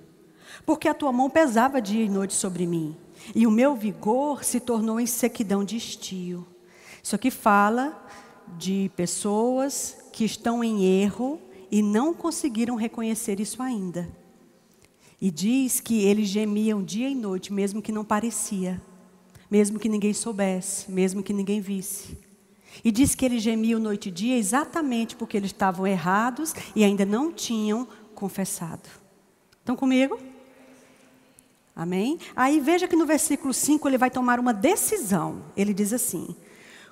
Porque 0.65 0.87
a 0.87 0.93
tua 0.93 1.11
mão 1.11 1.29
pesava 1.29 1.81
dia 1.81 2.03
e 2.03 2.09
noite 2.09 2.33
sobre 2.33 2.65
mim, 2.65 2.95
e 3.33 3.45
o 3.45 3.51
meu 3.51 3.75
vigor 3.75 4.43
se 4.43 4.59
tornou 4.59 4.99
em 4.99 5.05
sequidão 5.05 5.63
de 5.63 5.77
estio. 5.77 6.45
Isso 7.03 7.15
aqui 7.15 7.29
fala 7.29 8.03
de 8.57 8.91
pessoas 8.95 9.97
que 10.11 10.23
estão 10.23 10.63
em 10.63 10.85
erro 11.01 11.39
e 11.71 11.81
não 11.81 12.13
conseguiram 12.13 12.75
reconhecer 12.75 13.39
isso 13.39 13.61
ainda. 13.61 14.07
E 15.21 15.31
diz 15.31 15.79
que 15.79 16.03
eles 16.03 16.27
gemiam 16.27 16.83
dia 16.83 17.09
e 17.09 17.15
noite, 17.15 17.51
mesmo 17.51 17.81
que 17.81 17.91
não 17.91 18.03
parecia 18.03 18.81
mesmo 19.49 19.79
que 19.79 19.89
ninguém 19.89 20.13
soubesse, 20.13 20.91
mesmo 20.91 21.23
que 21.23 21.33
ninguém 21.33 21.61
visse. 21.61 22.17
E 22.83 22.91
diz 22.91 23.15
que 23.15 23.25
eles 23.25 23.41
gemiam 23.41 23.79
noite 23.79 24.09
e 24.09 24.11
dia 24.11 24.37
exatamente 24.37 25.15
porque 25.15 25.37
eles 25.37 25.51
estavam 25.51 25.87
errados 25.87 26.53
e 26.75 26.83
ainda 26.83 27.05
não 27.05 27.31
tinham 27.31 27.87
confessado. 28.13 28.89
Estão 29.59 29.75
comigo? 29.75 30.19
Amém? 31.75 32.19
Aí 32.35 32.59
veja 32.59 32.87
que 32.87 32.95
no 32.95 33.05
versículo 33.05 33.53
5 33.53 33.87
ele 33.87 33.97
vai 33.97 34.09
tomar 34.09 34.39
uma 34.39 34.53
decisão. 34.53 35.43
Ele 35.55 35.73
diz 35.73 35.93
assim: 35.93 36.35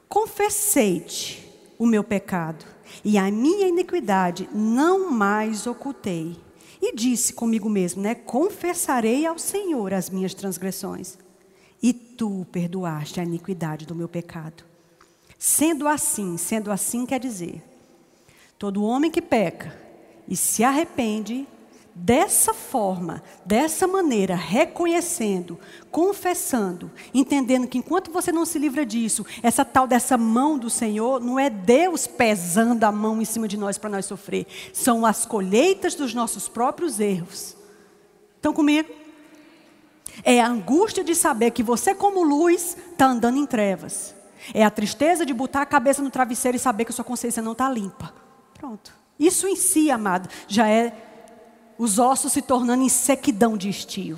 Confessei-te 0.08 1.50
o 1.78 1.86
meu 1.86 2.04
pecado 2.04 2.66
e 3.04 3.18
a 3.18 3.30
minha 3.30 3.68
iniquidade 3.68 4.50
não 4.54 5.12
mais 5.12 5.68
ocultei. 5.68 6.38
E 6.86 6.94
disse 6.94 7.32
comigo 7.32 7.70
mesmo, 7.70 8.02
né? 8.02 8.14
Confessarei 8.14 9.26
ao 9.26 9.40
Senhor 9.40 9.94
as 9.94 10.10
minhas 10.10 10.34
transgressões 10.34 11.18
e 11.82 11.94
tu 11.94 12.46
perdoaste 12.52 13.22
a 13.22 13.24
iniquidade 13.24 13.86
do 13.86 13.96
meu 13.96 14.10
pecado. 14.10 14.66
Sendo 15.40 15.88
assim, 15.88 16.36
sendo 16.36 16.70
assim 16.70 17.06
quer 17.06 17.22
dizer, 17.22 17.64
todo 18.60 18.84
homem 18.84 19.10
que 19.10 19.22
peca 19.22 19.74
e 20.28 20.36
se 20.36 20.62
arrepende, 20.62 21.48
dessa 21.96 22.54
forma, 22.54 23.22
dessa 23.46 23.88
maneira, 23.88 24.36
reconhecendo, 24.36 25.60
confessando, 25.92 26.92
entendendo 27.14 27.68
que 27.68 27.78
enquanto 27.78 28.12
você 28.12 28.32
não 28.32 28.46
se 28.46 28.58
livra 28.58 28.86
disso, 28.86 29.26
essa 29.44 29.64
tal 29.64 29.86
dessa 29.86 30.18
mão 30.18 30.58
do 30.58 30.70
Senhor, 30.70 31.20
não 31.20 31.40
é 31.40 31.50
Deus 31.50 32.08
pesando 32.08 32.84
a 32.84 32.92
mão 32.92 33.22
em 33.22 33.26
cima 33.26 33.48
de 33.48 33.58
nós 33.58 33.78
para 33.78 33.90
nós 33.90 34.06
sofrer, 34.06 34.48
são 34.74 35.06
as 35.06 35.26
colheitas 35.26 35.94
dos 35.94 36.14
nossos 36.14 36.48
próprios 36.50 37.00
erros. 37.00 37.56
Estão 38.36 38.54
comigo? 38.54 38.90
É 40.24 40.42
a 40.42 40.48
angústia 40.48 41.04
de 41.04 41.16
saber 41.16 41.52
que 41.52 41.64
você, 41.64 41.94
como 41.96 42.24
luz, 42.24 42.76
está 42.92 43.06
andando 43.06 43.38
em 43.38 43.46
trevas. 43.46 44.14
É 44.54 44.64
a 44.64 44.70
tristeza 44.70 45.26
de 45.26 45.34
botar 45.34 45.62
a 45.62 45.66
cabeça 45.66 46.02
no 46.02 46.10
travesseiro 46.10 46.58
e 46.58 46.60
saber 46.60 46.86
que 46.86 46.92
a 46.92 46.94
sua 46.94 47.06
consciência 47.06 47.42
não 47.42 47.54
está 47.54 47.70
limpa. 47.70 48.14
Pronto. 48.54 48.94
Isso 49.18 49.48
em 49.48 49.56
si, 49.56 49.90
amado, 49.90 50.28
já 50.48 50.68
é 50.68 51.13
os 51.78 52.00
ossos 52.00 52.34
se 52.34 52.42
tornando 52.42 52.84
em 52.84 52.90
sequidão 52.90 53.58
de 53.58 53.70
estio. 53.70 54.18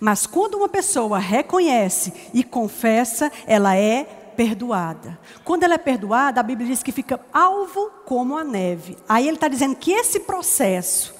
Mas 0.00 0.26
quando 0.26 0.54
uma 0.54 0.68
pessoa 0.68 1.18
reconhece 1.18 2.12
e 2.32 2.42
confessa, 2.44 3.30
ela 3.46 3.76
é 3.76 4.04
perdoada. 4.36 5.18
Quando 5.44 5.64
ela 5.64 5.74
é 5.74 5.78
perdoada, 5.78 6.40
a 6.40 6.42
Bíblia 6.42 6.68
diz 6.68 6.82
que 6.82 6.92
fica 6.92 7.20
alvo 7.32 7.90
como 8.04 8.36
a 8.36 8.44
neve. 8.44 8.96
Aí 9.08 9.26
ele 9.26 9.36
está 9.36 9.48
dizendo 9.48 9.76
que 9.76 9.92
esse 9.92 10.20
processo 10.20 11.14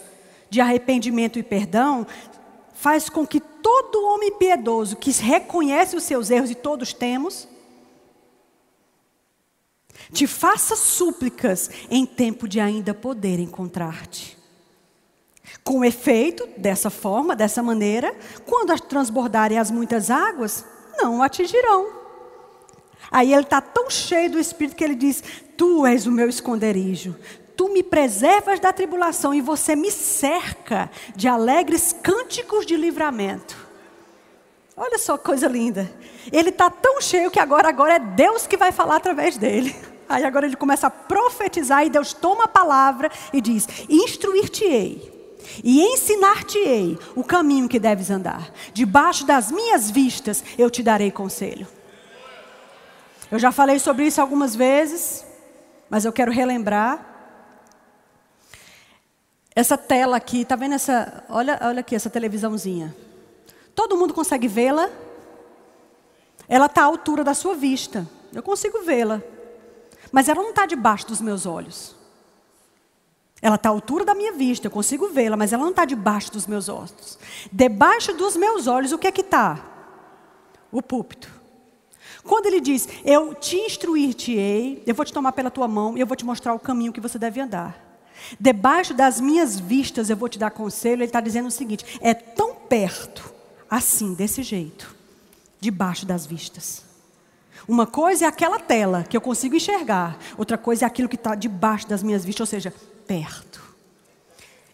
de 0.48 0.61
arrependimento 0.61 1.38
e 1.38 1.42
perdão 1.42 2.07
faz 2.72 3.09
com 3.09 3.27
que 3.27 3.40
todo 3.40 4.05
homem 4.07 4.33
piedoso 4.33 4.96
que 4.96 5.11
reconhece 5.12 5.96
os 5.96 6.03
seus 6.03 6.31
erros, 6.31 6.51
e 6.51 6.55
todos 6.55 6.92
temos, 6.92 7.48
te 10.12 10.27
faça 10.27 10.75
súplicas 10.75 11.70
em 11.90 12.05
tempo 12.05 12.48
de 12.48 12.61
ainda 12.61 12.92
poder 12.92 13.38
encontrar-te. 13.38 14.41
Com 15.64 15.85
efeito, 15.85 16.48
dessa 16.57 16.90
forma, 16.90 17.37
dessa 17.37 17.62
maneira, 17.62 18.14
quando 18.44 18.79
transbordarem 18.81 19.59
as 19.59 19.70
muitas 19.70 20.11
águas, 20.11 20.64
não 20.98 21.22
atingirão. 21.22 22.03
Aí 23.11 23.33
ele 23.33 23.42
está 23.42 23.61
tão 23.61 23.88
cheio 23.88 24.31
do 24.31 24.40
Espírito 24.40 24.77
que 24.77 24.83
ele 24.83 24.94
diz: 24.94 25.22
Tu 25.57 25.87
és 25.87 26.07
o 26.07 26.11
meu 26.11 26.29
esconderijo, 26.29 27.14
tu 27.57 27.68
me 27.68 27.83
preservas 27.83 28.59
da 28.59 28.72
tribulação 28.72 29.33
e 29.33 29.40
você 29.40 29.77
me 29.77 29.90
cerca 29.90 30.90
de 31.14 31.29
alegres 31.29 31.94
cânticos 32.03 32.66
de 32.66 32.77
livramento. 32.77 33.57
Olha 34.77 34.98
só 34.98 35.16
que 35.16 35.25
coisa 35.25 35.46
linda. 35.46 35.92
Ele 36.33 36.48
está 36.48 36.70
tão 36.70 37.01
cheio 37.01 37.31
que 37.31 37.38
agora, 37.38 37.68
agora 37.68 37.94
é 37.94 37.98
Deus 37.98 38.46
que 38.46 38.57
vai 38.57 38.72
falar 38.72 38.96
através 38.96 39.37
dele. 39.37 39.77
Aí 40.09 40.25
agora 40.25 40.46
ele 40.46 40.57
começa 40.57 40.88
a 40.88 40.90
profetizar 40.90 41.87
e 41.87 41.90
Deus 41.90 42.12
toma 42.12 42.44
a 42.44 42.48
palavra 42.48 43.11
e 43.33 43.40
diz: 43.40 43.68
Instruir-te-ei 43.88 45.12
e 45.62 45.83
ensinar-te-ei 45.83 46.98
o 47.14 47.24
caminho 47.24 47.68
que 47.68 47.78
deves 47.78 48.11
andar. 48.11 48.52
Debaixo 48.72 49.26
das 49.26 49.50
minhas 49.50 49.90
vistas 49.90 50.42
eu 50.57 50.70
te 50.70 50.83
darei 50.83 51.11
conselho. 51.11 51.66
Eu 53.31 53.38
já 53.38 53.50
falei 53.50 53.78
sobre 53.78 54.07
isso 54.07 54.20
algumas 54.20 54.55
vezes, 54.55 55.24
mas 55.88 56.05
eu 56.05 56.12
quero 56.12 56.31
relembrar. 56.31 57.07
Essa 59.55 59.76
tela 59.76 60.16
aqui, 60.16 60.44
tá 60.44 60.57
vendo 60.57 60.74
essa? 60.74 61.24
Olha, 61.28 61.59
olha 61.62 61.81
aqui 61.81 61.94
essa 61.94 62.11
televisãozinha. 62.11 62.94
Todo 63.74 63.96
mundo 63.96 64.14
consegue 64.14 64.48
vê-la? 64.48 64.90
Ela 66.48 66.66
está 66.66 66.83
à 66.83 66.85
altura 66.85 67.24
da 67.24 67.35
sua 67.35 67.55
vista. 67.55 68.07
Eu 68.33 68.42
consigo 68.42 68.83
vê-la. 68.83 69.22
Mas 70.11 70.28
ela 70.28 70.42
não 70.42 70.50
está 70.50 70.66
debaixo 70.66 71.07
dos 71.07 71.20
meus 71.20 71.46
olhos. 71.46 71.96
Ela 73.42 73.57
está 73.57 73.68
à 73.68 73.72
altura 73.72 74.05
da 74.05 74.14
minha 74.14 74.33
vista, 74.33 74.68
eu 74.68 74.70
consigo 74.70 75.09
vê-la, 75.09 75.37
mas 75.37 75.52
ela 75.52 75.64
não 75.64 75.70
está 75.70 75.85
debaixo 75.85 76.31
dos 76.31 76.46
meus 76.46 76.68
olhos. 76.68 77.18
Debaixo 77.50 78.14
dos 78.14 78.37
meus 78.37 78.68
olhos, 78.68 78.92
o 78.92 78.98
que 78.98 79.09
é 79.09 79.12
que 79.12 79.20
está? 79.20 79.61
O 80.70 80.81
púlpito. 80.81 81.28
Quando 82.22 82.46
ele 82.46 82.61
diz, 82.61 82.88
eu 83.05 83.35
te 83.35 83.57
instruir-te-ei, 83.57 84.85
eu 84.87 84.94
vou 84.94 85.05
te 85.05 85.12
tomar 85.12 85.33
pela 85.33 85.50
tua 85.50 85.66
mão 85.66 85.98
e 85.98 86.00
eu 86.00 86.07
vou 86.07 86.16
te 86.16 86.24
mostrar 86.24 86.55
o 86.55 86.61
caminho 86.61 86.92
que 86.92 87.00
você 87.00 87.18
deve 87.18 87.40
andar. 87.40 87.76
Debaixo 88.38 88.94
das 88.94 89.20
minhas 89.20 89.59
vistas 89.59 90.09
eu 90.09 90.16
vou 90.16 90.28
te 90.28 90.38
dar 90.38 90.52
conselho, 90.52 90.98
ele 91.00 91.07
está 91.07 91.20
dizendo 91.20 91.48
o 91.48 91.50
seguinte: 91.50 91.98
é 92.00 92.14
tão 92.14 92.55
perto, 92.55 93.35
assim, 93.68 94.14
desse 94.14 94.44
jeito, 94.44 94.94
debaixo 95.61 96.07
das 96.07 96.24
vistas. 96.24 96.85
Uma 97.66 97.87
coisa 97.87 98.24
é 98.24 98.28
aquela 98.28 98.61
tela 98.61 99.02
que 99.02 99.16
eu 99.16 99.20
consigo 99.20 99.57
enxergar, 99.57 100.16
outra 100.38 100.57
coisa 100.57 100.85
é 100.85 100.87
aquilo 100.87 101.09
que 101.09 101.16
está 101.16 101.35
debaixo 101.35 101.88
das 101.88 102.05
minhas 102.05 102.24
vistas, 102.24 102.40
ou 102.40 102.46
seja, 102.46 102.72
perto. 103.12 103.62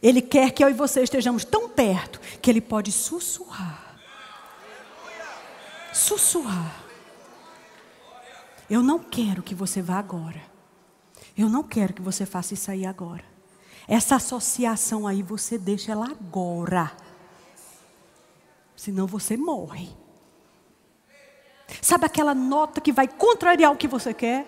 Ele 0.01 0.23
quer 0.23 0.53
que 0.53 0.63
eu 0.63 0.71
e 0.71 0.73
você 0.73 1.03
estejamos 1.03 1.45
tão 1.45 1.69
perto 1.69 2.21
que 2.41 2.49
ele 2.49 2.61
pode 2.61 2.93
sussurrar. 2.93 3.99
Sussurrar. 5.93 6.85
Eu 8.71 8.81
não 8.81 9.01
quero 9.01 9.43
que 9.43 9.57
você 9.57 9.83
vá 9.83 9.99
agora. 9.99 10.41
Eu 11.37 11.49
não 11.49 11.65
quero 11.65 11.95
que 11.95 12.01
você 12.01 12.25
faça 12.25 12.55
isso 12.55 12.71
aí 12.71 12.87
agora. 12.87 13.25
Essa 13.89 14.15
associação 14.15 15.05
aí 15.05 15.21
você 15.21 15.59
deixa 15.59 15.91
ela 15.91 16.07
agora. 16.09 16.93
Senão 18.77 19.09
você 19.09 19.37
morre. 19.37 19.89
Sabe 21.83 22.07
aquela 22.07 22.37
nota 22.37 22.81
que 22.81 22.93
vai 22.93 23.09
contrariar 23.09 23.73
o 23.73 23.77
que 23.77 23.89
você 23.89 24.15
quer? 24.15 24.47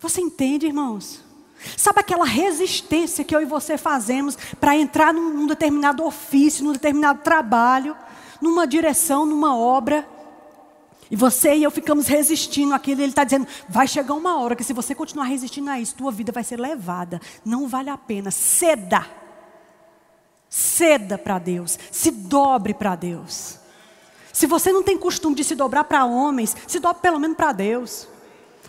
Você 0.00 0.20
entende, 0.20 0.66
irmãos? 0.66 1.30
Sabe 1.76 2.00
aquela 2.00 2.24
resistência 2.24 3.24
que 3.24 3.34
eu 3.34 3.40
e 3.40 3.44
você 3.44 3.78
fazemos 3.78 4.36
para 4.60 4.76
entrar 4.76 5.12
num, 5.12 5.32
num 5.32 5.46
determinado 5.46 6.04
ofício, 6.04 6.64
num 6.64 6.72
determinado 6.72 7.20
trabalho, 7.20 7.96
numa 8.40 8.66
direção, 8.66 9.24
numa 9.26 9.56
obra? 9.56 10.06
E 11.10 11.16
você 11.16 11.54
e 11.54 11.62
eu 11.62 11.70
ficamos 11.70 12.06
resistindo 12.06 12.72
àquilo, 12.72 13.02
ele 13.02 13.10
está 13.10 13.22
dizendo: 13.22 13.46
vai 13.68 13.86
chegar 13.86 14.14
uma 14.14 14.40
hora 14.40 14.56
que 14.56 14.64
se 14.64 14.72
você 14.72 14.94
continuar 14.94 15.26
resistindo 15.26 15.68
a 15.68 15.78
isso, 15.78 15.94
tua 15.94 16.10
vida 16.10 16.32
vai 16.32 16.42
ser 16.42 16.58
levada. 16.58 17.20
Não 17.44 17.68
vale 17.68 17.90
a 17.90 17.98
pena. 17.98 18.30
Ceda. 18.30 19.06
Ceda 20.48 21.18
para 21.18 21.38
Deus. 21.38 21.78
Se 21.90 22.10
dobre 22.10 22.72
para 22.72 22.96
Deus. 22.96 23.58
Se 24.32 24.46
você 24.46 24.72
não 24.72 24.82
tem 24.82 24.96
costume 24.96 25.36
de 25.36 25.44
se 25.44 25.54
dobrar 25.54 25.84
para 25.84 26.06
homens, 26.06 26.56
se 26.66 26.80
dobre 26.80 27.02
pelo 27.02 27.20
menos 27.20 27.36
para 27.36 27.52
Deus. 27.52 28.08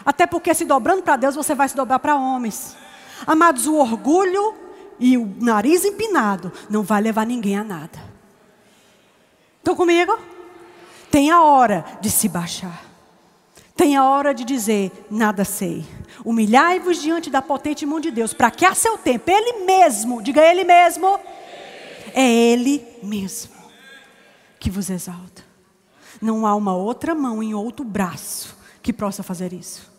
Até 0.05 0.27
porque 0.27 0.53
se 0.53 0.65
dobrando 0.65 1.01
para 1.01 1.15
Deus, 1.15 1.35
você 1.35 1.55
vai 1.55 1.69
se 1.69 1.75
dobrar 1.75 1.99
para 1.99 2.17
homens. 2.17 2.75
Amados, 3.25 3.67
o 3.67 3.75
orgulho 3.75 4.55
e 4.99 5.17
o 5.17 5.35
nariz 5.39 5.85
empinado 5.85 6.51
não 6.69 6.83
vai 6.83 7.01
levar 7.01 7.25
ninguém 7.25 7.57
a 7.57 7.63
nada. 7.63 7.99
Estão 9.59 9.75
comigo? 9.75 10.17
Tem 11.09 11.31
a 11.31 11.41
hora 11.41 11.85
de 12.01 12.09
se 12.09 12.27
baixar. 12.27 12.83
Tem 13.75 13.95
a 13.95 14.07
hora 14.07 14.33
de 14.33 14.43
dizer: 14.43 14.91
nada 15.09 15.45
sei. 15.45 15.85
Humilhai-vos 16.25 17.01
diante 17.01 17.29
da 17.29 17.41
potente 17.41 17.85
mão 17.85 17.99
de 17.99 18.11
Deus, 18.11 18.33
para 18.33 18.51
que 18.51 18.65
a 18.65 18.73
seu 18.73 18.97
tempo, 18.97 19.29
Ele 19.29 19.65
mesmo, 19.65 20.21
diga 20.21 20.41
Ele 20.41 20.63
mesmo, 20.63 21.19
é 22.13 22.29
Ele 22.29 22.85
mesmo 23.01 23.53
que 24.59 24.69
vos 24.71 24.89
exalta. 24.89 25.43
Não 26.21 26.47
há 26.47 26.55
uma 26.55 26.73
outra 26.73 27.13
mão 27.13 27.43
em 27.43 27.53
outro 27.53 27.83
braço 27.83 28.57
que 28.81 28.93
possa 28.93 29.21
fazer 29.21 29.51
isso. 29.51 29.92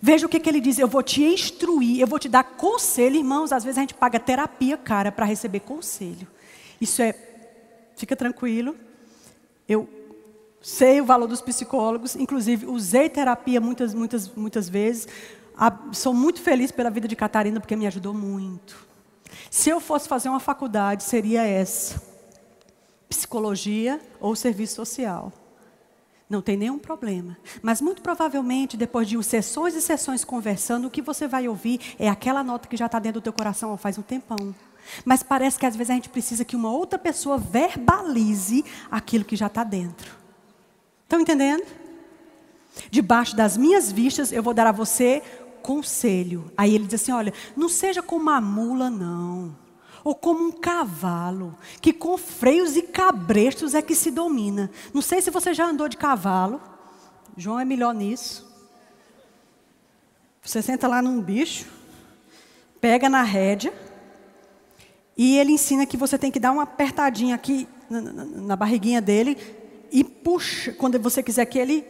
Veja 0.00 0.26
o 0.26 0.28
que, 0.28 0.40
que 0.40 0.48
ele 0.48 0.60
diz: 0.60 0.78
eu 0.78 0.88
vou 0.88 1.02
te 1.02 1.22
instruir, 1.22 2.00
eu 2.00 2.06
vou 2.06 2.18
te 2.18 2.28
dar 2.28 2.44
conselho, 2.44 3.16
irmãos. 3.16 3.52
Às 3.52 3.64
vezes 3.64 3.78
a 3.78 3.80
gente 3.82 3.94
paga 3.94 4.18
terapia 4.18 4.76
cara 4.76 5.10
para 5.12 5.26
receber 5.26 5.60
conselho. 5.60 6.26
Isso 6.80 7.02
é, 7.02 7.14
fica 7.96 8.16
tranquilo. 8.16 8.76
Eu 9.68 9.88
sei 10.60 11.00
o 11.00 11.04
valor 11.04 11.26
dos 11.26 11.40
psicólogos, 11.40 12.14
inclusive 12.14 12.66
usei 12.66 13.08
terapia 13.08 13.60
muitas, 13.60 13.92
muitas, 13.94 14.28
muitas 14.34 14.68
vezes. 14.68 15.08
sou 15.92 16.14
muito 16.14 16.40
feliz 16.40 16.70
pela 16.70 16.90
vida 16.90 17.08
de 17.08 17.16
Catarina 17.16 17.60
porque 17.60 17.76
me 17.76 17.86
ajudou 17.86 18.14
muito. 18.14 18.86
Se 19.50 19.70
eu 19.70 19.80
fosse 19.80 20.08
fazer 20.08 20.28
uma 20.28 20.40
faculdade, 20.40 21.02
seria 21.04 21.42
essa: 21.42 22.00
psicologia 23.08 24.00
ou 24.20 24.34
serviço 24.36 24.76
social. 24.76 25.32
Não 26.32 26.40
tem 26.40 26.56
nenhum 26.56 26.78
problema. 26.78 27.36
Mas 27.60 27.82
muito 27.82 28.00
provavelmente, 28.00 28.74
depois 28.74 29.06
de 29.06 29.22
sessões 29.22 29.74
e 29.74 29.82
sessões 29.82 30.24
conversando, 30.24 30.86
o 30.86 30.90
que 30.90 31.02
você 31.02 31.28
vai 31.28 31.46
ouvir 31.46 31.94
é 31.98 32.08
aquela 32.08 32.42
nota 32.42 32.66
que 32.66 32.74
já 32.74 32.86
está 32.86 32.98
dentro 32.98 33.20
do 33.20 33.24
teu 33.24 33.34
coração 33.34 33.76
faz 33.76 33.98
um 33.98 34.02
tempão. 34.02 34.54
Mas 35.04 35.22
parece 35.22 35.58
que 35.58 35.66
às 35.66 35.76
vezes 35.76 35.90
a 35.90 35.94
gente 35.94 36.08
precisa 36.08 36.42
que 36.42 36.56
uma 36.56 36.72
outra 36.72 36.98
pessoa 36.98 37.36
verbalize 37.36 38.64
aquilo 38.90 39.26
que 39.26 39.36
já 39.36 39.46
está 39.46 39.62
dentro. 39.62 40.10
Estão 41.02 41.20
entendendo? 41.20 41.66
Debaixo 42.90 43.36
das 43.36 43.58
minhas 43.58 43.92
vistas, 43.92 44.32
eu 44.32 44.42
vou 44.42 44.54
dar 44.54 44.66
a 44.66 44.72
você 44.72 45.22
conselho. 45.62 46.50
Aí 46.56 46.74
ele 46.74 46.86
diz 46.86 47.02
assim: 47.02 47.12
olha, 47.12 47.34
não 47.54 47.68
seja 47.68 48.00
como 48.00 48.22
uma 48.22 48.40
mula, 48.40 48.88
não 48.88 49.54
ou 50.04 50.14
como 50.14 50.44
um 50.44 50.52
cavalo, 50.52 51.56
que 51.80 51.92
com 51.92 52.18
freios 52.18 52.76
e 52.76 52.82
cabrestos 52.82 53.74
é 53.74 53.82
que 53.82 53.94
se 53.94 54.10
domina. 54.10 54.70
Não 54.92 55.02
sei 55.02 55.20
se 55.22 55.30
você 55.30 55.54
já 55.54 55.66
andou 55.66 55.88
de 55.88 55.96
cavalo, 55.96 56.60
João 57.36 57.58
é 57.58 57.64
melhor 57.64 57.94
nisso. 57.94 58.50
Você 60.42 60.60
senta 60.60 60.88
lá 60.88 61.00
num 61.00 61.20
bicho, 61.20 61.66
pega 62.80 63.08
na 63.08 63.22
rédea, 63.22 63.72
e 65.16 65.38
ele 65.38 65.52
ensina 65.52 65.86
que 65.86 65.96
você 65.96 66.18
tem 66.18 66.30
que 66.30 66.40
dar 66.40 66.52
uma 66.52 66.62
apertadinha 66.62 67.34
aqui 67.34 67.68
na, 67.88 68.00
na, 68.00 68.24
na 68.24 68.56
barriguinha 68.56 69.00
dele 69.00 69.36
e 69.90 70.02
puxa. 70.02 70.72
Quando 70.72 70.98
você 70.98 71.22
quiser 71.22 71.44
que 71.46 71.58
ele 71.58 71.84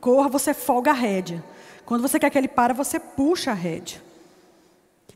corra, 0.00 0.28
você 0.28 0.54
folga 0.54 0.92
a 0.92 0.94
rédea. 0.94 1.44
Quando 1.84 2.02
você 2.02 2.18
quer 2.18 2.30
que 2.30 2.38
ele 2.38 2.48
pare, 2.48 2.72
você 2.72 2.98
puxa 2.98 3.50
a 3.50 3.54
rédea. 3.54 4.03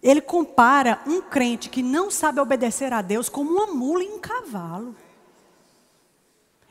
Ele 0.02 0.20
compara 0.20 1.00
um 1.06 1.20
crente 1.20 1.68
que 1.68 1.82
não 1.82 2.10
sabe 2.10 2.40
obedecer 2.40 2.92
a 2.92 3.02
Deus 3.02 3.28
como 3.28 3.50
uma 3.50 3.66
mula 3.66 4.02
em 4.02 4.14
um 4.14 4.18
cavalo. 4.18 4.94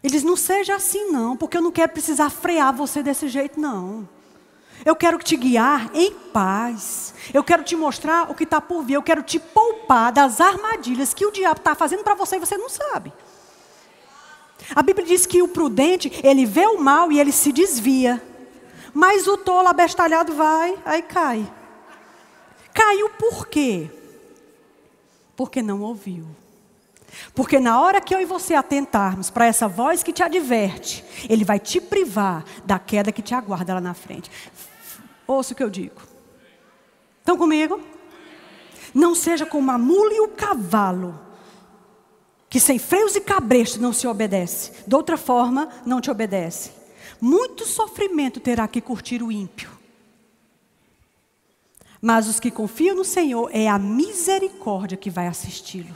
Ele 0.03 0.13
diz: 0.13 0.23
não 0.23 0.35
seja 0.35 0.75
assim, 0.75 1.11
não, 1.11 1.35
porque 1.35 1.57
eu 1.57 1.61
não 1.61 1.71
quero 1.71 1.91
precisar 1.91 2.29
frear 2.29 2.73
você 2.73 3.03
desse 3.03 3.27
jeito, 3.27 3.59
não. 3.59 4.07
Eu 4.85 4.95
quero 4.95 5.17
te 5.17 5.35
guiar 5.35 5.89
em 5.93 6.13
paz. 6.13 7.13
Eu 7.33 7.43
quero 7.43 7.63
te 7.63 7.75
mostrar 7.75 8.29
o 8.31 8.35
que 8.35 8.43
está 8.43 8.61
por 8.61 8.83
vir. 8.83 8.93
Eu 8.93 9.03
quero 9.03 9.23
te 9.23 9.39
poupar 9.39 10.11
das 10.11 10.39
armadilhas 10.39 11.13
que 11.13 11.25
o 11.25 11.31
diabo 11.31 11.59
está 11.59 11.75
fazendo 11.75 12.03
para 12.03 12.13
você 12.13 12.37
e 12.37 12.39
você 12.39 12.57
não 12.57 12.69
sabe. 12.69 13.11
A 14.75 14.81
Bíblia 14.81 15.05
diz 15.05 15.25
que 15.25 15.41
o 15.41 15.47
prudente, 15.47 16.11
ele 16.23 16.45
vê 16.45 16.65
o 16.67 16.79
mal 16.79 17.11
e 17.11 17.19
ele 17.19 17.31
se 17.31 17.51
desvia. 17.51 18.21
Mas 18.93 19.27
o 19.27 19.37
tolo 19.37 19.67
abestalhado 19.67 20.33
vai, 20.33 20.77
aí 20.85 21.01
cai. 21.01 21.51
Caiu 22.77 23.09
por 23.09 23.47
quê? 23.47 23.89
Porque 25.35 25.63
não 25.63 25.81
ouviu. 25.81 26.27
Porque 27.33 27.59
na 27.59 27.81
hora 27.81 27.99
que 27.99 28.13
eu 28.13 28.21
e 28.21 28.25
você 28.25 28.53
atentarmos 28.53 29.31
para 29.31 29.47
essa 29.47 29.67
voz 29.67 30.03
que 30.03 30.13
te 30.13 30.21
adverte, 30.21 31.03
ele 31.27 31.43
vai 31.43 31.59
te 31.59 31.81
privar 31.81 32.45
da 32.65 32.77
queda 32.77 33.11
que 33.11 33.23
te 33.23 33.33
aguarda 33.33 33.73
lá 33.73 33.81
na 33.81 33.95
frente. 33.95 34.29
Ouça 35.25 35.53
o 35.53 35.55
que 35.55 35.63
eu 35.63 35.71
digo. 35.71 35.99
Estão 37.17 37.35
comigo? 37.35 37.81
Não 38.93 39.15
seja 39.15 39.43
como 39.43 39.71
a 39.71 39.77
mula 39.79 40.13
e 40.13 40.19
o 40.19 40.27
cavalo, 40.27 41.19
que 42.47 42.59
sem 42.59 42.77
freios 42.77 43.15
e 43.15 43.21
cabrestos 43.21 43.81
não 43.81 43.91
se 43.91 44.05
obedece. 44.05 44.83
De 44.85 44.95
outra 44.95 45.17
forma, 45.17 45.67
não 45.83 45.99
te 45.99 46.11
obedece. 46.11 46.69
Muito 47.19 47.65
sofrimento 47.65 48.39
terá 48.39 48.67
que 48.67 48.79
curtir 48.81 49.23
o 49.23 49.31
ímpio. 49.31 49.76
Mas 52.01 52.27
os 52.27 52.39
que 52.39 52.51
confiam 52.51 52.95
no 52.95 53.03
Senhor, 53.03 53.49
é 53.51 53.67
a 53.67 53.79
misericórdia 53.79 54.97
que 54.97 55.09
vai 55.09 55.27
assisti-lo. 55.27 55.95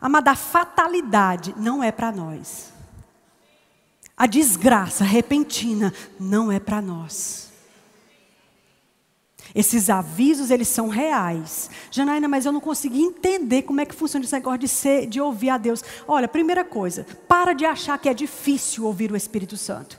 Amada, 0.00 0.30
a 0.30 0.36
fatalidade 0.36 1.54
não 1.56 1.82
é 1.82 1.92
para 1.92 2.10
nós. 2.10 2.72
A 4.16 4.26
desgraça 4.26 5.04
repentina 5.04 5.92
não 6.18 6.50
é 6.50 6.60
para 6.60 6.80
nós. 6.80 7.50
Esses 9.54 9.90
avisos, 9.90 10.50
eles 10.50 10.68
são 10.68 10.88
reais. 10.88 11.70
Janaína, 11.90 12.28
mas 12.28 12.46
eu 12.46 12.52
não 12.52 12.60
consegui 12.60 13.02
entender 13.02 13.62
como 13.62 13.80
é 13.80 13.86
que 13.86 13.94
funciona 13.94 14.24
esse 14.24 14.32
negócio 14.32 14.58
de, 14.58 14.68
ser, 14.68 15.06
de 15.06 15.20
ouvir 15.20 15.50
a 15.50 15.58
Deus. 15.58 15.82
Olha, 16.06 16.28
primeira 16.28 16.64
coisa, 16.64 17.06
para 17.26 17.52
de 17.52 17.64
achar 17.64 17.98
que 17.98 18.08
é 18.08 18.14
difícil 18.14 18.84
ouvir 18.84 19.10
o 19.10 19.16
Espírito 19.16 19.56
Santo. 19.56 19.98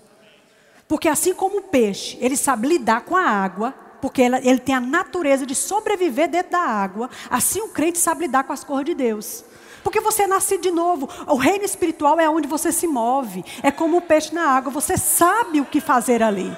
Porque 0.88 1.08
assim 1.08 1.34
como 1.34 1.58
o 1.58 1.64
peixe, 1.64 2.18
ele 2.22 2.38
sabe 2.38 2.68
lidar 2.68 3.02
com 3.02 3.16
a 3.16 3.24
água, 3.24 3.74
porque 4.02 4.22
ela, 4.22 4.40
ele 4.40 4.60
tem 4.60 4.76
a 4.76 4.82
natureza 4.82 5.46
de 5.46 5.56
sobreviver 5.56 6.30
dentro 6.30 6.52
da 6.52 6.62
água. 6.62 7.10
Assim 7.30 7.62
o 7.62 7.70
crente 7.70 8.00
sabe 8.00 8.22
lidar 8.22 8.44
com 8.44 8.54
as 8.54 8.64
cores 8.64 8.86
de 8.86 8.96
Deus. 8.96 9.44
Porque 9.84 10.00
você 10.00 10.28
nascido 10.28 10.62
de 10.62 10.72
novo. 10.72 11.10
O 11.28 11.36
reino 11.36 11.64
espiritual 11.66 12.20
é 12.20 12.30
onde 12.30 12.48
você 12.48 12.72
se 12.72 12.88
move. 12.88 13.44
É 13.64 13.72
como 13.72 13.98
o 13.98 14.02
peixe 14.02 14.34
na 14.34 14.44
água. 14.44 14.72
Você 14.72 14.98
sabe 14.98 15.62
o 15.62 15.66
que 15.66 15.80
fazer 15.80 16.22
ali. 16.22 16.56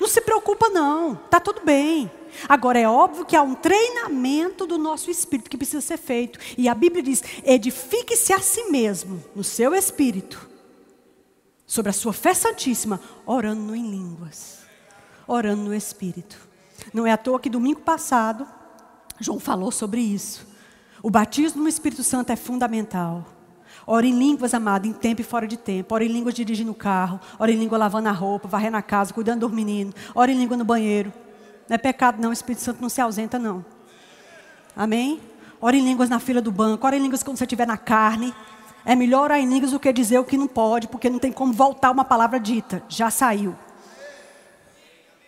Não 0.00 0.08
se 0.08 0.20
preocupa 0.20 0.68
não, 0.68 1.16
tá 1.16 1.40
tudo 1.40 1.62
bem. 1.64 2.10
Agora 2.48 2.78
é 2.78 2.88
óbvio 2.88 3.24
que 3.24 3.34
há 3.34 3.42
um 3.42 3.54
treinamento 3.54 4.66
do 4.66 4.78
nosso 4.78 5.10
espírito 5.10 5.50
que 5.50 5.56
precisa 5.56 5.80
ser 5.80 5.96
feito. 5.96 6.38
E 6.56 6.68
a 6.68 6.74
Bíblia 6.74 7.02
diz: 7.02 7.22
edifique-se 7.44 8.32
a 8.32 8.38
si 8.38 8.64
mesmo, 8.64 9.22
no 9.34 9.42
seu 9.42 9.74
espírito, 9.74 10.48
sobre 11.66 11.90
a 11.90 11.92
sua 11.92 12.12
fé 12.12 12.34
santíssima, 12.34 13.00
orando 13.26 13.74
em 13.74 13.90
línguas, 13.90 14.57
orando 15.28 15.62
no 15.62 15.74
espírito. 15.74 16.36
Não 16.92 17.06
é 17.06 17.12
à 17.12 17.16
toa 17.16 17.38
que 17.38 17.50
domingo 17.50 17.80
passado, 17.80 18.46
João 19.20 19.38
falou 19.38 19.70
sobre 19.70 20.00
isso. 20.00 20.46
O 21.02 21.10
batismo 21.10 21.62
no 21.62 21.68
Espírito 21.68 22.02
Santo 22.02 22.30
é 22.30 22.36
fundamental. 22.36 23.24
Ora 23.86 24.06
em 24.06 24.12
línguas, 24.12 24.52
amado, 24.52 24.86
em 24.86 24.92
tempo 24.92 25.20
e 25.20 25.24
fora 25.24 25.46
de 25.46 25.56
tempo. 25.56 25.94
Ora 25.94 26.04
em 26.04 26.08
línguas 26.08 26.34
dirigindo 26.34 26.72
o 26.72 26.74
carro. 26.74 27.20
Ora 27.38 27.50
em 27.50 27.56
língua 27.56 27.78
lavando 27.78 28.08
a 28.08 28.12
roupa, 28.12 28.48
varrendo 28.48 28.76
a 28.76 28.82
casa, 28.82 29.14
cuidando 29.14 29.40
dos 29.40 29.52
meninos. 29.52 29.94
Ora 30.14 30.30
em 30.30 30.38
língua 30.38 30.56
no 30.56 30.64
banheiro. 30.64 31.12
Não 31.68 31.74
é 31.74 31.78
pecado, 31.78 32.20
não. 32.20 32.30
O 32.30 32.32
Espírito 32.32 32.62
Santo 32.62 32.82
não 32.82 32.88
se 32.88 33.00
ausenta, 33.00 33.38
não. 33.38 33.64
Amém? 34.76 35.20
Ora 35.60 35.76
em 35.76 35.84
línguas 35.84 36.08
na 36.08 36.18
fila 36.18 36.42
do 36.42 36.52
banco. 36.52 36.86
Ora 36.86 36.96
em 36.96 37.00
línguas 37.00 37.22
quando 37.22 37.38
você 37.38 37.44
estiver 37.44 37.66
na 37.66 37.76
carne. 37.76 38.34
É 38.84 38.94
melhor 38.94 39.24
orar 39.24 39.38
em 39.38 39.48
línguas 39.48 39.72
do 39.72 39.80
que 39.80 39.92
dizer 39.92 40.18
o 40.18 40.24
que 40.24 40.36
não 40.36 40.48
pode, 40.48 40.88
porque 40.88 41.08
não 41.08 41.18
tem 41.18 41.32
como 41.32 41.52
voltar 41.52 41.90
uma 41.90 42.04
palavra 42.04 42.38
dita. 42.38 42.82
Já 42.88 43.10
saiu. 43.10 43.56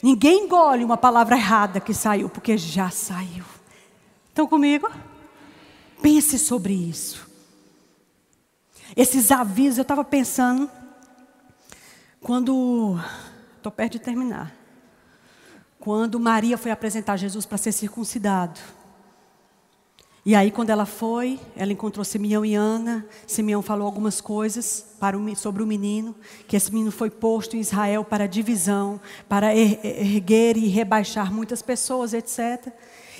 Ninguém 0.02 0.44
engole 0.44 0.84
uma 0.84 0.96
palavra 0.96 1.36
errada 1.36 1.80
que 1.80 1.92
saiu, 1.92 2.28
porque 2.28 2.56
já 2.56 2.90
saiu. 2.90 3.44
Estão 4.28 4.46
comigo? 4.46 4.90
Pense 6.00 6.38
sobre 6.38 6.72
isso. 6.72 7.28
Esses 8.96 9.30
avisos, 9.30 9.78
eu 9.78 9.82
estava 9.82 10.04
pensando, 10.04 10.70
quando. 12.20 12.98
Estou 13.56 13.70
perto 13.70 13.92
de 13.92 13.98
terminar. 13.98 14.54
Quando 15.78 16.18
Maria 16.18 16.56
foi 16.56 16.70
apresentar 16.70 17.16
Jesus 17.16 17.44
para 17.44 17.58
ser 17.58 17.72
circuncidado. 17.72 18.58
E 20.24 20.34
aí, 20.34 20.50
quando 20.50 20.70
ela 20.70 20.84
foi, 20.84 21.40
ela 21.56 21.72
encontrou 21.72 22.04
Simeão 22.04 22.44
e 22.44 22.54
Ana. 22.54 23.06
Simeão 23.26 23.62
falou 23.62 23.86
algumas 23.86 24.20
coisas 24.20 24.84
o, 25.00 25.36
sobre 25.36 25.62
o 25.62 25.66
menino, 25.66 26.14
que 26.46 26.56
esse 26.56 26.70
menino 26.70 26.92
foi 26.92 27.08
posto 27.08 27.56
em 27.56 27.60
Israel 27.60 28.04
para 28.04 28.26
divisão, 28.26 29.00
para 29.28 29.54
er, 29.54 29.80
erguer 29.82 30.58
e 30.58 30.68
rebaixar 30.68 31.32
muitas 31.32 31.62
pessoas, 31.62 32.12
etc. 32.12 32.70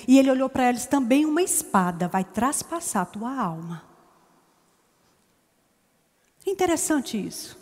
E 0.07 0.19
ele 0.19 0.29
olhou 0.29 0.47
para 0.47 0.69
eles 0.69 0.85
também 0.85 1.25
uma 1.25 1.41
espada 1.41 2.07
vai 2.07 2.23
traspassar 2.23 3.01
a 3.03 3.05
tua 3.05 3.35
alma. 3.35 3.83
Interessante 6.45 7.17
isso. 7.17 7.57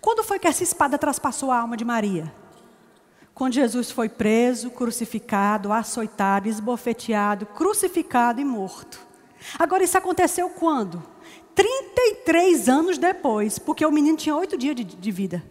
Quando 0.00 0.24
foi 0.24 0.38
que 0.38 0.48
essa 0.48 0.62
espada 0.62 0.98
traspassou 0.98 1.50
a 1.50 1.60
alma 1.60 1.76
de 1.76 1.84
Maria? 1.84 2.32
Quando 3.34 3.54
Jesus 3.54 3.90
foi 3.90 4.08
preso, 4.08 4.70
crucificado, 4.70 5.72
açoitado, 5.72 6.48
esbofeteado, 6.48 7.46
crucificado 7.46 8.40
e 8.40 8.44
morto. 8.44 9.00
Agora, 9.58 9.82
isso 9.82 9.98
aconteceu 9.98 10.48
quando? 10.50 11.02
33 11.54 12.68
anos 12.68 12.96
depois, 12.96 13.58
porque 13.58 13.84
o 13.84 13.90
menino 13.90 14.16
tinha 14.16 14.36
oito 14.36 14.56
dias 14.56 14.76
de, 14.76 14.84
de 14.84 15.10
vida. 15.10 15.42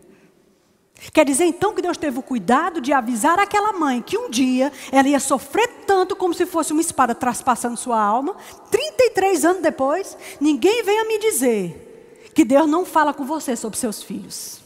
Quer 1.11 1.25
dizer 1.25 1.45
então 1.45 1.73
que 1.73 1.81
Deus 1.81 1.97
teve 1.97 2.19
o 2.19 2.23
cuidado 2.23 2.79
de 2.79 2.93
avisar 2.93 3.37
aquela 3.37 3.73
mãe 3.73 4.01
que 4.01 4.17
um 4.17 4.29
dia 4.29 4.71
ela 4.89 5.07
ia 5.07 5.19
sofrer 5.19 5.67
tanto 5.85 6.15
como 6.15 6.33
se 6.33 6.45
fosse 6.45 6.71
uma 6.71 6.81
espada 6.81 7.13
traspassando 7.13 7.75
sua 7.75 8.01
alma. 8.01 8.37
33 8.71 9.43
anos 9.43 9.61
depois, 9.61 10.17
ninguém 10.39 10.83
venha 10.83 11.03
me 11.05 11.19
dizer 11.19 12.31
que 12.33 12.45
Deus 12.45 12.69
não 12.69 12.85
fala 12.85 13.13
com 13.13 13.25
você 13.25 13.55
sobre 13.55 13.77
seus 13.77 14.01
filhos. 14.01 14.62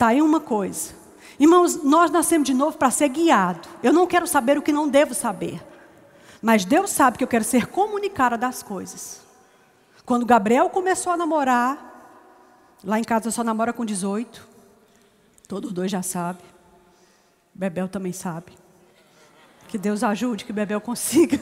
Tá 0.00 0.06
aí 0.06 0.22
uma 0.22 0.40
coisa. 0.40 0.94
Irmãos, 1.38 1.84
nós 1.84 2.10
nascemos 2.10 2.46
de 2.46 2.54
novo 2.54 2.74
para 2.78 2.90
ser 2.90 3.10
guiado. 3.10 3.68
Eu 3.82 3.92
não 3.92 4.06
quero 4.06 4.26
saber 4.26 4.56
o 4.56 4.62
que 4.62 4.72
não 4.72 4.88
devo 4.88 5.12
saber. 5.12 5.62
Mas 6.40 6.64
Deus 6.64 6.88
sabe 6.88 7.18
que 7.18 7.24
eu 7.24 7.28
quero 7.28 7.44
ser 7.44 7.66
comunicada 7.66 8.38
das 8.38 8.62
coisas. 8.62 9.20
Quando 10.06 10.24
Gabriel 10.24 10.70
começou 10.70 11.12
a 11.12 11.18
namorar, 11.18 12.16
lá 12.82 12.98
em 12.98 13.04
casa 13.04 13.30
só 13.30 13.44
namora 13.44 13.74
com 13.74 13.84
18. 13.84 14.48
Todos 15.46 15.70
dois 15.70 15.90
já 15.90 16.00
sabem. 16.00 16.46
Bebel 17.52 17.86
também 17.86 18.14
sabe. 18.14 18.56
Que 19.68 19.76
Deus 19.76 20.02
ajude, 20.02 20.46
que 20.46 20.52
Bebel 20.54 20.80
consiga. 20.80 21.38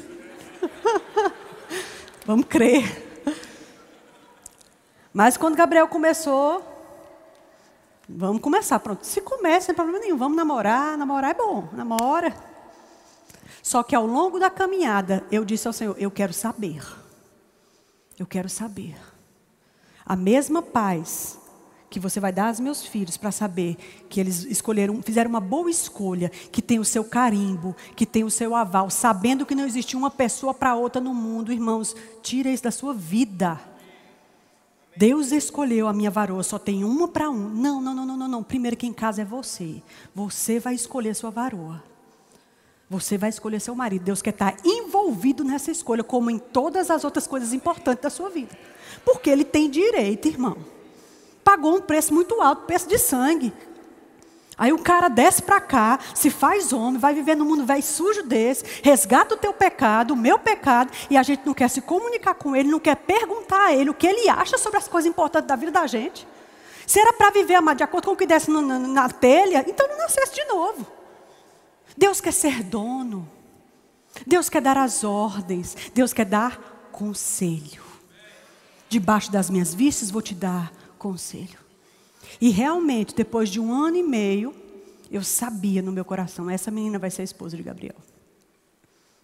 Vamos 2.26 2.46
crer. 2.46 3.22
Mas 5.12 5.36
quando 5.36 5.54
Gabriel 5.54 5.86
começou, 5.86 6.77
Vamos 8.08 8.40
começar, 8.40 8.78
pronto. 8.80 9.04
Se 9.04 9.20
começa, 9.20 9.66
sem 9.66 9.74
problema 9.74 9.98
nenhum. 9.98 10.16
Vamos 10.16 10.36
namorar, 10.36 10.96
namorar 10.96 11.32
é 11.32 11.34
bom, 11.34 11.68
namora. 11.72 12.34
Só 13.62 13.82
que 13.82 13.94
ao 13.94 14.06
longo 14.06 14.38
da 14.38 14.48
caminhada, 14.48 15.24
eu 15.30 15.44
disse 15.44 15.66
ao 15.66 15.74
Senhor: 15.74 15.94
Eu 15.98 16.10
quero 16.10 16.32
saber. 16.32 16.82
Eu 18.18 18.26
quero 18.26 18.48
saber. 18.48 18.96
A 20.06 20.16
mesma 20.16 20.62
paz 20.62 21.38
que 21.90 22.00
você 22.00 22.20
vai 22.20 22.32
dar 22.32 22.48
aos 22.48 22.60
meus 22.60 22.84
filhos 22.84 23.16
para 23.16 23.30
saber 23.30 23.76
que 24.08 24.20
eles 24.20 24.44
escolheram, 24.44 25.02
fizeram 25.02 25.30
uma 25.30 25.40
boa 25.40 25.70
escolha, 25.70 26.28
que 26.28 26.60
tem 26.60 26.78
o 26.78 26.84
seu 26.84 27.04
carimbo, 27.04 27.74
que 27.96 28.04
tem 28.04 28.24
o 28.24 28.30
seu 28.30 28.54
aval, 28.54 28.90
sabendo 28.90 29.46
que 29.46 29.54
não 29.54 29.64
existe 29.64 29.96
uma 29.96 30.10
pessoa 30.10 30.52
para 30.52 30.74
outra 30.74 31.00
no 31.00 31.14
mundo, 31.14 31.52
irmãos, 31.52 31.96
tira 32.22 32.50
isso 32.50 32.62
da 32.62 32.70
sua 32.70 32.92
vida. 32.92 33.58
Deus 34.98 35.30
escolheu 35.30 35.86
a 35.86 35.92
minha 35.92 36.10
varoa, 36.10 36.42
só 36.42 36.58
tem 36.58 36.82
uma 36.82 37.06
para 37.06 37.30
um. 37.30 37.48
Não, 37.50 37.80
não, 37.80 37.94
não, 37.94 38.04
não, 38.04 38.16
não, 38.16 38.28
não. 38.28 38.42
Primeiro 38.42 38.76
quem 38.76 38.92
casa 38.92 39.22
é 39.22 39.24
você. 39.24 39.80
Você 40.12 40.58
vai 40.58 40.74
escolher 40.74 41.14
sua 41.14 41.30
varoa. 41.30 41.80
Você 42.90 43.16
vai 43.16 43.28
escolher 43.28 43.60
seu 43.60 43.76
marido. 43.76 44.02
Deus 44.02 44.20
quer 44.20 44.30
estar 44.30 44.56
envolvido 44.64 45.44
nessa 45.44 45.70
escolha, 45.70 46.02
como 46.02 46.30
em 46.30 46.36
todas 46.36 46.90
as 46.90 47.04
outras 47.04 47.28
coisas 47.28 47.52
importantes 47.52 48.02
da 48.02 48.10
sua 48.10 48.28
vida. 48.28 48.58
Porque 49.04 49.30
ele 49.30 49.44
tem 49.44 49.70
direito, 49.70 50.26
irmão. 50.26 50.56
Pagou 51.44 51.76
um 51.76 51.80
preço 51.80 52.12
muito 52.12 52.42
alto, 52.42 52.66
preço 52.66 52.88
de 52.88 52.98
sangue. 52.98 53.52
Aí 54.58 54.72
o 54.72 54.78
cara 54.78 55.08
desce 55.08 55.40
para 55.40 55.60
cá, 55.60 56.00
se 56.12 56.30
faz 56.30 56.72
homem, 56.72 56.98
vai 56.98 57.14
viver 57.14 57.36
no 57.36 57.44
mundo 57.44 57.64
velho 57.64 57.82
sujo 57.82 58.24
desse, 58.24 58.64
resgata 58.82 59.36
o 59.36 59.38
teu 59.38 59.52
pecado, 59.52 60.14
o 60.14 60.16
meu 60.16 60.36
pecado, 60.36 60.90
e 61.08 61.16
a 61.16 61.22
gente 61.22 61.46
não 61.46 61.54
quer 61.54 61.70
se 61.70 61.80
comunicar 61.80 62.34
com 62.34 62.56
ele, 62.56 62.68
não 62.68 62.80
quer 62.80 62.96
perguntar 62.96 63.66
a 63.66 63.72
ele 63.72 63.90
o 63.90 63.94
que 63.94 64.06
ele 64.06 64.28
acha 64.28 64.58
sobre 64.58 64.78
as 64.78 64.88
coisas 64.88 65.08
importantes 65.08 65.46
da 65.46 65.54
vida 65.54 65.70
da 65.70 65.86
gente. 65.86 66.26
Se 66.84 66.98
era 66.98 67.12
para 67.12 67.30
viver, 67.30 67.54
amado, 67.54 67.76
de 67.76 67.84
acordo 67.84 68.06
com 68.06 68.14
o 68.14 68.16
que 68.16 68.26
desce 68.26 68.50
no, 68.50 68.60
na, 68.60 68.78
na 68.80 69.08
telha, 69.08 69.64
então 69.68 69.86
não 69.86 69.98
nascesse 69.98 70.34
de 70.34 70.44
novo. 70.46 70.84
Deus 71.96 72.20
quer 72.20 72.32
ser 72.32 72.64
dono. 72.64 73.28
Deus 74.26 74.48
quer 74.48 74.62
dar 74.62 74.76
as 74.76 75.04
ordens. 75.04 75.76
Deus 75.94 76.12
quer 76.12 76.24
dar 76.24 76.88
conselho. 76.90 77.82
Debaixo 78.88 79.30
das 79.30 79.50
minhas 79.50 79.74
vistas 79.74 80.10
vou 80.10 80.22
te 80.22 80.34
dar 80.34 80.72
conselho. 80.98 81.67
E 82.40 82.50
realmente, 82.50 83.14
depois 83.14 83.48
de 83.48 83.58
um 83.60 83.72
ano 83.72 83.96
e 83.96 84.02
meio, 84.02 84.54
eu 85.10 85.22
sabia 85.22 85.80
no 85.82 85.92
meu 85.92 86.04
coração: 86.04 86.50
essa 86.50 86.70
menina 86.70 86.98
vai 86.98 87.10
ser 87.10 87.22
a 87.22 87.24
esposa 87.24 87.56
de 87.56 87.62
Gabriel. 87.62 87.96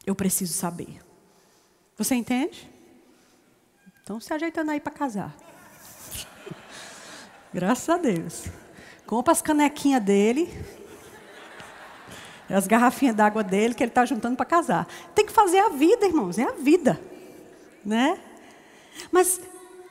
Eu 0.06 0.14
preciso 0.14 0.52
saber. 0.52 1.00
Você 1.96 2.14
entende? 2.14 2.70
Então 4.02 4.20
se 4.20 4.32
ajeitando 4.32 4.70
aí 4.70 4.80
para 4.80 4.92
casar. 4.92 5.34
Graças 7.52 7.88
a 7.88 7.96
Deus. 7.96 8.44
Compra 9.06 9.32
as 9.32 9.42
canequinhas 9.42 10.02
dele, 10.02 10.48
as 12.48 12.66
garrafinhas 12.66 13.14
d'água 13.14 13.44
dele 13.44 13.74
que 13.74 13.82
ele 13.82 13.90
está 13.90 14.04
juntando 14.04 14.36
para 14.36 14.46
casar. 14.46 14.86
Tem 15.14 15.26
que 15.26 15.32
fazer 15.32 15.58
a 15.58 15.68
vida, 15.68 16.06
irmãos, 16.06 16.38
é 16.38 16.44
a 16.44 16.52
vida, 16.52 17.00
né? 17.84 18.18
Mas 19.12 19.40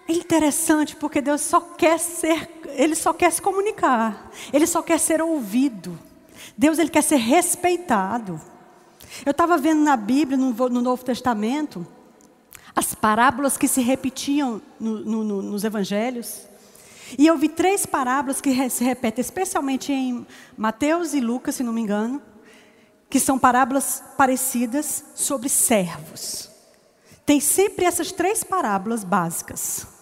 é 0.08 0.14
interessante 0.14 0.96
porque 0.96 1.22
Deus 1.22 1.42
só 1.42 1.62
quer 1.62 1.98
ser, 1.98 2.50
Ele 2.76 2.96
só 2.96 3.14
quer 3.14 3.32
se 3.32 3.42
comunicar, 3.42 4.30
Ele 4.52 4.68
só 4.68 4.82
quer 4.82 5.00
ser 5.00 5.22
ouvido. 5.22 5.98
Deus 6.58 6.78
ele 6.78 6.90
quer 6.90 7.04
ser 7.04 7.18
respeitado. 7.18 8.40
Eu 9.26 9.32
estava 9.32 9.58
vendo 9.58 9.82
na 9.82 9.96
Bíblia, 9.96 10.38
no, 10.38 10.52
no, 10.52 10.82
Novo 10.82 11.04
Testamento, 11.04 11.86
as 12.76 12.94
parábolas 12.94 13.58
que 13.58 13.68
se 13.68 13.82
repetiam 13.82 14.62
no, 14.80 15.24
no, 15.24 15.42
nos 15.42 15.64
Evangelhos. 15.64 16.48
E 17.18 17.28
eu 17.28 17.38
vi 17.38 17.48
três 17.48 17.86
parábolas 17.86 18.42
que 18.42 18.70
se 18.70 18.84
repetem, 18.84 19.22
especialmente 19.22 19.92
em 19.92 20.26
Mateus 20.58 21.14
e 21.14 21.20
Lucas, 21.20 21.56
se 21.56 21.64
não 21.64 21.74
me 21.74 21.82
engano, 21.82 22.22
que 23.10 23.20
são 23.20 23.38
parábolas 23.38 24.04
parecidas 24.18 25.06
sobre 25.16 25.48
servos. 25.48 26.50
Tem 27.26 27.40
sempre 27.40 27.86
essas 27.86 28.12
três 28.12 28.44
parábolas 28.44 29.04
básicas 29.04 29.93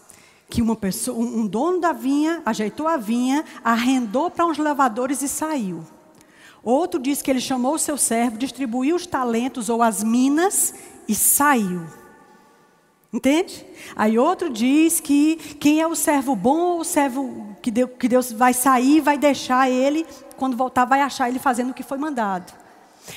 que 0.51 0.61
uma 0.61 0.75
pessoa, 0.75 1.17
um 1.17 1.47
dono 1.47 1.79
da 1.79 1.93
vinha 1.93 2.41
ajeitou 2.45 2.85
a 2.85 2.97
vinha, 2.97 3.45
arrendou 3.63 4.29
para 4.29 4.45
uns 4.45 4.57
lavadores 4.57 5.21
e 5.21 5.29
saiu. 5.29 5.81
Outro 6.61 6.99
diz 6.99 7.21
que 7.21 7.31
ele 7.31 7.39
chamou 7.39 7.75
o 7.75 7.79
seu 7.79 7.97
servo, 7.97 8.37
distribuiu 8.37 8.97
os 8.97 9.07
talentos 9.07 9.69
ou 9.69 9.81
as 9.81 10.03
minas 10.03 10.75
e 11.07 11.15
saiu. 11.15 11.87
Entende? 13.13 13.65
Aí 13.95 14.19
outro 14.19 14.49
diz 14.49 14.99
que 14.99 15.37
quem 15.57 15.79
é 15.79 15.87
o 15.87 15.95
servo 15.95 16.35
bom, 16.35 16.79
o 16.79 16.83
servo 16.83 17.55
que 17.61 17.71
Deus, 17.71 17.89
que 17.97 18.09
Deus 18.09 18.31
vai 18.31 18.53
sair, 18.53 18.99
vai 18.99 19.17
deixar 19.17 19.69
ele, 19.69 20.05
quando 20.35 20.57
voltar, 20.57 20.83
vai 20.83 21.01
achar 21.01 21.29
ele 21.29 21.39
fazendo 21.39 21.71
o 21.71 21.73
que 21.73 21.83
foi 21.83 21.97
mandado. 21.97 22.61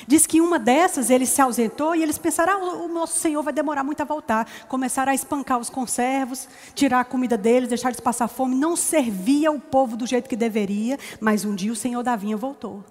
Diz 0.07 0.25
que 0.25 0.41
uma 0.41 0.57
dessas 0.57 1.09
ele 1.09 1.25
se 1.25 1.41
ausentou 1.41 1.95
e 1.95 2.01
eles 2.01 2.17
pensaram: 2.17 2.53
ah, 2.53 2.83
o 2.83 2.87
nosso 2.87 3.19
Senhor 3.19 3.41
vai 3.43 3.53
demorar 3.53 3.83
muito 3.83 4.01
a 4.01 4.05
voltar. 4.05 4.47
Começaram 4.67 5.11
a 5.11 5.15
espancar 5.15 5.59
os 5.59 5.69
conservos, 5.69 6.47
tirar 6.73 7.01
a 7.01 7.05
comida 7.05 7.37
deles, 7.37 7.69
deixar 7.69 7.89
eles 7.89 7.99
passar 7.99 8.27
fome. 8.27 8.55
Não 8.55 8.75
servia 8.75 9.51
o 9.51 9.59
povo 9.59 9.95
do 9.95 10.07
jeito 10.07 10.29
que 10.29 10.35
deveria, 10.35 10.97
mas 11.19 11.45
um 11.45 11.53
dia 11.53 11.71
o 11.71 11.75
Senhor 11.75 12.03
da 12.03 12.15
vinha 12.15 12.35
voltou. 12.35 12.83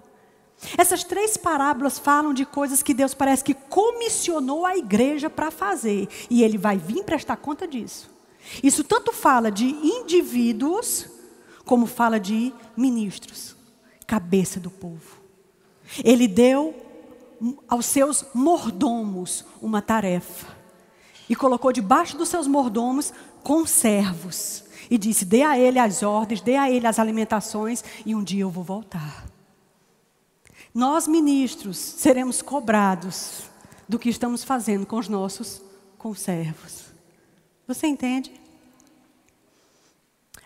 Essas 0.77 1.03
três 1.03 1.35
parábolas 1.35 1.99
falam 1.99 2.33
de 2.33 2.45
coisas 2.45 2.81
que 2.81 2.93
Deus 2.93 3.13
parece 3.13 3.43
que 3.43 3.53
comissionou 3.53 4.65
a 4.65 4.77
igreja 4.77 5.29
para 5.29 5.51
fazer. 5.51 6.07
E 6.29 6.43
ele 6.43 6.57
vai 6.57 6.77
vir 6.77 7.03
prestar 7.03 7.35
conta 7.37 7.67
disso. 7.67 8.09
Isso 8.63 8.83
tanto 8.83 9.11
fala 9.11 9.51
de 9.51 9.65
indivíduos, 9.65 11.07
como 11.65 11.85
fala 11.85 12.19
de 12.19 12.53
ministros, 12.77 13.55
cabeça 14.07 14.59
do 14.59 14.69
povo. 14.69 15.19
Ele 16.03 16.27
deu 16.27 16.84
aos 17.67 17.85
seus 17.85 18.25
mordomos 18.33 19.45
uma 19.61 19.81
tarefa. 19.81 20.47
E 21.29 21.35
colocou 21.35 21.71
debaixo 21.71 22.17
dos 22.17 22.29
seus 22.29 22.47
mordomos 22.47 23.13
conservos. 23.43 24.63
E 24.89 24.97
disse: 24.97 25.25
dê 25.25 25.41
a 25.43 25.57
ele 25.57 25.79
as 25.79 26.03
ordens, 26.03 26.41
dê 26.41 26.55
a 26.55 26.69
ele 26.69 26.87
as 26.87 26.99
alimentações, 26.99 27.83
e 28.05 28.13
um 28.13 28.23
dia 28.23 28.43
eu 28.43 28.49
vou 28.49 28.63
voltar. 28.63 29.25
Nós, 30.73 31.07
ministros, 31.07 31.77
seremos 31.77 32.41
cobrados 32.41 33.43
do 33.87 33.97
que 33.97 34.09
estamos 34.09 34.43
fazendo 34.43 34.85
com 34.85 34.97
os 34.97 35.07
nossos 35.07 35.61
conservos. 35.97 36.85
Você 37.67 37.87
entende? 37.87 38.31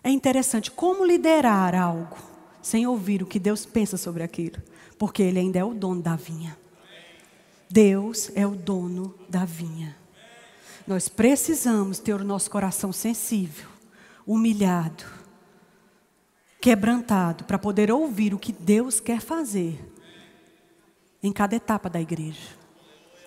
É 0.03 0.09
interessante 0.09 0.71
como 0.71 1.03
liderar 1.03 1.75
algo 1.75 2.17
sem 2.61 2.85
ouvir 2.85 3.23
o 3.23 3.25
que 3.25 3.39
Deus 3.39 3.65
pensa 3.65 3.97
sobre 3.97 4.23
aquilo, 4.23 4.61
porque 4.97 5.23
Ele 5.23 5.39
ainda 5.39 5.59
é 5.59 5.63
o 5.63 5.73
dono 5.73 6.01
da 6.01 6.15
vinha. 6.15 6.57
Deus 7.69 8.31
é 8.33 8.47
o 8.47 8.55
dono 8.55 9.13
da 9.29 9.45
vinha. 9.45 9.95
Nós 10.87 11.07
precisamos 11.07 11.99
ter 11.99 12.15
o 12.15 12.23
nosso 12.23 12.49
coração 12.49 12.91
sensível, 12.91 13.69
humilhado, 14.25 15.03
quebrantado, 16.59 17.43
para 17.43 17.59
poder 17.59 17.91
ouvir 17.91 18.33
o 18.33 18.39
que 18.39 18.51
Deus 18.51 18.99
quer 18.99 19.21
fazer 19.21 19.79
em 21.21 21.31
cada 21.31 21.55
etapa 21.55 21.89
da 21.89 22.01
igreja, 22.01 22.49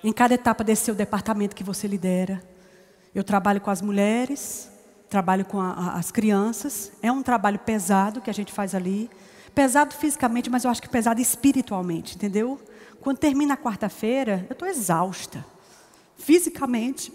em 0.03 0.13
cada 0.13 0.35
etapa 0.35 0.65
desse 0.65 0.87
seu 0.87 0.95
departamento 0.95 1.55
que 1.55 1.63
você 1.63 1.87
lidera. 1.87 2.43
Eu 3.15 3.23
trabalho 3.23 3.61
com 3.61 3.71
as 3.71 3.81
mulheres, 3.81 4.69
trabalho 5.09 5.45
com 5.45 5.61
a, 5.61 5.93
as 5.93 6.11
crianças. 6.11 6.91
É 7.01 7.13
um 7.13 7.23
trabalho 7.23 7.61
pesado 7.61 8.21
que 8.21 8.31
a 8.31 8.35
gente 8.35 8.53
faz 8.53 8.75
ali. 8.75 9.09
Pesado 9.55 9.95
fisicamente, 9.95 10.51
mas 10.51 10.65
eu 10.65 10.71
acho 10.71 10.83
que 10.83 10.89
pesado 10.89 11.21
espiritualmente, 11.21 12.17
entendeu? 12.17 12.59
Quando 13.03 13.19
termina 13.19 13.55
a 13.55 13.57
quarta-feira, 13.57 14.47
eu 14.49 14.53
estou 14.53 14.69
exausta. 14.69 15.45
Fisicamente. 16.17 17.13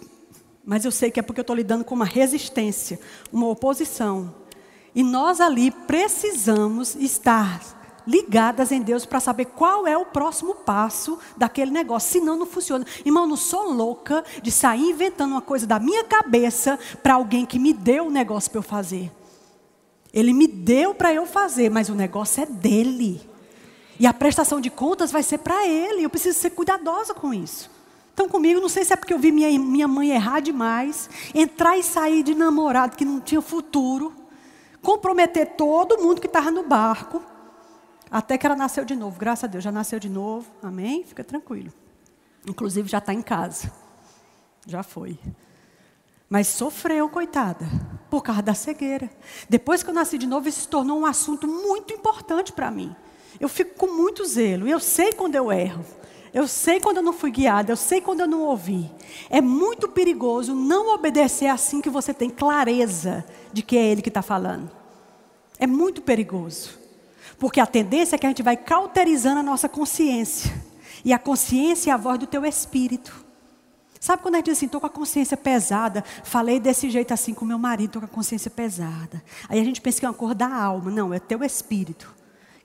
Mas 0.65 0.83
eu 0.83 0.91
sei 0.91 1.09
que 1.09 1.19
é 1.19 1.23
porque 1.23 1.39
eu 1.39 1.43
estou 1.43 1.55
lidando 1.55 1.85
com 1.85 1.95
uma 1.95 2.05
resistência, 2.05 2.99
uma 3.31 3.47
oposição. 3.47 4.35
E 4.93 5.01
nós 5.01 5.39
ali 5.39 5.71
precisamos 5.71 6.93
estar 6.95 7.77
ligadas 8.05 8.71
em 8.71 8.81
Deus 8.81 9.05
para 9.05 9.21
saber 9.21 9.45
qual 9.45 9.88
é 9.88 9.97
o 9.97 10.05
próximo 10.05 10.55
passo 10.55 11.17
daquele 11.38 11.71
negócio. 11.71 12.11
Senão 12.11 12.35
não 12.35 12.45
funciona. 12.45 12.85
Irmão, 13.05 13.25
não 13.25 13.38
sou 13.38 13.71
louca 13.71 14.25
de 14.43 14.51
sair 14.51 14.89
inventando 14.89 15.31
uma 15.31 15.41
coisa 15.41 15.65
da 15.65 15.79
minha 15.79 16.03
cabeça 16.03 16.77
para 17.01 17.13
alguém 17.13 17.45
que 17.45 17.57
me 17.57 17.71
deu 17.71 18.07
o 18.07 18.11
negócio 18.11 18.51
para 18.51 18.59
eu 18.59 18.63
fazer. 18.63 19.09
Ele 20.13 20.33
me 20.33 20.47
deu 20.47 20.93
para 20.93 21.13
eu 21.13 21.25
fazer, 21.25 21.69
mas 21.69 21.88
o 21.88 21.95
negócio 21.95 22.43
é 22.43 22.45
dele. 22.45 23.21
E 23.99 24.05
a 24.05 24.13
prestação 24.13 24.61
de 24.61 24.69
contas 24.69 25.11
vai 25.11 25.23
ser 25.23 25.39
para 25.39 25.65
ele. 25.67 26.03
Eu 26.03 26.09
preciso 26.09 26.37
ser 26.39 26.51
cuidadosa 26.51 27.13
com 27.13 27.33
isso. 27.33 27.69
Então, 28.13 28.27
comigo, 28.27 28.59
não 28.59 28.69
sei 28.69 28.83
se 28.83 28.93
é 28.93 28.95
porque 28.95 29.13
eu 29.13 29.19
vi 29.19 29.31
minha, 29.31 29.59
minha 29.59 29.87
mãe 29.87 30.09
errar 30.09 30.39
demais, 30.39 31.07
entrar 31.35 31.77
e 31.77 31.83
sair 31.83 32.23
de 32.23 32.33
namorado 32.33 32.97
que 32.97 33.05
não 33.05 33.19
tinha 33.21 33.41
futuro, 33.41 34.11
comprometer 34.81 35.55
todo 35.55 35.99
mundo 35.99 36.19
que 36.19 36.25
estava 36.25 36.49
no 36.49 36.63
barco. 36.63 37.23
Até 38.09 38.37
que 38.37 38.45
ela 38.45 38.55
nasceu 38.55 38.85
de 38.85 38.95
novo, 38.95 39.19
graças 39.19 39.43
a 39.43 39.47
Deus, 39.47 39.63
já 39.63 39.71
nasceu 39.71 39.99
de 39.99 40.09
novo, 40.09 40.47
amém? 40.63 41.03
Fica 41.03 41.23
tranquilo. 41.23 41.71
Inclusive 42.47 42.89
já 42.89 42.97
está 42.97 43.13
em 43.13 43.21
casa, 43.21 43.71
já 44.65 44.81
foi. 44.81 45.19
Mas 46.29 46.47
sofreu, 46.47 47.07
coitada, 47.09 47.67
por 48.09 48.23
causa 48.23 48.41
da 48.41 48.53
cegueira. 48.53 49.09
Depois 49.47 49.83
que 49.83 49.89
eu 49.89 49.93
nasci 49.93 50.17
de 50.17 50.25
novo, 50.25 50.49
isso 50.49 50.61
se 50.61 50.67
tornou 50.67 50.99
um 50.99 51.05
assunto 51.05 51.47
muito 51.47 51.93
importante 51.93 52.51
para 52.51 52.71
mim. 52.71 52.95
Eu 53.39 53.49
fico 53.49 53.75
com 53.75 53.95
muito 53.95 54.25
zelo, 54.25 54.67
eu 54.67 54.79
sei 54.79 55.13
quando 55.13 55.35
eu 55.35 55.51
erro. 55.51 55.85
Eu 56.33 56.47
sei 56.47 56.79
quando 56.79 56.97
eu 56.97 57.03
não 57.03 57.13
fui 57.13 57.31
guiada, 57.31 57.71
eu 57.71 57.77
sei 57.77 58.01
quando 58.01 58.19
eu 58.19 58.27
não 58.27 58.41
ouvi. 58.41 58.91
É 59.29 59.41
muito 59.41 59.88
perigoso 59.88 60.53
não 60.53 60.93
obedecer 60.93 61.47
assim 61.47 61.81
que 61.81 61.89
você 61.89 62.13
tem 62.13 62.29
clareza 62.29 63.25
de 63.51 63.63
que 63.63 63.77
é 63.77 63.83
Ele 63.83 64.01
que 64.01 64.09
está 64.09 64.21
falando. 64.21 64.69
É 65.57 65.65
muito 65.65 66.01
perigoso. 66.01 66.77
Porque 67.39 67.59
a 67.59 67.65
tendência 67.65 68.15
é 68.15 68.19
que 68.19 68.25
a 68.25 68.29
gente 68.29 68.43
vai 68.43 68.57
cauterizando 68.57 69.39
a 69.39 69.43
nossa 69.43 69.69
consciência. 69.69 70.53
E 71.03 71.13
a 71.13 71.19
consciência 71.19 71.91
é 71.91 71.93
a 71.93 71.97
voz 71.97 72.19
do 72.19 72.27
teu 72.27 72.45
espírito. 72.45 73.25
Sabe 73.99 74.21
quando 74.21 74.35
a 74.35 74.38
gente 74.38 74.45
diz 74.45 74.57
assim, 74.57 74.67
estou 74.67 74.79
com 74.79 74.88
a 74.88 74.91
consciência 74.91 75.35
pesada, 75.35 76.03
falei 76.23 76.59
desse 76.59 76.89
jeito 76.89 77.13
assim 77.13 77.33
com 77.33 77.45
meu 77.45 77.57
marido, 77.57 77.89
estou 77.89 78.01
com 78.01 78.05
a 78.05 78.09
consciência 78.09 78.51
pesada. 78.51 79.23
Aí 79.49 79.59
a 79.59 79.63
gente 79.63 79.81
pensa 79.81 79.99
que 79.99 80.05
é 80.05 80.09
uma 80.09 80.13
cor 80.13 80.35
da 80.35 80.53
alma. 80.53 80.91
Não, 80.91 81.13
é 81.13 81.19
teu 81.19 81.43
espírito. 81.43 82.16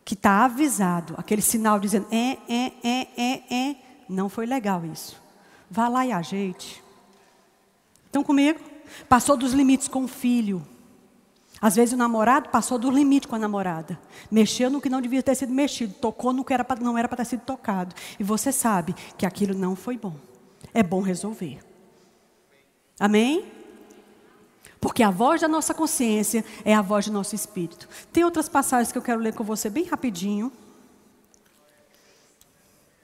Que 0.05 0.15
está 0.15 0.45
avisado. 0.45 1.15
Aquele 1.17 1.43
sinal 1.43 1.79
dizendo, 1.79 2.07
é, 2.11 2.39
é, 2.49 2.73
é, 2.83 3.09
é, 3.17 3.55
é. 3.55 3.77
Não 4.09 4.29
foi 4.29 4.47
legal 4.47 4.85
isso. 4.85 5.21
Vá 5.71 5.89
lá 5.89 6.05
e 6.05 6.13
ajeite. 6.13 6.83
Estão 8.07 8.23
comigo? 8.23 8.61
Passou 9.09 9.37
dos 9.37 9.53
limites 9.53 9.89
com 9.89 10.05
o 10.05 10.09
filho. 10.09 10.67
Às 11.63 11.77
vezes 11.77 11.95
o 11.95 11.97
namorado 11.97 12.49
passou 12.49 12.77
do 12.77 12.91
limite 12.91 13.29
com 13.29 13.37
a 13.37 13.39
namorada. 13.39 13.97
Mexeu 14.29 14.69
no 14.69 14.81
que 14.81 14.91
não 14.91 15.01
devia 15.01 15.23
ter 15.23 15.37
sido 15.37 15.53
mexido. 15.53 15.95
Tocou 15.95 16.33
no 16.33 16.45
que 16.45 16.53
era 16.53 16.65
pra, 16.65 16.75
não 16.75 16.99
era 16.99 17.07
para 17.07 17.19
ter 17.19 17.27
sido 17.27 17.43
tocado. 17.43 17.95
E 18.19 18.25
você 18.25 18.51
sabe 18.51 18.95
que 19.17 19.25
aquilo 19.25 19.55
não 19.55 19.77
foi 19.77 19.97
bom. 19.97 20.17
É 20.75 20.83
bom 20.83 21.01
resolver. 21.01 21.61
Amém? 22.99 23.45
Porque 24.83 25.05
a 25.05 25.13
voz 25.13 25.41
da 25.41 25.47
nossa 25.47 25.73
consciência 25.73 26.45
é 26.65 26.75
a 26.75 26.83
voz 26.83 27.07
do 27.07 27.13
nosso 27.13 27.37
espírito. 27.37 27.89
Tem 28.13 28.25
outras 28.25 28.49
passagens 28.49 28.91
que 28.91 28.99
eu 28.99 29.03
quero 29.03 29.21
ler 29.21 29.33
com 29.33 29.45
você 29.45 29.71
bem 29.71 29.85
rapidinho. 29.85 30.51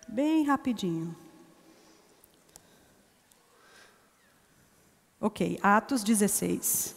Bem 0.09 0.45
rapidinho. 0.45 1.17
Ok, 5.21 5.57
Atos 5.63 6.03
16. 6.03 6.97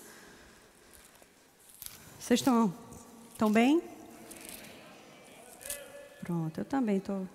Vocês 2.19 2.39
estão, 2.39 2.73
estão 3.34 3.51
bem? 3.51 3.84
Pronto, 6.21 6.57
eu 6.59 6.65
também 6.65 6.97
estou 6.97 7.27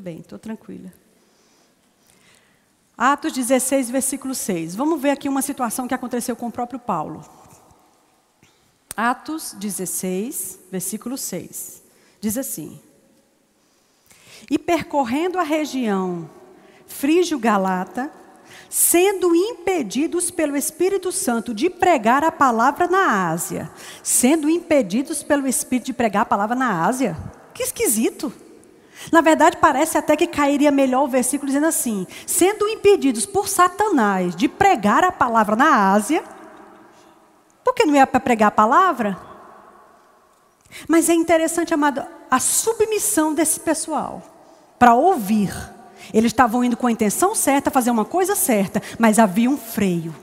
bem, 0.00 0.20
estou 0.20 0.38
tranquila. 0.38 0.90
Atos 2.98 3.32
16, 3.32 3.90
versículo 3.90 4.34
6. 4.34 4.74
Vamos 4.74 5.00
ver 5.00 5.10
aqui 5.10 5.28
uma 5.28 5.40
situação 5.40 5.86
que 5.86 5.94
aconteceu 5.94 6.34
com 6.34 6.48
o 6.48 6.52
próprio 6.52 6.80
Paulo. 6.80 7.24
Atos 8.96 9.54
16, 9.56 10.58
versículo 10.68 11.16
6. 11.16 11.80
Diz 12.20 12.36
assim: 12.36 12.80
E 14.50 14.58
percorrendo 14.58 15.38
a 15.38 15.44
região 15.44 16.28
frígio-galata, 16.88 18.10
sendo 18.68 19.32
impedidos 19.32 20.32
pelo 20.32 20.56
Espírito 20.56 21.12
Santo 21.12 21.54
de 21.54 21.70
pregar 21.70 22.24
a 22.24 22.32
palavra 22.32 22.88
na 22.88 23.28
Ásia. 23.28 23.70
Sendo 24.02 24.50
impedidos 24.50 25.22
pelo 25.22 25.46
Espírito 25.46 25.86
de 25.86 25.92
pregar 25.92 26.22
a 26.22 26.26
palavra 26.26 26.56
na 26.56 26.84
Ásia? 26.84 27.16
Que 27.54 27.62
esquisito. 27.62 28.32
Na 29.12 29.20
verdade, 29.20 29.56
parece 29.58 29.96
até 29.96 30.16
que 30.16 30.26
cairia 30.26 30.70
melhor 30.70 31.04
o 31.04 31.08
versículo 31.08 31.46
dizendo 31.46 31.66
assim: 31.66 32.06
sendo 32.26 32.68
impedidos 32.68 33.24
por 33.24 33.48
Satanás 33.48 34.34
de 34.34 34.48
pregar 34.48 35.04
a 35.04 35.12
palavra 35.12 35.56
na 35.56 35.92
Ásia, 35.92 36.22
porque 37.64 37.84
não 37.84 37.94
é 37.94 38.04
para 38.04 38.20
pregar 38.20 38.48
a 38.48 38.52
palavra? 38.52 39.18
Mas 40.86 41.08
é 41.08 41.14
interessante, 41.14 41.72
amado, 41.72 42.04
a 42.30 42.38
submissão 42.38 43.32
desse 43.32 43.60
pessoal 43.60 44.22
para 44.78 44.94
ouvir 44.94 45.52
eles 46.12 46.32
estavam 46.32 46.64
indo 46.64 46.76
com 46.76 46.86
a 46.86 46.92
intenção 46.92 47.34
certa, 47.34 47.70
fazer 47.70 47.90
uma 47.90 48.04
coisa 48.04 48.34
certa, 48.34 48.82
mas 48.98 49.18
havia 49.18 49.50
um 49.50 49.56
freio. 49.56 50.14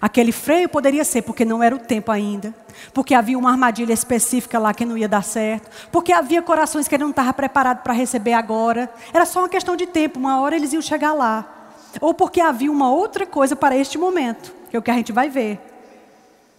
Aquele 0.00 0.32
freio 0.32 0.68
poderia 0.68 1.04
ser 1.04 1.22
porque 1.22 1.44
não 1.44 1.62
era 1.62 1.74
o 1.74 1.78
tempo 1.78 2.12
ainda, 2.12 2.54
porque 2.92 3.14
havia 3.14 3.38
uma 3.38 3.50
armadilha 3.50 3.92
específica 3.92 4.58
lá 4.58 4.74
que 4.74 4.84
não 4.84 4.96
ia 4.96 5.08
dar 5.08 5.22
certo, 5.22 5.70
porque 5.90 6.12
havia 6.12 6.42
corações 6.42 6.86
que 6.86 6.98
não 6.98 7.10
estavam 7.10 7.32
preparados 7.32 7.82
para 7.82 7.94
receber 7.94 8.34
agora. 8.34 8.90
Era 9.12 9.24
só 9.24 9.40
uma 9.40 9.48
questão 9.48 9.74
de 9.74 9.86
tempo, 9.86 10.18
uma 10.18 10.40
hora 10.40 10.56
eles 10.56 10.72
iam 10.72 10.82
chegar 10.82 11.14
lá. 11.14 11.70
Ou 12.00 12.12
porque 12.12 12.40
havia 12.40 12.70
uma 12.70 12.90
outra 12.90 13.24
coisa 13.24 13.56
para 13.56 13.76
este 13.76 13.96
momento, 13.96 14.52
que 14.68 14.76
é 14.76 14.78
o 14.78 14.82
que 14.82 14.90
a 14.90 14.94
gente 14.94 15.12
vai 15.12 15.30
ver. 15.30 15.58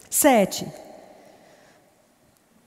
Sete. 0.09 0.67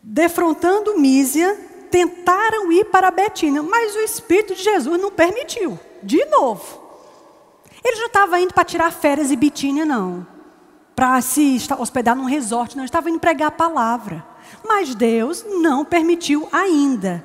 Defrontando 0.02 0.98
Mísia, 0.98 1.58
tentaram 1.90 2.70
ir 2.70 2.84
para 2.86 3.10
Betina, 3.10 3.62
mas 3.62 3.94
o 3.96 4.00
Espírito 4.00 4.54
de 4.54 4.62
Jesus 4.62 5.00
não 5.00 5.10
permitiu. 5.10 5.78
De 6.02 6.24
novo. 6.26 6.80
Ele 7.84 7.96
já 7.96 8.06
estava 8.06 8.38
indo 8.40 8.54
para 8.54 8.64
tirar 8.64 8.92
férias 8.92 9.30
em 9.30 9.36
Betínia, 9.36 9.84
não. 9.84 10.26
Para 11.00 11.22
se 11.22 11.56
hospedar 11.78 12.14
num 12.14 12.26
resort, 12.26 12.76
não. 12.76 12.84
Estava 12.84 13.08
indo 13.08 13.18
pregar 13.18 13.48
a 13.48 13.50
palavra. 13.50 14.22
Mas 14.62 14.94
Deus 14.94 15.42
não 15.48 15.82
permitiu 15.82 16.46
ainda. 16.52 17.24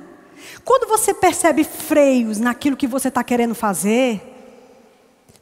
Quando 0.63 0.87
você 0.87 1.13
percebe 1.13 1.65
freios 1.65 2.39
naquilo 2.39 2.77
que 2.77 2.87
você 2.87 3.09
está 3.09 3.21
querendo 3.21 3.53
fazer, 3.53 4.21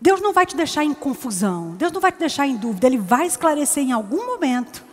Deus 0.01 0.19
não 0.19 0.33
vai 0.33 0.47
te 0.47 0.55
deixar 0.55 0.83
em 0.83 0.95
confusão, 0.95 1.75
Deus 1.77 1.91
não 1.91 2.01
vai 2.01 2.11
te 2.11 2.17
deixar 2.17 2.47
em 2.47 2.55
dúvida, 2.55 2.87
Ele 2.87 2.97
vai 2.97 3.27
esclarecer 3.27 3.83
em 3.83 3.91
algum 3.91 4.25
momento. 4.25 4.83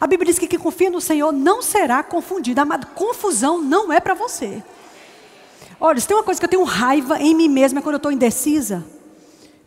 A 0.00 0.06
Bíblia 0.06 0.30
diz 0.30 0.38
que 0.38 0.46
quem 0.46 0.56
confia 0.56 0.88
no 0.88 1.00
Senhor 1.00 1.32
não 1.32 1.60
será 1.60 2.04
confundido. 2.04 2.60
Amado, 2.60 2.86
confusão 2.94 3.60
não 3.60 3.92
é 3.92 3.98
para 3.98 4.14
você. 4.14 4.62
Olha, 5.80 6.00
se 6.00 6.06
tem 6.06 6.16
uma 6.16 6.22
coisa 6.22 6.38
que 6.38 6.44
eu 6.44 6.50
tenho 6.50 6.62
raiva 6.62 7.18
em 7.18 7.34
mim 7.34 7.48
mesma 7.48 7.80
é 7.80 7.82
quando 7.82 7.94
eu 7.94 7.96
estou 7.96 8.12
indecisa. 8.12 8.86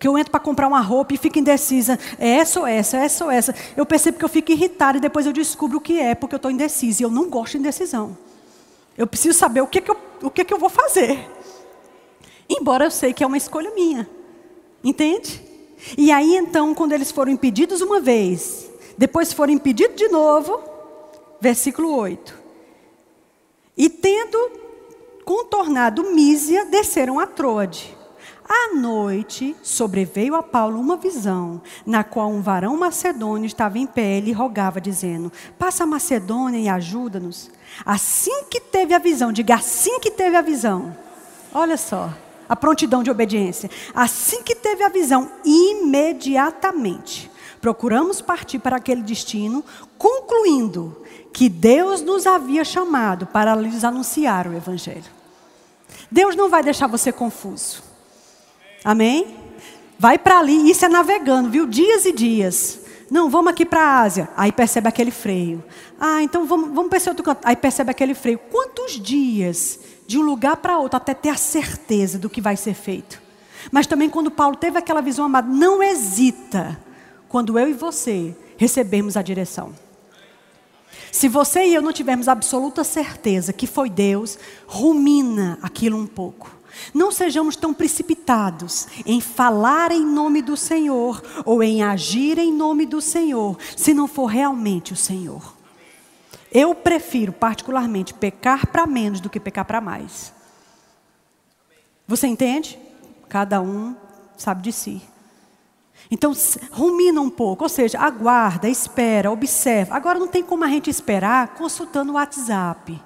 Que 0.01 0.07
eu 0.07 0.17
entro 0.17 0.31
para 0.31 0.39
comprar 0.39 0.67
uma 0.67 0.81
roupa 0.81 1.13
e 1.13 1.17
fico 1.17 1.37
indecisa. 1.37 1.99
É 2.17 2.27
essa 2.27 2.59
ou 2.59 2.65
essa, 2.65 2.97
é 2.97 3.05
essa 3.05 3.23
ou 3.23 3.29
essa. 3.29 3.53
Eu 3.77 3.85
percebo 3.85 4.17
que 4.17 4.25
eu 4.25 4.29
fico 4.29 4.51
irritada 4.51 4.97
e 4.97 4.99
depois 4.99 5.27
eu 5.27 5.31
descubro 5.31 5.77
o 5.77 5.81
que 5.81 5.99
é, 5.99 6.15
porque 6.15 6.33
eu 6.33 6.37
estou 6.37 6.49
indecisa. 6.49 7.03
E 7.03 7.05
eu 7.05 7.11
não 7.11 7.29
gosto 7.29 7.51
de 7.51 7.59
indecisão. 7.59 8.17
Eu 8.97 9.05
preciso 9.05 9.37
saber 9.37 9.61
o 9.61 9.67
que, 9.67 9.79
que, 9.79 9.91
eu, 9.91 9.97
o 10.23 10.31
que, 10.31 10.43
que 10.43 10.51
eu 10.51 10.57
vou 10.57 10.69
fazer. 10.69 11.29
Embora 12.49 12.85
eu 12.85 12.89
sei 12.89 13.13
que 13.13 13.23
é 13.23 13.27
uma 13.27 13.37
escolha 13.37 13.69
minha. 13.75 14.09
Entende? 14.83 15.39
E 15.95 16.11
aí 16.11 16.35
então, 16.35 16.73
quando 16.73 16.93
eles 16.93 17.11
foram 17.11 17.31
impedidos 17.31 17.79
uma 17.81 17.99
vez, 17.99 18.71
depois 18.97 19.31
foram 19.31 19.53
impedidos 19.53 19.95
de 19.95 20.07
novo, 20.07 20.59
versículo 21.39 21.95
8. 21.95 22.35
E 23.77 23.87
tendo 23.87 24.51
contornado 25.23 26.11
Mísia, 26.11 26.65
desceram 26.65 27.19
a 27.19 27.27
Troade. 27.27 28.00
À 28.53 28.75
noite 28.75 29.55
sobreveio 29.63 30.35
a 30.35 30.43
Paulo 30.43 30.77
uma 30.77 30.97
visão, 30.97 31.61
na 31.85 32.03
qual 32.03 32.29
um 32.29 32.41
varão 32.41 32.75
macedônio 32.75 33.45
estava 33.45 33.79
em 33.79 33.87
pé 33.87 34.19
e 34.19 34.33
rogava, 34.33 34.81
dizendo: 34.81 35.31
Passa 35.57 35.85
a 35.85 35.87
Macedônia 35.87 36.59
e 36.59 36.67
ajuda-nos. 36.67 37.49
Assim 37.85 38.43
que 38.51 38.59
teve 38.59 38.93
a 38.93 38.99
visão, 38.99 39.31
diga 39.31 39.55
assim 39.55 40.01
que 40.01 40.11
teve 40.11 40.35
a 40.35 40.41
visão. 40.41 40.93
Olha 41.53 41.77
só, 41.77 42.13
a 42.49 42.53
prontidão 42.53 43.01
de 43.01 43.09
obediência. 43.09 43.71
Assim 43.95 44.43
que 44.43 44.53
teve 44.53 44.83
a 44.83 44.89
visão, 44.89 45.31
imediatamente 45.45 47.31
procuramos 47.61 48.21
partir 48.21 48.59
para 48.59 48.75
aquele 48.75 49.01
destino, 49.01 49.63
concluindo 49.97 50.97
que 51.31 51.47
Deus 51.47 52.01
nos 52.01 52.27
havia 52.27 52.65
chamado 52.65 53.27
para 53.27 53.55
lhes 53.55 53.85
anunciar 53.85 54.45
o 54.45 54.53
Evangelho. 54.53 55.09
Deus 56.11 56.35
não 56.35 56.49
vai 56.49 56.61
deixar 56.61 56.87
você 56.87 57.13
confuso. 57.13 57.90
Amém? 58.83 59.27
Vai 59.99 60.17
para 60.17 60.39
ali, 60.39 60.69
isso 60.69 60.85
é 60.85 60.89
navegando, 60.89 61.49
viu? 61.49 61.67
Dias 61.67 62.05
e 62.05 62.11
dias. 62.11 62.79
Não, 63.09 63.29
vamos 63.29 63.51
aqui 63.51 63.65
para 63.65 63.81
a 63.81 64.01
Ásia. 64.01 64.29
Aí 64.37 64.51
percebe 64.51 64.87
aquele 64.87 65.11
freio. 65.11 65.63
Ah, 65.99 66.23
então 66.23 66.45
vamos, 66.45 66.73
vamos 66.73 66.87
para 66.89 66.97
esse 66.97 67.09
outro 67.09 67.23
canto. 67.23 67.41
Aí 67.43 67.55
percebe 67.55 67.91
aquele 67.91 68.13
freio. 68.13 68.39
Quantos 68.39 68.93
dias 68.93 69.79
de 70.07 70.17
um 70.17 70.21
lugar 70.21 70.57
para 70.57 70.79
outro 70.79 70.97
até 70.97 71.13
ter 71.13 71.29
a 71.29 71.35
certeza 71.35 72.17
do 72.17 72.29
que 72.29 72.39
vai 72.39 72.55
ser 72.55 72.73
feito? 72.73 73.21
Mas 73.69 73.85
também 73.85 74.09
quando 74.09 74.31
Paulo 74.31 74.55
teve 74.55 74.79
aquela 74.79 75.01
visão 75.01 75.25
amada, 75.25 75.47
não 75.47 75.83
hesita 75.83 76.79
quando 77.27 77.59
eu 77.59 77.67
e 77.67 77.73
você 77.73 78.35
recebemos 78.57 79.17
a 79.17 79.21
direção. 79.21 79.73
Se 81.11 81.27
você 81.27 81.65
e 81.65 81.75
eu 81.75 81.81
não 81.81 81.91
tivermos 81.91 82.29
absoluta 82.29 82.83
certeza 82.83 83.51
que 83.51 83.67
foi 83.67 83.89
Deus, 83.89 84.39
rumina 84.65 85.59
aquilo 85.61 85.97
um 85.97 86.07
pouco. 86.07 86.60
Não 86.93 87.11
sejamos 87.11 87.55
tão 87.55 87.73
precipitados 87.73 88.87
em 89.05 89.21
falar 89.21 89.91
em 89.91 90.05
nome 90.05 90.41
do 90.41 90.57
Senhor 90.57 91.21
ou 91.45 91.61
em 91.63 91.83
agir 91.83 92.37
em 92.37 92.53
nome 92.53 92.85
do 92.85 93.01
Senhor, 93.01 93.57
se 93.75 93.93
não 93.93 94.07
for 94.07 94.25
realmente 94.25 94.93
o 94.93 94.97
Senhor. 94.97 95.55
Eu 96.51 96.75
prefiro, 96.75 97.31
particularmente, 97.31 98.13
pecar 98.13 98.67
para 98.67 98.85
menos 98.85 99.21
do 99.21 99.29
que 99.29 99.39
pecar 99.39 99.65
para 99.65 99.79
mais. 99.79 100.33
Você 102.07 102.27
entende? 102.27 102.77
Cada 103.29 103.61
um 103.61 103.95
sabe 104.37 104.61
de 104.61 104.73
si. 104.73 105.01
Então, 106.09 106.33
rumina 106.71 107.21
um 107.21 107.29
pouco, 107.29 107.63
ou 107.63 107.69
seja, 107.69 107.99
aguarda, 107.99 108.67
espera, 108.67 109.31
observa. 109.31 109.95
Agora, 109.95 110.19
não 110.19 110.27
tem 110.27 110.43
como 110.43 110.65
a 110.65 110.67
gente 110.67 110.89
esperar 110.89 111.55
consultando 111.55 112.11
o 112.11 112.15
WhatsApp. 112.15 113.01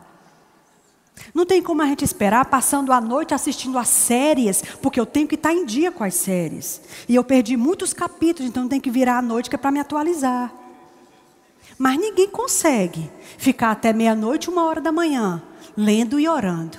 Não 1.34 1.46
tem 1.46 1.62
como 1.62 1.82
a 1.82 1.86
gente 1.86 2.04
esperar 2.04 2.46
passando 2.46 2.92
a 2.92 3.02
noite 3.02 3.34
assistindo 3.34 3.78
as 3.78 3.88
séries, 3.88 4.62
porque 4.82 5.00
eu 5.00 5.06
tenho 5.06 5.28
que 5.28 5.36
estar 5.36 5.54
em 5.54 5.66
dia 5.66 5.92
com 5.92 6.04
as 6.04 6.14
séries. 6.16 6.82
E 7.08 7.16
eu 7.16 7.24
perdi 7.24 7.58
muitos 7.58 7.94
capítulos, 7.94 8.50
então 8.50 8.68
tem 8.68 8.80
que 8.80 8.92
virar 8.92 9.18
à 9.18 9.22
noite 9.22 9.50
que 9.50 9.56
é 9.56 9.60
para 9.60 9.72
me 9.72 9.80
atualizar. 9.80 10.54
Mas 11.78 12.00
ninguém 12.00 12.30
consegue 12.30 13.10
ficar 13.38 13.72
até 13.72 13.92
meia-noite, 13.92 14.50
uma 14.50 14.66
hora 14.66 14.80
da 14.80 14.92
manhã, 14.92 15.42
lendo 15.76 16.20
e 16.20 16.28
orando. 16.28 16.78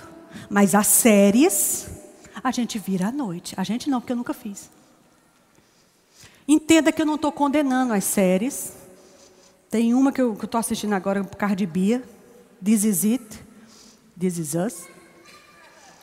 Mas 0.48 0.74
as 0.74 0.86
séries, 0.86 1.88
a 2.42 2.50
gente 2.50 2.78
vira 2.78 3.08
à 3.08 3.12
noite. 3.12 3.54
A 3.56 3.64
gente 3.64 3.90
não, 3.90 4.00
porque 4.00 4.12
eu 4.12 4.16
nunca 4.16 4.32
fiz. 4.32 4.70
Entenda 6.48 6.92
que 6.92 7.02
eu 7.02 7.06
não 7.06 7.16
estou 7.16 7.32
condenando 7.32 7.92
as 7.92 8.04
séries. 8.04 8.72
Tem 9.68 9.92
uma 9.92 10.12
que 10.12 10.22
eu 10.22 10.32
estou 10.32 10.58
assistindo 10.58 10.92
agora 10.92 11.24
por 11.24 11.36
causa 11.36 11.56
de 11.56 11.66
Bia. 11.66 12.02
This 12.64 12.84
is 12.84 13.04
it. 13.04 13.45
This 14.18 14.38
is 14.38 14.54
us. 14.54 14.88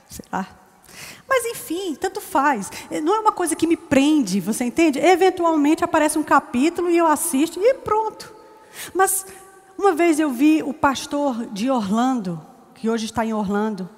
Sei 0.10 0.26
lá. 0.32 0.48
Mas 1.28 1.46
enfim, 1.46 1.96
tanto 1.96 2.22
faz. 2.22 2.70
Não 3.04 3.16
é 3.16 3.20
uma 3.20 3.32
coisa 3.32 3.56
que 3.56 3.66
me 3.66 3.76
prende, 3.76 4.40
você 4.40 4.66
entende? 4.66 5.00
Eventualmente 5.00 5.84
aparece 5.84 6.20
um 6.20 6.24
capítulo 6.24 6.90
e 6.90 6.98
eu 6.98 7.08
assisto 7.08 7.60
e 7.60 7.74
pronto. 7.76 8.34
Mas 8.94 9.26
uma 9.78 9.94
vez 9.94 10.20
eu 10.20 10.30
vi 10.30 10.62
o 10.62 10.74
pastor 10.74 11.48
de 11.48 11.72
Orlando, 11.72 12.40
que 12.76 12.90
hoje 12.90 13.06
está 13.06 13.26
em 13.26 13.34
Orlando. 13.34 13.90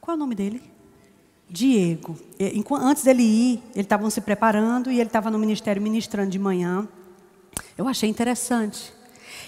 Qual 0.00 0.14
é 0.14 0.16
o 0.16 0.18
nome 0.18 0.34
dele? 0.34 0.62
Diego, 1.48 2.18
antes 2.72 3.04
dele 3.04 3.22
ir, 3.22 3.62
eles 3.74 3.84
estavam 3.84 4.10
se 4.10 4.20
preparando 4.20 4.90
e 4.90 4.98
ele 4.98 5.08
estava 5.08 5.30
no 5.30 5.38
ministério 5.38 5.80
ministrando 5.80 6.30
de 6.30 6.38
manhã. 6.38 6.88
Eu 7.78 7.86
achei 7.86 8.08
interessante. 8.08 8.92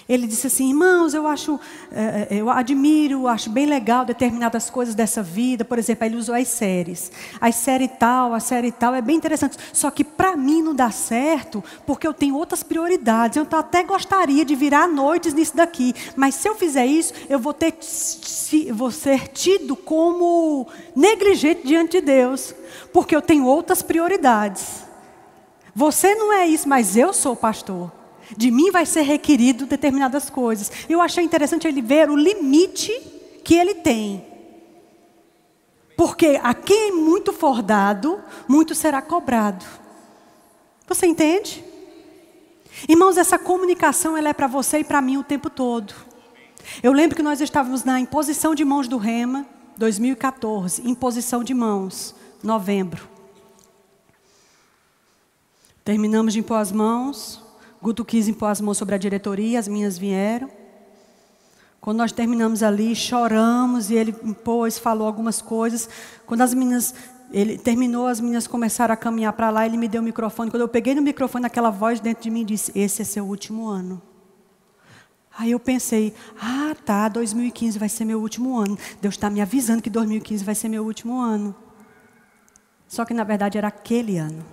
Ele 0.09 0.27
disse 0.27 0.47
assim, 0.47 0.69
irmãos, 0.69 1.15
eu 1.15 1.27
acho, 1.27 1.59
eh, 1.91 2.29
eh, 2.31 2.37
eu 2.41 2.49
admiro, 2.49 3.27
acho 3.27 3.51
bem 3.51 3.67
legal 3.67 4.05
determinadas 4.05 4.71
coisas 4.71 4.95
dessa 4.95 5.21
vida. 5.23 5.65
Por 5.65 5.79
exemplo, 5.79 6.05
ele 6.07 6.17
usou 6.17 6.35
as 6.35 6.47
séries. 6.47 7.11
A 7.41 7.51
série 7.51 7.89
tal, 7.89 8.33
a 8.33 8.39
série 8.39 8.71
tal, 8.71 8.95
é 8.95 9.03
bem 9.03 9.17
interessante. 9.17 9.57
Só 9.73 9.91
que 9.91 10.05
para 10.05 10.37
mim 10.37 10.63
não 10.63 10.75
dá 10.75 10.93
certo, 10.93 11.63
porque 11.85 12.07
eu 12.07 12.15
tenho 12.15 12.37
outras 12.37 12.63
prioridades. 12.63 13.37
Eu 13.37 13.47
até 13.59 13.83
gostaria 13.83 14.45
de 14.45 14.55
virar 14.55 14.87
noites 14.87 15.35
nisso 15.35 15.57
daqui. 15.57 15.93
Mas 16.15 16.37
se 16.37 16.49
eu 16.49 16.55
fizer 16.55 16.87
isso, 16.87 17.13
eu 17.29 17.41
vou, 17.41 17.53
ter, 17.53 17.75
vou 18.73 18.93
ser 18.93 19.29
tido 19.29 19.75
como 19.75 20.69
negligente 20.95 21.67
diante 21.67 22.01
de 22.01 22.07
Deus. 22.07 22.55
Porque 22.93 23.17
eu 23.17 23.23
tenho 23.23 23.45
outras 23.45 23.83
prioridades. 23.83 24.85
Você 25.75 26.15
não 26.15 26.33
é 26.33 26.47
isso, 26.47 26.69
mas 26.69 26.97
eu 26.97 27.13
sou 27.13 27.35
pastor. 27.35 27.96
De 28.35 28.51
mim 28.51 28.71
vai 28.71 28.87
ser 28.87 29.03
requerido 29.03 29.67
determinadas 29.67 30.31
coisas. 30.31 30.71
Eu 30.89 31.01
achei 31.01 31.23
interessante 31.23 31.69
ele 31.69 31.83
ver 31.83 32.09
o 32.11 32.17
limite 32.17 32.93
que 33.45 33.55
ele 33.55 33.75
tem. 33.75 34.25
Porque 35.97 36.39
a 36.43 36.53
quem 36.55 36.93
muito 36.93 37.33
for 37.33 37.63
dado, 37.63 38.21
muito 38.49 38.75
será 38.75 39.01
cobrado. 39.01 39.65
Você 40.87 41.07
entende? 41.07 41.65
Irmãos, 42.89 43.17
essa 43.17 43.39
comunicação 43.39 44.17
ela 44.17 44.29
é 44.29 44.33
para 44.33 44.47
você 44.47 44.81
e 44.81 44.85
para 44.85 45.01
mim 45.01 45.17
o 45.17 45.25
tempo 45.25 45.49
todo. 45.49 45.95
Eu 46.83 46.93
lembro 46.93 47.17
que 47.17 47.23
nós 47.23 47.41
estávamos 47.41 47.85
na 47.85 47.99
imposição 47.99 48.55
de 48.55 48.65
mãos 48.65 48.89
do 48.89 48.99
Rema, 48.99 49.47
2014, 49.77 50.87
imposição 50.89 51.43
de 51.43 51.55
mãos, 51.55 52.15
novembro. 52.43 53.09
Terminamos 55.85 56.33
de 56.33 56.41
impor 56.41 56.59
as 56.59 56.73
mãos, 56.73 57.43
Guto 57.83 58.05
quis 58.05 58.29
impor 58.29 58.51
as 58.51 58.61
mãos 58.61 58.79
sobre 58.79 58.95
a 58.95 58.99
diretoria, 58.99 59.59
as 59.59 59.69
minhas 59.69 59.99
vieram. 59.99 60.51
Quando 61.81 61.99
nós 61.99 62.11
terminamos 62.11 62.63
ali, 62.63 62.97
choramos 62.97 63.91
e 63.91 63.95
ele 63.95 64.15
impôs, 64.25 64.77
falou 64.79 65.07
algumas 65.07 65.41
coisas. 65.41 65.89
Quando 66.27 66.41
as 66.41 66.53
meninas, 66.53 66.95
ele 67.31 67.57
terminou, 67.57 68.09
as 68.09 68.21
meninas 68.21 68.47
começaram 68.47 68.93
a 68.93 68.97
caminhar 68.97 69.33
para 69.35 69.51
lá, 69.51 69.65
ele 69.65 69.77
me 69.77 69.87
deu 69.87 70.01
o 70.01 70.05
microfone. 70.05 70.51
Quando 70.51 70.63
eu 70.63 70.69
peguei 70.69 70.95
no 70.95 71.03
microfone, 71.03 71.47
aquela 71.47 71.71
voz 71.71 72.01
dentro 72.01 72.25
de 72.25 72.31
mim 72.31 72.45
disse: 72.45 72.73
Esse 72.75 73.03
é 73.03 73.05
seu 73.05 73.25
último 73.25 73.69
ano. 73.69 74.03
Aí 75.39 75.53
eu 75.53 75.61
pensei: 75.61 76.13
Ah, 76.41 76.75
tá, 76.85 77.09
2015 77.09 77.79
vai 77.79 77.89
ser 77.89 78.05
meu 78.05 78.21
último 78.21 78.59
ano. 78.59 78.77
Deus 79.01 79.15
está 79.15 79.31
me 79.31 79.41
avisando 79.41 79.81
que 79.81 79.91
2015 79.91 80.45
vai 80.45 80.55
ser 80.55 80.69
meu 80.69 80.85
último 80.85 81.21
ano. 81.21 81.55
Só 82.89 83.05
que 83.05 83.15
na 83.15 83.23
verdade 83.23 83.59
era 83.59 83.69
aquele 83.69 84.17
ano. 84.17 84.45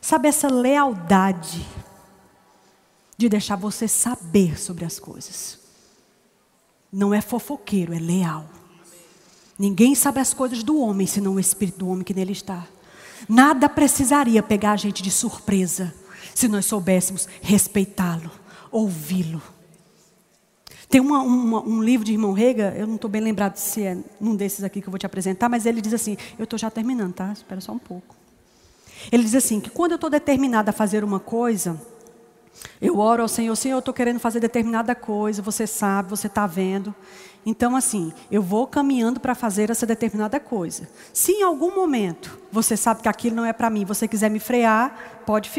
Sabe 0.00 0.28
essa 0.28 0.48
lealdade 0.48 1.66
de 3.18 3.28
deixar 3.28 3.56
você 3.56 3.88
saber 3.88 4.58
sobre 4.58 4.84
as 4.84 5.00
coisas. 5.00 5.58
Não 6.90 7.12
é 7.12 7.20
fofoqueiro, 7.20 7.92
é 7.92 7.98
leal. 7.98 8.48
Ninguém 9.58 9.96
sabe 9.96 10.20
as 10.20 10.32
coisas 10.32 10.62
do 10.62 10.78
homem 10.78 11.06
senão 11.06 11.34
o 11.34 11.40
espírito 11.40 11.80
do 11.80 11.88
homem 11.88 12.04
que 12.04 12.14
nele 12.14 12.30
está. 12.30 12.64
Nada 13.28 13.68
precisaria 13.68 14.40
pegar 14.40 14.72
a 14.72 14.76
gente 14.76 15.02
de 15.02 15.10
surpresa 15.10 15.92
se 16.32 16.46
nós 16.46 16.66
soubéssemos 16.66 17.28
respeitá-lo, 17.42 18.30
ouvi-lo. 18.70 19.42
Tem 20.88 21.00
uma, 21.00 21.20
uma, 21.20 21.60
um 21.60 21.82
livro 21.82 22.06
de 22.06 22.12
irmão 22.12 22.32
Rega, 22.32 22.72
eu 22.76 22.86
não 22.86 22.94
estou 22.94 23.10
bem 23.10 23.20
lembrado 23.20 23.56
se 23.56 23.82
é 23.82 23.98
um 24.20 24.36
desses 24.36 24.62
aqui 24.62 24.80
que 24.80 24.88
eu 24.88 24.92
vou 24.92 24.98
te 24.98 25.04
apresentar, 25.04 25.48
mas 25.48 25.66
ele 25.66 25.80
diz 25.80 25.92
assim: 25.92 26.16
eu 26.38 26.44
estou 26.44 26.58
já 26.58 26.70
terminando, 26.70 27.12
tá? 27.12 27.32
Espera 27.32 27.60
só 27.60 27.72
um 27.72 27.78
pouco. 27.78 28.16
Ele 29.10 29.24
diz 29.24 29.34
assim: 29.34 29.60
que 29.60 29.68
quando 29.68 29.92
eu 29.92 29.96
estou 29.96 30.08
determinada 30.08 30.70
a 30.70 30.72
fazer 30.72 31.02
uma 31.02 31.20
coisa, 31.20 31.78
eu 32.80 32.98
oro 32.98 33.22
ao 33.22 33.28
Senhor, 33.28 33.54
Senhor, 33.56 33.76
eu 33.76 33.80
estou 33.80 33.94
querendo 33.94 34.20
fazer 34.20 34.40
determinada 34.40 34.94
coisa, 34.94 35.42
você 35.42 35.66
sabe, 35.66 36.10
você 36.10 36.26
está 36.26 36.46
vendo. 36.46 36.94
Então, 37.44 37.74
assim, 37.74 38.12
eu 38.30 38.42
vou 38.42 38.66
caminhando 38.66 39.18
para 39.18 39.34
fazer 39.34 39.70
essa 39.70 39.86
determinada 39.86 40.38
coisa. 40.38 40.88
Se 41.12 41.32
em 41.32 41.42
algum 41.42 41.74
momento 41.74 42.38
você 42.52 42.76
sabe 42.76 43.02
que 43.02 43.08
aquilo 43.08 43.36
não 43.36 43.44
é 43.44 43.52
para 43.52 43.70
mim, 43.70 43.84
você 43.84 44.06
quiser 44.06 44.30
me 44.30 44.38
frear, 44.38 45.22
pode, 45.24 45.50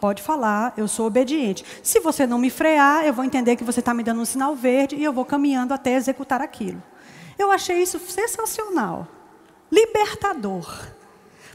pode 0.00 0.22
falar, 0.22 0.72
eu 0.76 0.88
sou 0.88 1.06
obediente. 1.06 1.64
Se 1.82 2.00
você 2.00 2.26
não 2.26 2.38
me 2.38 2.50
frear, 2.50 3.04
eu 3.04 3.12
vou 3.12 3.24
entender 3.24 3.56
que 3.56 3.64
você 3.64 3.80
está 3.80 3.92
me 3.92 4.02
dando 4.02 4.20
um 4.20 4.24
sinal 4.24 4.54
verde 4.54 4.96
e 4.96 5.04
eu 5.04 5.12
vou 5.12 5.24
caminhando 5.24 5.74
até 5.74 5.94
executar 5.94 6.40
aquilo. 6.40 6.82
Eu 7.38 7.50
achei 7.50 7.82
isso 7.82 7.98
sensacional, 7.98 9.06
libertador. 9.70 10.97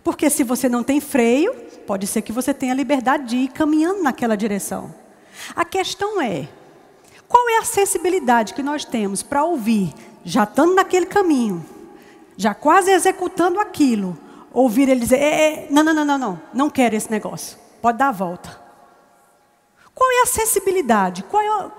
Porque 0.03 0.29
se 0.29 0.43
você 0.43 0.67
não 0.67 0.83
tem 0.83 0.99
freio, 0.99 1.53
pode 1.87 2.05
ser 2.07 2.21
que 2.21 2.31
você 2.31 2.53
tenha 2.53 2.73
liberdade 2.73 3.25
de 3.25 3.37
ir 3.37 3.47
caminhando 3.49 4.03
naquela 4.03 4.35
direção. 4.35 4.93
A 5.55 5.63
questão 5.63 6.21
é: 6.21 6.49
qual 7.27 7.49
é 7.49 7.57
a 7.57 7.63
sensibilidade 7.63 8.53
que 8.53 8.61
nós 8.61 8.83
temos 8.83 9.23
para 9.23 9.43
ouvir, 9.43 9.93
já 10.23 10.43
estando 10.43 10.75
naquele 10.75 11.05
caminho, 11.05 11.65
já 12.35 12.53
quase 12.53 12.91
executando 12.91 13.59
aquilo, 13.59 14.17
ouvir 14.51 14.89
ele 14.89 14.99
dizer: 14.99 15.17
é, 15.17 15.63
é, 15.63 15.67
não, 15.71 15.83
não, 15.83 15.93
não, 15.93 16.05
não, 16.05 16.17
não, 16.17 16.41
não 16.53 16.69
quero 16.69 16.95
esse 16.95 17.09
negócio, 17.09 17.57
pode 17.81 17.97
dar 17.97 18.09
a 18.09 18.11
volta. 18.11 18.61
Qual 19.95 20.09
é 20.11 20.23
a 20.23 20.25
sensibilidade? 20.25 21.23
Qual 21.23 21.41
é. 21.41 21.71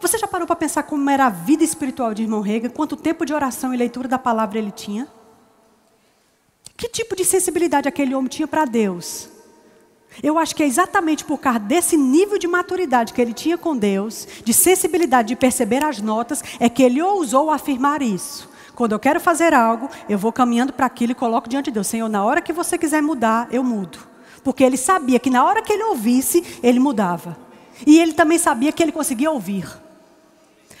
Você 0.00 0.18
já 0.18 0.26
parou 0.26 0.46
para 0.46 0.56
pensar 0.56 0.82
como 0.82 1.08
era 1.08 1.26
a 1.26 1.30
vida 1.30 1.64
espiritual 1.64 2.14
de 2.14 2.22
irmão 2.22 2.40
Rega? 2.40 2.68
Quanto 2.68 2.96
tempo 2.96 3.24
de 3.24 3.34
oração 3.34 3.72
e 3.72 3.76
leitura 3.76 4.06
da 4.06 4.18
palavra 4.18 4.58
ele 4.58 4.70
tinha? 4.70 5.08
Que 6.76 6.88
tipo 6.88 7.16
de 7.16 7.24
sensibilidade 7.24 7.88
aquele 7.88 8.14
homem 8.14 8.28
tinha 8.28 8.46
para 8.46 8.64
Deus? 8.64 9.28
Eu 10.22 10.38
acho 10.38 10.54
que 10.54 10.62
é 10.62 10.66
exatamente 10.66 11.24
por 11.24 11.38
causa 11.38 11.58
desse 11.58 11.96
nível 11.96 12.38
de 12.38 12.46
maturidade 12.46 13.12
que 13.12 13.20
ele 13.20 13.32
tinha 13.32 13.58
com 13.58 13.76
Deus, 13.76 14.26
de 14.44 14.52
sensibilidade 14.52 15.28
de 15.28 15.36
perceber 15.36 15.84
as 15.84 16.00
notas, 16.00 16.42
é 16.58 16.68
que 16.68 16.82
ele 16.82 17.02
ousou 17.02 17.50
afirmar 17.50 18.02
isso. 18.02 18.48
Quando 18.74 18.92
eu 18.92 18.98
quero 18.98 19.18
fazer 19.18 19.54
algo, 19.54 19.88
eu 20.08 20.18
vou 20.18 20.32
caminhando 20.32 20.72
para 20.72 20.86
aquilo 20.86 21.12
e 21.12 21.14
coloco 21.14 21.48
diante 21.48 21.66
de 21.66 21.72
Deus. 21.72 21.86
Senhor, 21.86 22.08
na 22.08 22.24
hora 22.24 22.42
que 22.42 22.52
você 22.52 22.76
quiser 22.76 23.02
mudar, 23.02 23.48
eu 23.50 23.62
mudo. 23.62 23.98
Porque 24.44 24.62
ele 24.62 24.76
sabia 24.76 25.18
que 25.18 25.30
na 25.30 25.44
hora 25.44 25.62
que 25.62 25.72
ele 25.72 25.82
ouvisse, 25.84 26.60
ele 26.62 26.78
mudava. 26.78 27.36
E 27.86 27.98
ele 27.98 28.12
também 28.12 28.38
sabia 28.38 28.72
que 28.72 28.82
ele 28.82 28.92
conseguia 28.92 29.30
ouvir. 29.30 29.66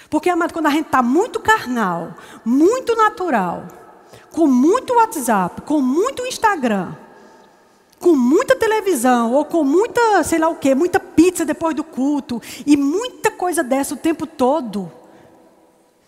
Porque, 0.08 0.30
amado, 0.30 0.52
quando 0.52 0.66
a 0.66 0.70
gente 0.70 0.86
está 0.86 1.02
muito 1.02 1.40
carnal, 1.40 2.14
muito 2.44 2.94
natural, 2.94 3.66
com 4.36 4.46
muito 4.46 4.92
WhatsApp, 4.92 5.62
com 5.62 5.80
muito 5.80 6.26
Instagram, 6.26 6.92
com 7.98 8.14
muita 8.14 8.54
televisão, 8.54 9.32
ou 9.32 9.46
com 9.46 9.64
muita, 9.64 10.22
sei 10.24 10.38
lá 10.38 10.46
o 10.50 10.56
quê, 10.56 10.74
muita 10.74 11.00
pizza 11.00 11.42
depois 11.42 11.74
do 11.74 11.82
culto, 11.82 12.42
e 12.66 12.76
muita 12.76 13.30
coisa 13.30 13.62
dessa 13.62 13.94
o 13.94 13.96
tempo 13.96 14.26
todo, 14.26 14.92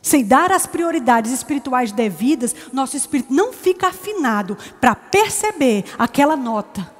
sem 0.02 0.22
dar 0.22 0.52
as 0.52 0.66
prioridades 0.66 1.32
espirituais 1.32 1.90
devidas, 1.90 2.54
nosso 2.70 2.98
espírito 2.98 3.32
não 3.32 3.50
fica 3.50 3.88
afinado 3.88 4.58
para 4.78 4.94
perceber 4.94 5.86
aquela 5.98 6.36
nota. 6.36 6.92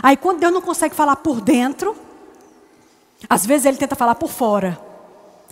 Aí 0.00 0.16
quando 0.16 0.38
Deus 0.38 0.52
não 0.52 0.62
consegue 0.62 0.94
falar 0.94 1.16
por 1.16 1.40
dentro, 1.40 1.96
às 3.28 3.44
vezes 3.44 3.66
ele 3.66 3.78
tenta 3.78 3.96
falar 3.96 4.14
por 4.14 4.30
fora. 4.30 4.87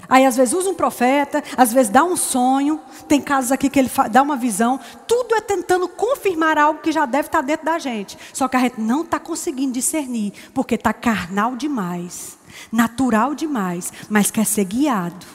Aí 0.09 0.24
às 0.24 0.36
vezes 0.36 0.54
usa 0.54 0.70
um 0.70 0.74
profeta, 0.74 1.42
às 1.57 1.72
vezes 1.72 1.90
dá 1.90 2.04
um 2.04 2.16
sonho, 2.16 2.80
tem 3.09 3.20
casos 3.20 3.50
aqui 3.50 3.68
que 3.68 3.78
ele 3.78 3.90
dá 4.11 4.22
uma 4.22 4.36
visão, 4.36 4.78
tudo 5.07 5.34
é 5.34 5.40
tentando 5.40 5.88
confirmar 5.88 6.59
algo 6.59 6.80
que 6.80 6.92
já 6.92 7.07
deve 7.07 7.28
estar 7.28 7.40
dentro 7.40 7.66
da 7.66 7.78
gente. 7.78 8.16
Só 8.32 8.48
que 8.48 8.57
a 8.57 8.61
gente 8.61 8.80
não 8.80 9.02
está 9.02 9.18
conseguindo 9.18 9.72
discernir, 9.72 10.32
porque 10.54 10.76
está 10.76 10.92
carnal 10.92 11.57
demais, 11.57 12.38
natural 12.70 13.34
demais, 13.34 13.92
mas 14.09 14.30
quer 14.30 14.46
ser 14.46 14.64
guiado. 14.64 15.26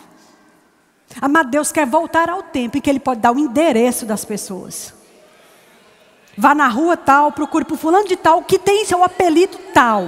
Amado 1.19 1.49
Deus 1.49 1.71
quer 1.71 1.85
voltar 1.85 2.29
ao 2.29 2.43
tempo 2.43 2.77
em 2.77 2.81
que 2.81 2.89
Ele 2.89 2.99
pode 2.99 3.19
dar 3.19 3.31
o 3.31 3.39
endereço 3.39 4.05
das 4.05 4.23
pessoas. 4.23 4.93
Vá 6.37 6.55
na 6.55 6.67
rua 6.69 6.95
tal, 6.95 7.31
procure 7.31 7.65
por 7.65 7.77
fulano 7.77 8.07
de 8.07 8.15
tal, 8.15 8.43
que 8.43 8.57
tem 8.57 8.85
seu 8.85 9.03
apelido 9.03 9.57
tal. 9.73 10.07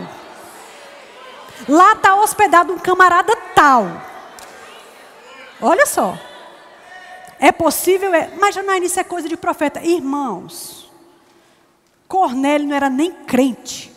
Lá 1.68 1.94
está 1.94 2.16
hospedado 2.16 2.74
um 2.74 2.78
camarada 2.78 3.36
tal. 3.54 4.13
Olha 5.64 5.86
só. 5.86 6.18
É 7.40 7.52
possível, 7.52 8.14
é, 8.14 8.30
mas 8.38 8.54
Janaína, 8.54 8.86
isso 8.86 9.00
é 9.00 9.04
coisa 9.04 9.30
de 9.30 9.38
profeta. 9.38 9.82
Irmãos, 9.82 10.92
Cornélio 12.06 12.68
não 12.68 12.76
era 12.76 12.90
nem 12.90 13.12
crente. 13.12 13.92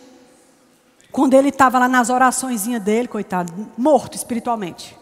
Quando 1.10 1.34
ele 1.34 1.48
estava 1.48 1.78
lá 1.78 1.88
nas 1.88 2.08
oraçõezinhas 2.08 2.82
dele, 2.82 3.08
coitado, 3.08 3.52
morto 3.76 4.14
espiritualmente. 4.16 4.96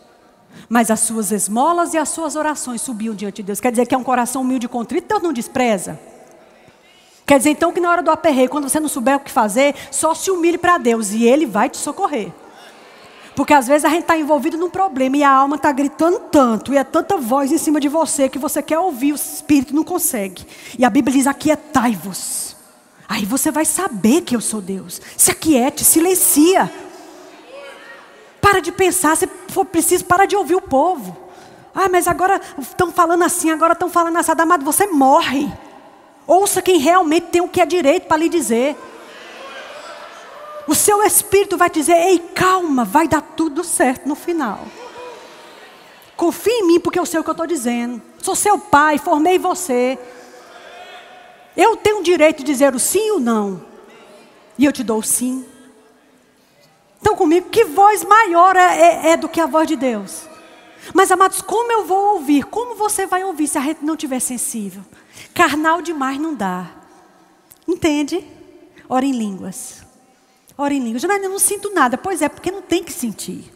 Mas 0.68 0.90
as 0.90 1.00
suas 1.00 1.32
esmolas 1.32 1.92
e 1.92 1.98
as 1.98 2.08
suas 2.08 2.34
orações 2.34 2.80
subiam 2.80 3.14
diante 3.14 3.36
de 3.36 3.42
Deus. 3.42 3.60
Quer 3.60 3.70
dizer 3.70 3.86
que 3.86 3.94
é 3.94 3.98
um 3.98 4.04
coração 4.04 4.40
humilde 4.40 4.64
e 4.64 4.68
contrito, 4.68 5.06
Deus 5.06 5.22
não 5.22 5.32
despreza. 5.32 6.00
Quer 7.26 7.38
dizer 7.38 7.50
então 7.50 7.72
que 7.72 7.80
na 7.80 7.90
hora 7.90 8.02
do 8.02 8.10
aperreio, 8.10 8.48
quando 8.48 8.68
você 8.68 8.80
não 8.80 8.88
souber 8.88 9.16
o 9.16 9.20
que 9.20 9.30
fazer, 9.30 9.74
só 9.90 10.14
se 10.14 10.30
humilhe 10.30 10.56
para 10.56 10.78
Deus 10.78 11.10
e 11.10 11.24
Ele 11.24 11.44
vai 11.44 11.68
te 11.68 11.76
socorrer. 11.76 12.32
Porque 13.35 13.53
às 13.53 13.66
vezes 13.66 13.85
a 13.85 13.89
gente 13.89 14.03
está 14.03 14.16
envolvido 14.16 14.57
num 14.57 14.70
problema 14.70 15.16
e 15.16 15.24
a 15.24 15.30
alma 15.30 15.57
está 15.57 15.72
gritando 15.72 16.20
tanto, 16.30 16.72
e 16.72 16.76
é 16.76 16.85
tanta 16.85 17.16
voz 17.16 17.51
em 17.51 17.59
cima 17.59 17.80
de 17.80 17.89
você 17.89 18.28
que 18.28 18.39
você 18.39 18.62
quer 18.62 18.78
ouvir, 18.78 19.12
o 19.12 19.16
espírito 19.16 19.74
não 19.74 19.82
consegue. 19.82 20.47
E 20.78 20.85
a 20.85 20.91
Bíblia 20.91 21.16
diz: 21.16 21.26
aquietai-vos. 21.26 22.55
Aí 23.09 23.24
você 23.24 23.51
vai 23.51 23.64
saber 23.64 24.22
que 24.22 24.35
eu 24.35 24.41
sou 24.41 24.61
Deus. 24.61 25.01
Se 25.16 25.30
aquiete, 25.30 25.85
silencia. 25.85 26.72
Para 28.41 28.61
de 28.61 28.72
pensar, 28.72 29.16
se 29.16 29.28
for 29.49 29.64
preciso, 29.64 30.05
para 30.05 30.26
de 30.26 30.37
ouvir 30.37 30.55
o 30.55 30.61
povo. 30.61 31.16
Ah, 31.74 31.89
mas 31.89 32.07
agora 32.07 32.41
estão 32.59 32.93
falando 32.93 33.24
assim, 33.24 33.51
agora 33.51 33.72
estão 33.72 33.91
falando 33.91 34.16
assim, 34.16 34.32
amado, 34.39 34.64
você 34.64 34.87
morre. 34.87 35.53
Ouça 36.26 36.62
quem 36.62 36.78
realmente 36.78 37.26
tem 37.28 37.43
o 37.43 37.49
que 37.49 37.61
é 37.61 37.66
direito 37.66 38.07
para 38.07 38.16
lhe 38.16 38.28
dizer. 38.28 38.76
O 40.66 40.74
seu 40.74 41.02
espírito 41.02 41.56
vai 41.56 41.70
dizer: 41.70 41.94
ei, 41.94 42.18
calma, 42.18 42.84
vai 42.84 43.06
dar 43.06 43.20
tudo 43.20 43.62
certo 43.62 44.08
no 44.08 44.14
final. 44.14 44.66
Confie 46.16 46.50
em 46.50 46.66
mim, 46.66 46.80
porque 46.80 46.98
eu 46.98 47.06
sei 47.06 47.20
o 47.20 47.24
que 47.24 47.30
eu 47.30 47.32
estou 47.32 47.46
dizendo. 47.46 48.00
Sou 48.22 48.34
seu 48.34 48.58
pai, 48.58 48.98
formei 48.98 49.38
você. 49.38 49.98
Eu 51.56 51.76
tenho 51.76 52.00
o 52.00 52.02
direito 52.02 52.38
de 52.38 52.44
dizer 52.44 52.74
o 52.74 52.78
sim 52.78 53.10
ou 53.12 53.20
não. 53.20 53.64
E 54.58 54.64
eu 54.64 54.72
te 54.72 54.82
dou 54.82 54.98
o 54.98 55.02
sim. 55.02 55.44
Então, 57.00 57.14
comigo, 57.16 57.50
que 57.50 57.64
voz 57.64 58.02
maior 58.02 58.56
é, 58.56 58.80
é, 58.80 59.10
é 59.10 59.16
do 59.16 59.28
que 59.28 59.40
a 59.40 59.46
voz 59.46 59.68
de 59.68 59.76
Deus? 59.76 60.22
Mas, 60.92 61.10
amados, 61.10 61.42
como 61.42 61.70
eu 61.70 61.84
vou 61.84 62.14
ouvir? 62.14 62.44
Como 62.44 62.74
você 62.74 63.06
vai 63.06 63.24
ouvir 63.24 63.46
se 63.46 63.58
a 63.58 63.60
gente 63.60 63.84
não 63.84 63.96
tiver 63.96 64.20
sensível? 64.20 64.82
Carnal 65.34 65.82
demais 65.82 66.18
não 66.18 66.34
dá. 66.34 66.70
Entende? 67.68 68.26
Ora 68.88 69.04
em 69.04 69.12
línguas. 69.12 69.84
Ora 70.57 70.74
em 70.74 70.80
línguas. 70.80 71.05
Mas 71.05 71.22
eu 71.22 71.30
não 71.30 71.38
sinto 71.38 71.72
nada. 71.72 71.98
Pois 71.98 72.22
é, 72.22 72.28
porque 72.28 72.50
não 72.50 72.62
tem 72.62 72.82
que 72.82 72.92
sentir. 72.92 73.52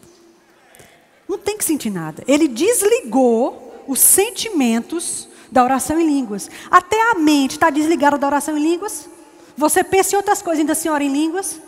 Não 1.27 1.37
tem 1.37 1.57
que 1.57 1.63
sentir 1.63 1.89
nada. 1.89 2.23
Ele 2.27 2.47
desligou 2.47 3.83
os 3.87 3.99
sentimentos 3.99 5.27
da 5.51 5.63
oração 5.63 5.99
em 5.99 6.05
línguas. 6.05 6.49
Até 6.69 7.11
a 7.11 7.15
mente 7.15 7.51
está 7.51 7.69
desligada 7.69 8.17
da 8.17 8.27
oração 8.27 8.57
em 8.57 8.61
línguas. 8.61 9.07
Você 9.55 9.83
pensa 9.83 10.15
em 10.15 10.17
outras 10.17 10.41
coisas, 10.41 10.59
ainda 10.59 10.73
assim 10.73 10.89
ora 10.89 11.03
em 11.03 11.11
línguas. 11.11 11.59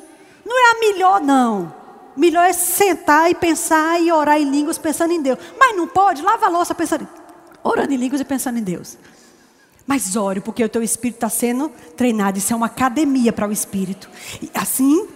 Não 0.46 0.58
é 0.58 0.72
a 0.72 0.80
melhor, 0.80 1.22
não. 1.22 1.74
Melhor 2.16 2.46
é 2.46 2.54
sentar 2.54 3.30
e 3.30 3.36
pensar 3.36 4.02
e 4.02 4.12
orar 4.12 4.40
em 4.40 4.50
línguas 4.50 4.78
pensando 4.78 5.14
em 5.14 5.22
Deus. 5.22 5.40
Mas 5.58 5.76
não 5.76 5.88
pode, 5.88 6.22
lava 6.22 6.46
a 6.46 6.50
louça 6.50 6.76
pensando, 6.76 7.08
orando 7.64 7.94
em 7.94 7.98
línguas 7.98 8.22
e 8.22 8.26
pensando 8.26 8.60
em 8.60 8.64
Deus. 8.64 8.98
Mas 9.88 10.16
ore, 10.16 10.42
porque 10.42 10.64
o 10.64 10.70
teu 10.70 10.84
espírito 10.84 11.18
está 11.18 11.30
sendo 11.30 11.70
treinado. 11.96 12.38
Isso 12.38 12.54
é 12.54 12.56
uma 12.56 12.68
academia 12.68 13.34
para 13.34 13.48
o 13.48 13.52
espírito. 13.52 14.10
E 14.42 14.50
assim, 14.54 15.08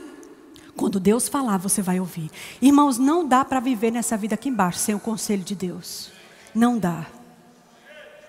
quando 0.75 0.99
Deus 0.99 1.27
falar, 1.27 1.57
você 1.57 1.81
vai 1.81 1.99
ouvir. 1.99 2.29
Irmãos, 2.61 2.97
não 2.97 3.25
dá 3.25 3.45
para 3.45 3.59
viver 3.59 3.91
nessa 3.91 4.17
vida 4.17 4.35
aqui 4.35 4.49
embaixo 4.49 4.79
sem 4.79 4.93
o 4.93 4.99
conselho 4.99 5.43
de 5.43 5.55
Deus. 5.55 6.11
Não 6.53 6.77
dá. 6.77 7.05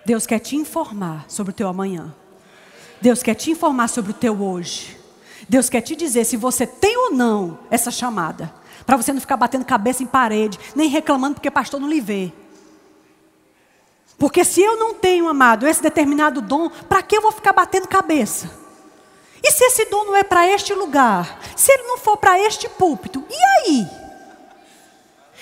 Deus 0.05 0.27
quer 0.27 0.39
te 0.39 0.55
informar 0.55 1.25
sobre 1.29 1.51
o 1.51 1.55
teu 1.55 1.69
amanhã. 1.69 2.15
Deus 3.01 3.23
quer 3.23 3.35
te 3.35 3.51
informar 3.51 3.89
sobre 3.89 4.13
o 4.13 4.15
teu 4.15 4.41
hoje. 4.41 4.97
Deus 5.49 5.69
quer 5.69 5.81
te 5.81 5.97
dizer 5.97 6.25
se 6.25 6.37
você 6.37 6.67
tem 6.67 6.97
ou 6.97 7.13
não 7.13 7.59
essa 7.71 7.91
chamada. 7.91 8.53
Para 8.85 8.97
você 8.97 9.13
não 9.13 9.21
ficar 9.21 9.37
batendo 9.37 9.65
cabeça 9.65 10.03
em 10.03 10.07
parede, 10.07 10.59
nem 10.75 10.89
reclamando 10.89 11.35
porque 11.35 11.51
pastor 11.51 11.81
não 11.81 11.89
lhe 11.89 12.01
vê. 12.01 12.33
Porque 14.17 14.45
se 14.45 14.63
eu 14.63 14.79
não 14.79 14.95
tenho, 14.95 15.29
amado, 15.29 15.67
esse 15.67 15.83
determinado 15.83 16.41
dom, 16.41 16.71
para 16.71 17.03
que 17.03 17.17
eu 17.17 17.23
vou 17.23 17.33
ficar 17.33 17.53
batendo 17.53 17.89
cabeça? 17.89 18.66
E 19.47 19.53
se 19.53 19.63
esse 19.63 19.85
dom 19.85 20.07
não 20.07 20.17
é 20.17 20.25
para 20.25 20.45
este 20.49 20.75
lugar? 20.75 21.39
Se 21.55 21.71
ele 21.71 21.85
não 21.85 21.99
for 21.99 22.17
para 22.17 22.37
este 22.37 22.69
púlpito, 22.69 23.25
e 23.31 23.35
aí? 23.61 23.89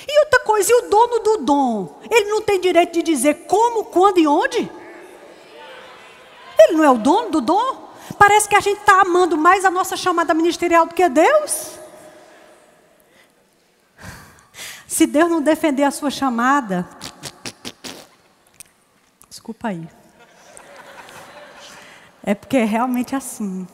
E 0.07 0.20
outra 0.20 0.40
coisa, 0.40 0.70
e 0.70 0.74
o 0.74 0.90
dono 0.90 1.20
do 1.20 1.36
dom? 1.38 2.02
Ele 2.11 2.28
não 2.28 2.42
tem 2.42 2.61
direito 2.61 2.92
de 2.92 3.02
dizer 3.02 3.46
como, 3.46 3.86
quando 3.86 4.18
e 4.18 4.26
onde? 4.26 4.70
Ele 6.59 6.76
não 6.76 6.84
é 6.84 6.90
o 6.90 6.98
dono 6.98 7.30
do 7.30 7.40
dom? 7.40 7.94
Parece 8.18 8.46
que 8.46 8.55
a 8.55 8.61
gente 8.61 8.80
está 8.80 9.00
amando 9.00 9.38
mais 9.38 9.64
a 9.64 9.70
nossa 9.70 9.96
chamada 9.96 10.34
ministerial 10.34 10.84
do 10.84 10.94
que 10.94 11.09
Deus. 11.09 11.78
Se 14.86 15.07
Deus 15.07 15.30
não 15.30 15.40
defender 15.40 15.84
a 15.84 15.90
sua 15.90 16.11
chamada, 16.11 16.86
desculpa 19.30 19.68
aí. 19.68 19.88
É 22.22 22.34
porque 22.34 22.59
é 22.59 22.64
realmente 22.64 23.16
assim. 23.16 23.66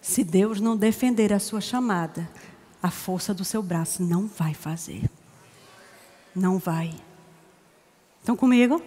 Se 0.00 0.24
Deus 0.24 0.60
não 0.60 0.76
defender 0.76 1.32
a 1.32 1.38
sua 1.38 1.60
chamada, 1.60 2.28
a 2.82 2.90
força 2.90 3.34
do 3.34 3.44
seu 3.44 3.62
braço 3.62 4.02
não 4.02 4.26
vai 4.26 4.54
fazer. 4.54 5.10
Não 6.34 6.58
vai. 6.58 6.94
Estão 8.20 8.36
comigo? 8.36 8.82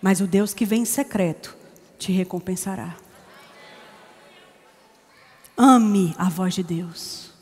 Mas 0.00 0.20
o 0.20 0.26
Deus 0.26 0.54
que 0.54 0.64
vem 0.64 0.82
em 0.82 0.86
secreto 0.86 1.56
te 1.98 2.12
recompensará. 2.12 2.94
Ame 5.56 6.14
a 6.16 6.28
voz 6.28 6.54
de 6.54 6.62
Deus. 6.62 7.32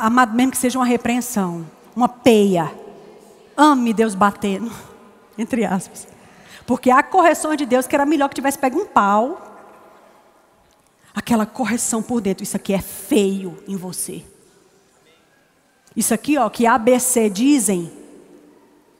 Amado, 0.00 0.34
mesmo 0.34 0.52
que 0.52 0.58
seja 0.58 0.78
uma 0.78 0.86
repreensão, 0.86 1.66
uma 1.94 2.08
peia. 2.08 2.72
Ame 3.56 3.92
Deus 3.92 4.14
batendo, 4.14 4.70
entre 5.36 5.64
aspas. 5.64 6.06
Porque 6.66 6.90
há 6.90 7.02
correções 7.02 7.58
de 7.58 7.66
Deus 7.66 7.86
que 7.86 7.94
era 7.94 8.06
melhor 8.06 8.28
que 8.28 8.34
tivesse 8.34 8.58
pego 8.58 8.78
um 8.80 8.86
pau. 8.86 9.45
Aquela 11.16 11.46
correção 11.46 12.02
por 12.02 12.20
dentro, 12.20 12.44
isso 12.44 12.56
aqui 12.56 12.74
é 12.74 12.78
feio 12.78 13.56
em 13.66 13.74
você. 13.74 14.22
Isso 15.96 16.12
aqui, 16.12 16.36
ó, 16.36 16.50
que 16.50 16.66
ABC 16.66 17.30
dizem 17.30 17.90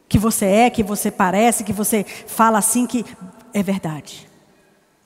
que 0.08 0.18
você 0.18 0.46
é, 0.46 0.70
que 0.70 0.82
você 0.82 1.10
parece, 1.10 1.62
que 1.62 1.74
você 1.74 2.04
fala 2.04 2.56
assim, 2.56 2.86
que 2.86 3.04
é 3.52 3.62
verdade. 3.62 4.26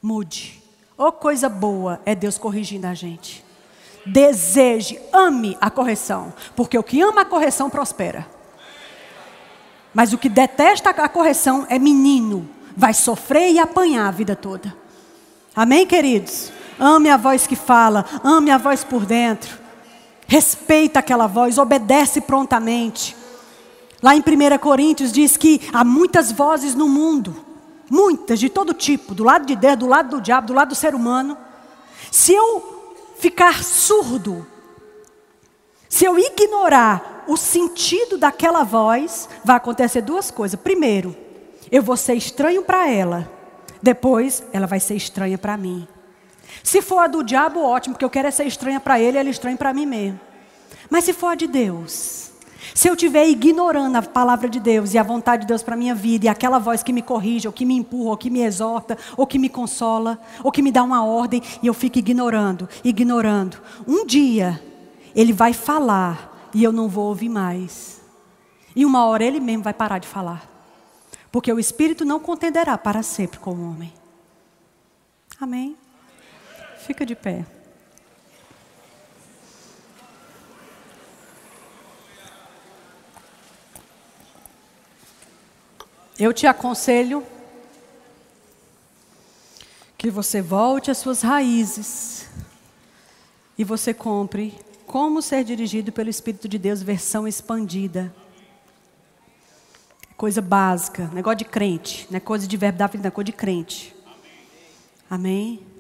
Mude. 0.01 0.63
Oh, 0.97 1.11
coisa 1.11 1.49
boa 1.49 2.01
é 2.07 2.15
Deus 2.15 2.39
corrigindo 2.39 2.87
a 2.87 2.95
gente. 2.95 3.45
Deseje, 4.07 5.01
ame 5.13 5.59
a 5.61 5.69
correção, 5.69 6.33
porque 6.55 6.79
o 6.79 6.83
que 6.83 7.01
ama 7.01 7.23
a 7.23 7.25
correção 7.25 7.69
prospera. 7.69 8.25
Mas 9.93 10.13
o 10.13 10.19
que 10.19 10.29
detesta 10.29 10.91
a 10.91 11.09
correção 11.09 11.67
é 11.69 11.77
menino, 11.77 12.49
vai 12.77 12.95
sofrer 12.95 13.51
e 13.51 13.59
apanhar 13.59 14.07
a 14.07 14.13
vida 14.13 14.37
toda. 14.37 14.77
Amém, 15.57 15.85
queridos? 15.85 16.53
Ame 16.81 17.11
a 17.11 17.19
voz 17.19 17.47
que 17.47 17.55
fala, 17.55 18.07
ame 18.25 18.51
a 18.51 18.57
voz 18.57 18.83
por 18.83 19.05
dentro. 19.05 19.59
Respeita 20.27 21.01
aquela 21.01 21.27
voz, 21.27 21.59
obedece 21.59 22.23
prontamente. 22.23 23.15
Lá 24.03 24.17
em 24.17 24.21
1 24.21 24.59
Coríntios 24.59 25.13
diz 25.13 25.37
que 25.37 25.61
há 25.73 25.85
muitas 25.85 26.33
vozes 26.33 26.75
no 26.75 26.89
mundo, 26.89 27.37
muitas, 27.91 28.41
de 28.41 28.49
todo 28.49 28.73
tipo, 28.73 29.15
do 29.15 29.25
lado 29.25 29.45
de 29.45 29.55
Deus, 29.55 29.77
do 29.77 29.87
lado 29.87 30.17
do 30.17 30.23
diabo, 30.23 30.47
do 30.47 30.55
lado 30.55 30.69
do 30.69 30.75
ser 30.75 30.95
humano. 30.95 31.37
Se 32.11 32.33
eu 32.33 32.95
ficar 33.19 33.63
surdo, 33.63 34.47
se 35.87 36.07
eu 36.07 36.19
ignorar 36.19 37.25
o 37.29 37.37
sentido 37.37 38.17
daquela 38.17 38.63
voz, 38.63 39.29
vai 39.45 39.57
acontecer 39.57 40.01
duas 40.01 40.31
coisas. 40.31 40.59
Primeiro, 40.59 41.15
eu 41.71 41.83
vou 41.83 41.97
ser 41.97 42.15
estranho 42.15 42.63
para 42.63 42.89
ela. 42.89 43.31
Depois, 43.83 44.43
ela 44.53 44.67
vai 44.67 44.81
ser 44.81 44.95
estranha 44.95 45.37
para 45.37 45.57
mim. 45.57 45.87
Se 46.63 46.83
for 46.83 46.99
a 46.99 47.07
do 47.07 47.23
diabo, 47.23 47.63
ótimo, 47.63 47.95
porque 47.95 48.05
eu 48.05 48.11
quero 48.11 48.29
é 48.29 48.31
ser 48.31 48.47
estranha 48.47 48.81
para 48.81 49.01
ele 49.01 49.19
ele 49.19 49.29
é 49.29 49.33
estranho 49.33 49.57
para 49.57 49.73
mim 49.73 49.87
mesmo. 49.87 50.21
Mas 50.89 51.05
se 51.05 51.13
for 51.13 51.29
a 51.29 51.35
de 51.35 51.47
Deus, 51.47 52.31
se 52.75 52.89
eu 52.89 52.95
estiver 52.95 53.29
ignorando 53.29 53.97
a 53.97 54.03
palavra 54.03 54.49
de 54.49 54.61
Deus 54.61 54.95
e 54.95 54.99
a 54.99 55.03
vontade 55.03 55.43
de 55.43 55.49
Deus 55.49 55.63
para 55.63 55.77
minha 55.77 55.95
vida, 55.95 56.27
e 56.27 56.29
aquela 56.29 56.59
voz 56.59 56.83
que 56.83 56.93
me 56.93 57.03
corrige, 57.03 57.47
ou 57.47 57.53
que 57.53 57.65
me 57.65 57.75
empurra, 57.75 58.11
ou 58.11 58.17
que 58.17 58.31
me 58.31 58.43
exorta, 58.43 58.97
ou 59.17 59.27
que 59.27 59.39
me 59.39 59.49
consola, 59.49 60.19
ou 60.43 60.53
que 60.53 60.63
me 60.63 60.71
dá 60.71 60.83
uma 60.83 61.05
ordem, 61.05 61.43
e 61.63 61.67
eu 61.67 61.75
fico 61.75 61.99
ignorando, 61.99 62.69
ignorando, 62.85 63.61
um 63.87 64.05
dia 64.05 64.61
ele 65.15 65.33
vai 65.33 65.53
falar 65.53 66.51
e 66.55 66.63
eu 66.63 66.73
não 66.73 66.89
vou 66.89 67.07
ouvir 67.07 67.29
mais. 67.29 68.01
E 68.75 68.85
uma 68.85 69.05
hora 69.05 69.25
ele 69.25 69.41
mesmo 69.41 69.65
vai 69.65 69.75
parar 69.75 69.99
de 69.99 70.07
falar. 70.07 70.49
Porque 71.33 71.53
o 71.53 71.59
Espírito 71.59 72.05
não 72.05 72.21
contenderá 72.21 72.77
para 72.77 73.03
sempre 73.03 73.39
com 73.39 73.53
o 73.53 73.71
homem. 73.71 73.93
Amém? 75.41 75.77
Fica 76.91 77.07
de 77.07 77.15
pé. 77.15 77.47
Eu 86.19 86.33
te 86.33 86.49
aconselho 86.49 87.25
que 89.97 90.11
você 90.11 90.43
volte 90.43 90.91
às 90.91 90.99
suas 90.99 91.23
raízes 91.23 92.29
e 93.57 93.63
você 93.63 93.95
compre 93.95 94.59
Como 94.85 95.23
Ser 95.23 95.45
Dirigido 95.45 95.93
pelo 95.93 96.11
Espírito 96.11 96.49
de 96.49 96.59
Deus, 96.59 96.83
versão 96.83 97.29
expandida. 97.29 98.13
Coisa 100.17 100.43
básica, 100.43 101.09
negócio 101.13 101.39
de 101.39 101.45
crente, 101.45 102.09
não 102.11 102.17
é 102.17 102.21
coisa 102.21 102.49
de 102.49 102.57
da 102.57 102.89
vida, 102.89 103.07
é 103.07 103.11
coisa 103.13 103.27
de 103.27 103.33
crente. 103.33 103.95
Amém? 105.09 105.71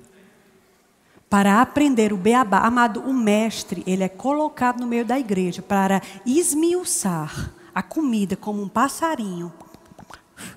Para 1.30 1.62
aprender 1.62 2.12
o 2.12 2.16
beabá. 2.16 2.58
Amado, 2.58 3.00
o 3.00 3.14
mestre, 3.14 3.84
ele 3.86 4.02
é 4.02 4.08
colocado 4.08 4.80
no 4.80 4.86
meio 4.86 5.04
da 5.04 5.18
igreja 5.18 5.62
para 5.62 6.02
esmiuçar 6.26 7.52
a 7.72 7.82
comida 7.82 8.36
como 8.36 8.60
um 8.60 8.68
passarinho 8.68 9.52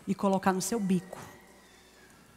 e 0.07 0.15
colocar 0.15 0.51
no 0.51 0.61
seu 0.61 0.80
bico. 0.80 1.19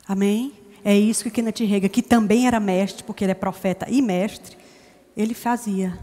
Amém? 0.07 0.53
É 0.85 0.97
isso 0.97 1.25
que 1.25 1.31
Kenneth 1.31 1.65
Rega, 1.67 1.89
que 1.89 2.03
também 2.03 2.47
era 2.47 2.61
mestre, 2.61 3.03
porque 3.03 3.25
ele 3.25 3.33
é 3.33 3.35
profeta 3.35 3.87
e 3.89 4.03
mestre, 4.03 4.57
ele 5.17 5.35
fazia. 5.35 5.99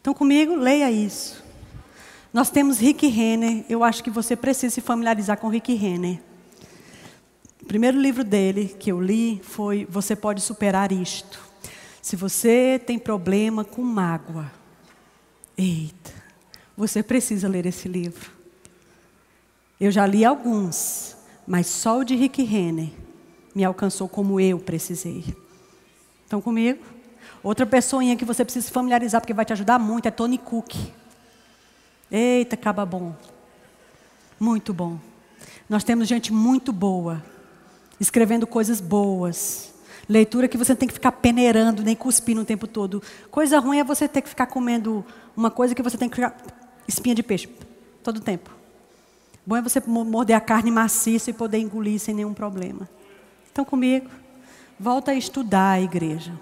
Então 0.00 0.14
comigo, 0.14 0.54
leia 0.56 0.90
isso. 0.90 1.44
Nós 2.32 2.50
temos 2.50 2.78
Rick 2.78 3.06
Renner, 3.06 3.64
eu 3.68 3.84
acho 3.84 4.02
que 4.02 4.10
você 4.10 4.34
precisa 4.34 4.74
se 4.74 4.80
familiarizar 4.80 5.38
com 5.38 5.48
Rick 5.48 5.74
Renner. 5.74 6.18
O 7.66 7.68
primeiro 7.76 8.00
livro 8.00 8.22
dele 8.22 8.76
que 8.78 8.92
eu 8.92 9.00
li 9.00 9.40
foi 9.42 9.84
Você 9.90 10.14
Pode 10.14 10.40
Superar 10.40 10.92
Isto. 10.92 11.40
Se 12.00 12.14
você 12.14 12.78
tem 12.78 12.96
problema 12.96 13.64
com 13.64 13.82
mágoa, 13.82 14.52
eita, 15.58 16.12
você 16.76 17.02
precisa 17.02 17.48
ler 17.48 17.66
esse 17.66 17.88
livro. 17.88 18.30
Eu 19.80 19.90
já 19.90 20.06
li 20.06 20.24
alguns, 20.24 21.16
mas 21.44 21.66
só 21.66 21.98
o 21.98 22.04
de 22.04 22.14
Rick 22.14 22.40
Renner 22.44 22.90
me 23.52 23.64
alcançou 23.64 24.08
como 24.08 24.38
eu 24.38 24.60
precisei. 24.60 25.24
Estão 26.22 26.40
comigo? 26.40 26.84
Outra 27.42 27.66
pessoinha 27.66 28.14
que 28.14 28.24
você 28.24 28.44
precisa 28.44 28.66
se 28.66 28.72
familiarizar, 28.72 29.20
porque 29.20 29.34
vai 29.34 29.44
te 29.44 29.52
ajudar 29.52 29.80
muito, 29.80 30.06
é 30.06 30.12
Tony 30.12 30.38
Cook. 30.38 30.72
Eita, 32.12 32.54
acaba 32.54 32.86
bom. 32.86 33.12
Muito 34.38 34.72
bom. 34.72 35.00
Nós 35.68 35.82
temos 35.82 36.06
gente 36.06 36.32
muito 36.32 36.72
boa 36.72 37.34
escrevendo 38.00 38.46
coisas 38.46 38.80
boas. 38.80 39.72
Leitura 40.08 40.46
que 40.46 40.56
você 40.56 40.74
tem 40.74 40.86
que 40.86 40.94
ficar 40.94 41.12
peneirando, 41.12 41.82
nem 41.82 41.96
cuspindo 41.96 42.40
o 42.42 42.44
tempo 42.44 42.66
todo. 42.66 43.02
Coisa 43.30 43.58
ruim 43.58 43.78
é 43.78 43.84
você 43.84 44.06
ter 44.06 44.22
que 44.22 44.28
ficar 44.28 44.46
comendo 44.46 45.04
uma 45.36 45.50
coisa 45.50 45.74
que 45.74 45.82
você 45.82 45.98
tem 45.98 46.08
que 46.08 46.16
ficar 46.16 46.36
espinha 46.86 47.14
de 47.14 47.22
peixe 47.22 47.48
todo 48.02 48.18
o 48.18 48.20
tempo. 48.20 48.50
Bom 49.44 49.56
é 49.56 49.62
você 49.62 49.80
morder 49.86 50.36
a 50.36 50.40
carne 50.40 50.70
maciça 50.70 51.30
e 51.30 51.32
poder 51.32 51.58
engolir 51.58 51.98
sem 51.98 52.14
nenhum 52.14 52.34
problema. 52.34 52.88
Estão 53.46 53.64
comigo? 53.64 54.08
Volta 54.78 55.12
a 55.12 55.14
estudar 55.14 55.72
a 55.72 55.80
igreja. 55.80 56.32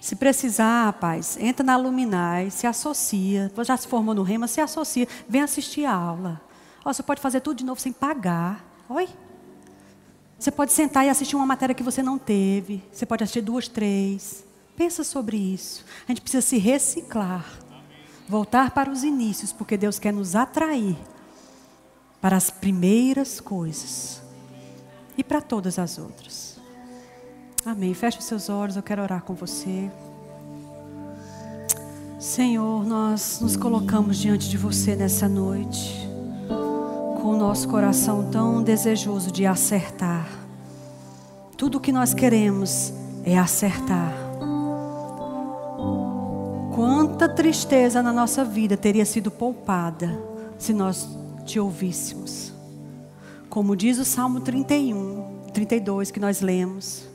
Se 0.00 0.16
precisar, 0.16 0.86
rapaz, 0.86 1.36
entra 1.40 1.64
na 1.64 1.76
Luminai, 1.76 2.50
se 2.50 2.66
associa. 2.66 3.52
Já 3.64 3.76
se 3.76 3.86
formou 3.86 4.14
no 4.14 4.24
Rema, 4.24 4.48
se 4.48 4.60
associa. 4.60 5.06
Vem 5.28 5.42
assistir 5.42 5.84
a 5.84 5.94
aula. 5.94 6.40
Oh, 6.84 6.92
você 6.92 7.04
pode 7.04 7.20
fazer 7.20 7.40
tudo 7.40 7.58
de 7.58 7.64
novo 7.64 7.80
sem 7.80 7.92
pagar. 7.92 8.64
Oi? 8.88 9.08
Você 10.42 10.50
pode 10.50 10.72
sentar 10.72 11.06
e 11.06 11.08
assistir 11.08 11.36
uma 11.36 11.46
matéria 11.46 11.72
que 11.72 11.84
você 11.84 12.02
não 12.02 12.18
teve. 12.18 12.82
Você 12.92 13.06
pode 13.06 13.22
assistir 13.22 13.42
duas, 13.42 13.68
três. 13.68 14.42
Pensa 14.76 15.04
sobre 15.04 15.36
isso. 15.36 15.84
A 16.04 16.10
gente 16.10 16.20
precisa 16.20 16.44
se 16.44 16.58
reciclar. 16.58 17.46
Voltar 18.28 18.72
para 18.72 18.90
os 18.90 19.04
inícios, 19.04 19.52
porque 19.52 19.76
Deus 19.76 20.00
quer 20.00 20.12
nos 20.12 20.34
atrair 20.34 20.96
para 22.20 22.36
as 22.36 22.50
primeiras 22.50 23.38
coisas 23.38 24.20
e 25.16 25.22
para 25.22 25.40
todas 25.40 25.78
as 25.78 25.96
outras. 25.96 26.58
Amém. 27.64 27.94
Feche 27.94 28.18
os 28.18 28.24
seus 28.24 28.48
olhos, 28.48 28.74
eu 28.74 28.82
quero 28.82 29.00
orar 29.00 29.22
com 29.22 29.34
você. 29.34 29.88
Senhor, 32.18 32.84
nós 32.84 33.38
nos 33.40 33.56
colocamos 33.56 34.18
diante 34.18 34.50
de 34.50 34.58
você 34.58 34.96
nessa 34.96 35.28
noite, 35.28 36.04
com 37.20 37.28
o 37.28 37.36
nosso 37.36 37.68
coração 37.68 38.28
tão 38.28 38.60
desejoso 38.60 39.30
de 39.30 39.46
acertar. 39.46 40.11
Tudo 41.62 41.78
o 41.78 41.80
que 41.80 41.92
nós 41.92 42.12
queremos 42.12 42.92
é 43.24 43.38
acertar. 43.38 44.12
Quanta 46.74 47.28
tristeza 47.28 48.02
na 48.02 48.12
nossa 48.12 48.44
vida 48.44 48.76
teria 48.76 49.04
sido 49.04 49.30
poupada 49.30 50.20
se 50.58 50.72
nós 50.72 51.08
te 51.46 51.60
ouvíssemos. 51.60 52.52
Como 53.48 53.76
diz 53.76 54.00
o 54.00 54.04
Salmo 54.04 54.40
31, 54.40 55.50
32 55.52 56.10
que 56.10 56.18
nós 56.18 56.40
lemos 56.40 57.08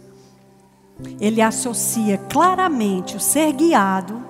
ele 1.20 1.42
associa 1.42 2.18
claramente 2.18 3.18
o 3.18 3.20
ser 3.20 3.52
guiado 3.52 4.24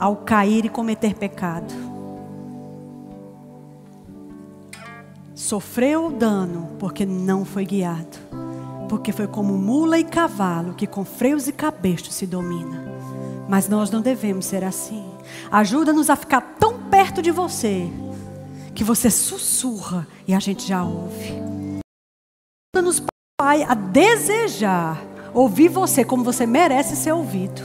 ao 0.00 0.16
cair 0.16 0.64
e 0.64 0.68
cometer 0.68 1.14
pecado. 1.14 1.72
Sofreu 5.32 6.06
o 6.06 6.10
dano 6.10 6.70
porque 6.80 7.06
não 7.06 7.44
foi 7.44 7.64
guiado. 7.64 8.32
Porque 8.92 9.10
foi 9.10 9.26
como 9.26 9.56
mula 9.56 9.98
e 9.98 10.04
cavalo 10.04 10.74
que 10.74 10.86
com 10.86 11.02
freios 11.02 11.48
e 11.48 11.52
cabestos 11.52 12.14
se 12.14 12.26
domina. 12.26 12.84
Mas 13.48 13.66
nós 13.66 13.90
não 13.90 14.02
devemos 14.02 14.44
ser 14.44 14.62
assim. 14.62 15.02
Ajuda-nos 15.50 16.10
a 16.10 16.14
ficar 16.14 16.42
tão 16.60 16.78
perto 16.90 17.22
de 17.22 17.30
você 17.30 17.90
que 18.74 18.84
você 18.84 19.10
sussurra 19.10 20.06
e 20.28 20.34
a 20.34 20.38
gente 20.38 20.68
já 20.68 20.84
ouve. 20.84 21.40
Ajuda-nos, 22.76 23.02
Pai, 23.40 23.62
a 23.62 23.72
desejar 23.72 25.02
ouvir 25.32 25.68
você 25.68 26.04
como 26.04 26.22
você 26.22 26.44
merece 26.44 26.94
ser 26.94 27.12
ouvido. 27.12 27.62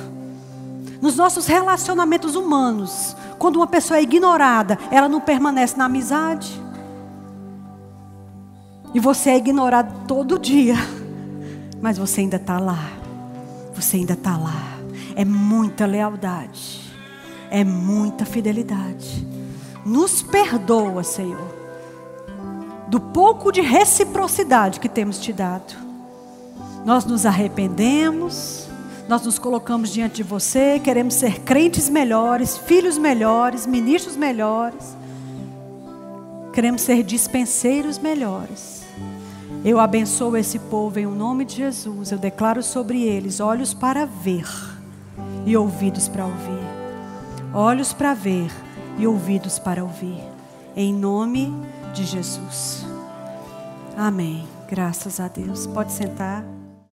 Nos 1.02 1.18
nossos 1.18 1.46
relacionamentos 1.46 2.38
humanos, 2.38 3.18
quando 3.38 3.58
uma 3.58 3.68
pessoa 3.68 3.98
é 3.98 4.04
ignorada, 4.04 4.80
ela 4.90 5.10
não 5.10 5.20
permanece 5.20 5.76
na 5.76 5.88
amizade. 5.88 6.58
E 8.94 9.00
você 9.02 9.32
é 9.32 9.38
ignorado 9.38 10.08
todo 10.08 10.40
dia, 10.40 10.78
mas 11.82 11.98
você 11.98 12.22
ainda 12.22 12.38
está 12.38 12.60
lá. 12.60 12.92
Você 13.74 13.98
ainda 13.98 14.14
está 14.14 14.38
lá. 14.38 14.78
É 15.16 15.24
muita 15.26 15.86
lealdade, 15.86 16.82
é 17.50 17.64
muita 17.64 18.26
fidelidade. 18.26 19.28
Nos 19.86 20.22
perdoa, 20.22 21.04
Senhor, 21.04 21.56
do 22.88 23.00
pouco 23.00 23.52
de 23.52 23.62
reciprocidade 23.62 24.80
que 24.80 24.90
temos 24.90 25.20
te 25.20 25.32
dado. 25.32 25.74
Nós 26.86 27.06
nos 27.06 27.26
arrependemos, 27.26 28.68
nós 29.08 29.24
nos 29.24 29.40
colocamos 29.40 29.92
diante 29.92 30.18
de 30.18 30.24
você, 30.24 30.80
queremos 30.80 31.14
ser 31.16 31.40
crentes 31.42 31.90
melhores, 31.90 32.58
filhos 32.58 32.98
melhores, 32.98 33.66
ministros 33.66 34.16
melhores. 34.16 34.96
Queremos 36.54 36.82
ser 36.82 37.04
dispenseiros 37.04 37.98
melhores. 37.98 38.77
Eu 39.68 39.82
abençoo 39.82 40.38
esse 40.38 40.58
povo 40.58 40.98
em 40.98 41.06
o 41.06 41.12
nome 41.12 41.44
de 41.44 41.58
Jesus. 41.58 42.14
Eu 42.14 42.18
declaro 42.18 42.64
sobre 42.64 43.04
eles 43.04 43.42
olhos 43.42 43.74
para 43.74 44.06
ver 44.06 44.48
e 45.46 45.58
ouvidos 45.58 46.08
para 46.08 46.26
ouvir. 46.26 46.64
Olhos 47.54 47.92
para 47.92 48.14
ver 48.14 48.50
e 48.98 49.06
ouvidos 49.06 49.60
para 49.60 49.84
ouvir. 49.84 50.24
Em 50.74 50.94
nome 50.94 51.54
de 51.94 52.06
Jesus. 52.06 52.86
Amém. 53.98 54.48
Graças 54.70 55.20
a 55.20 55.28
Deus. 55.28 55.68
Pode 55.68 55.92
sentar. 55.92 56.46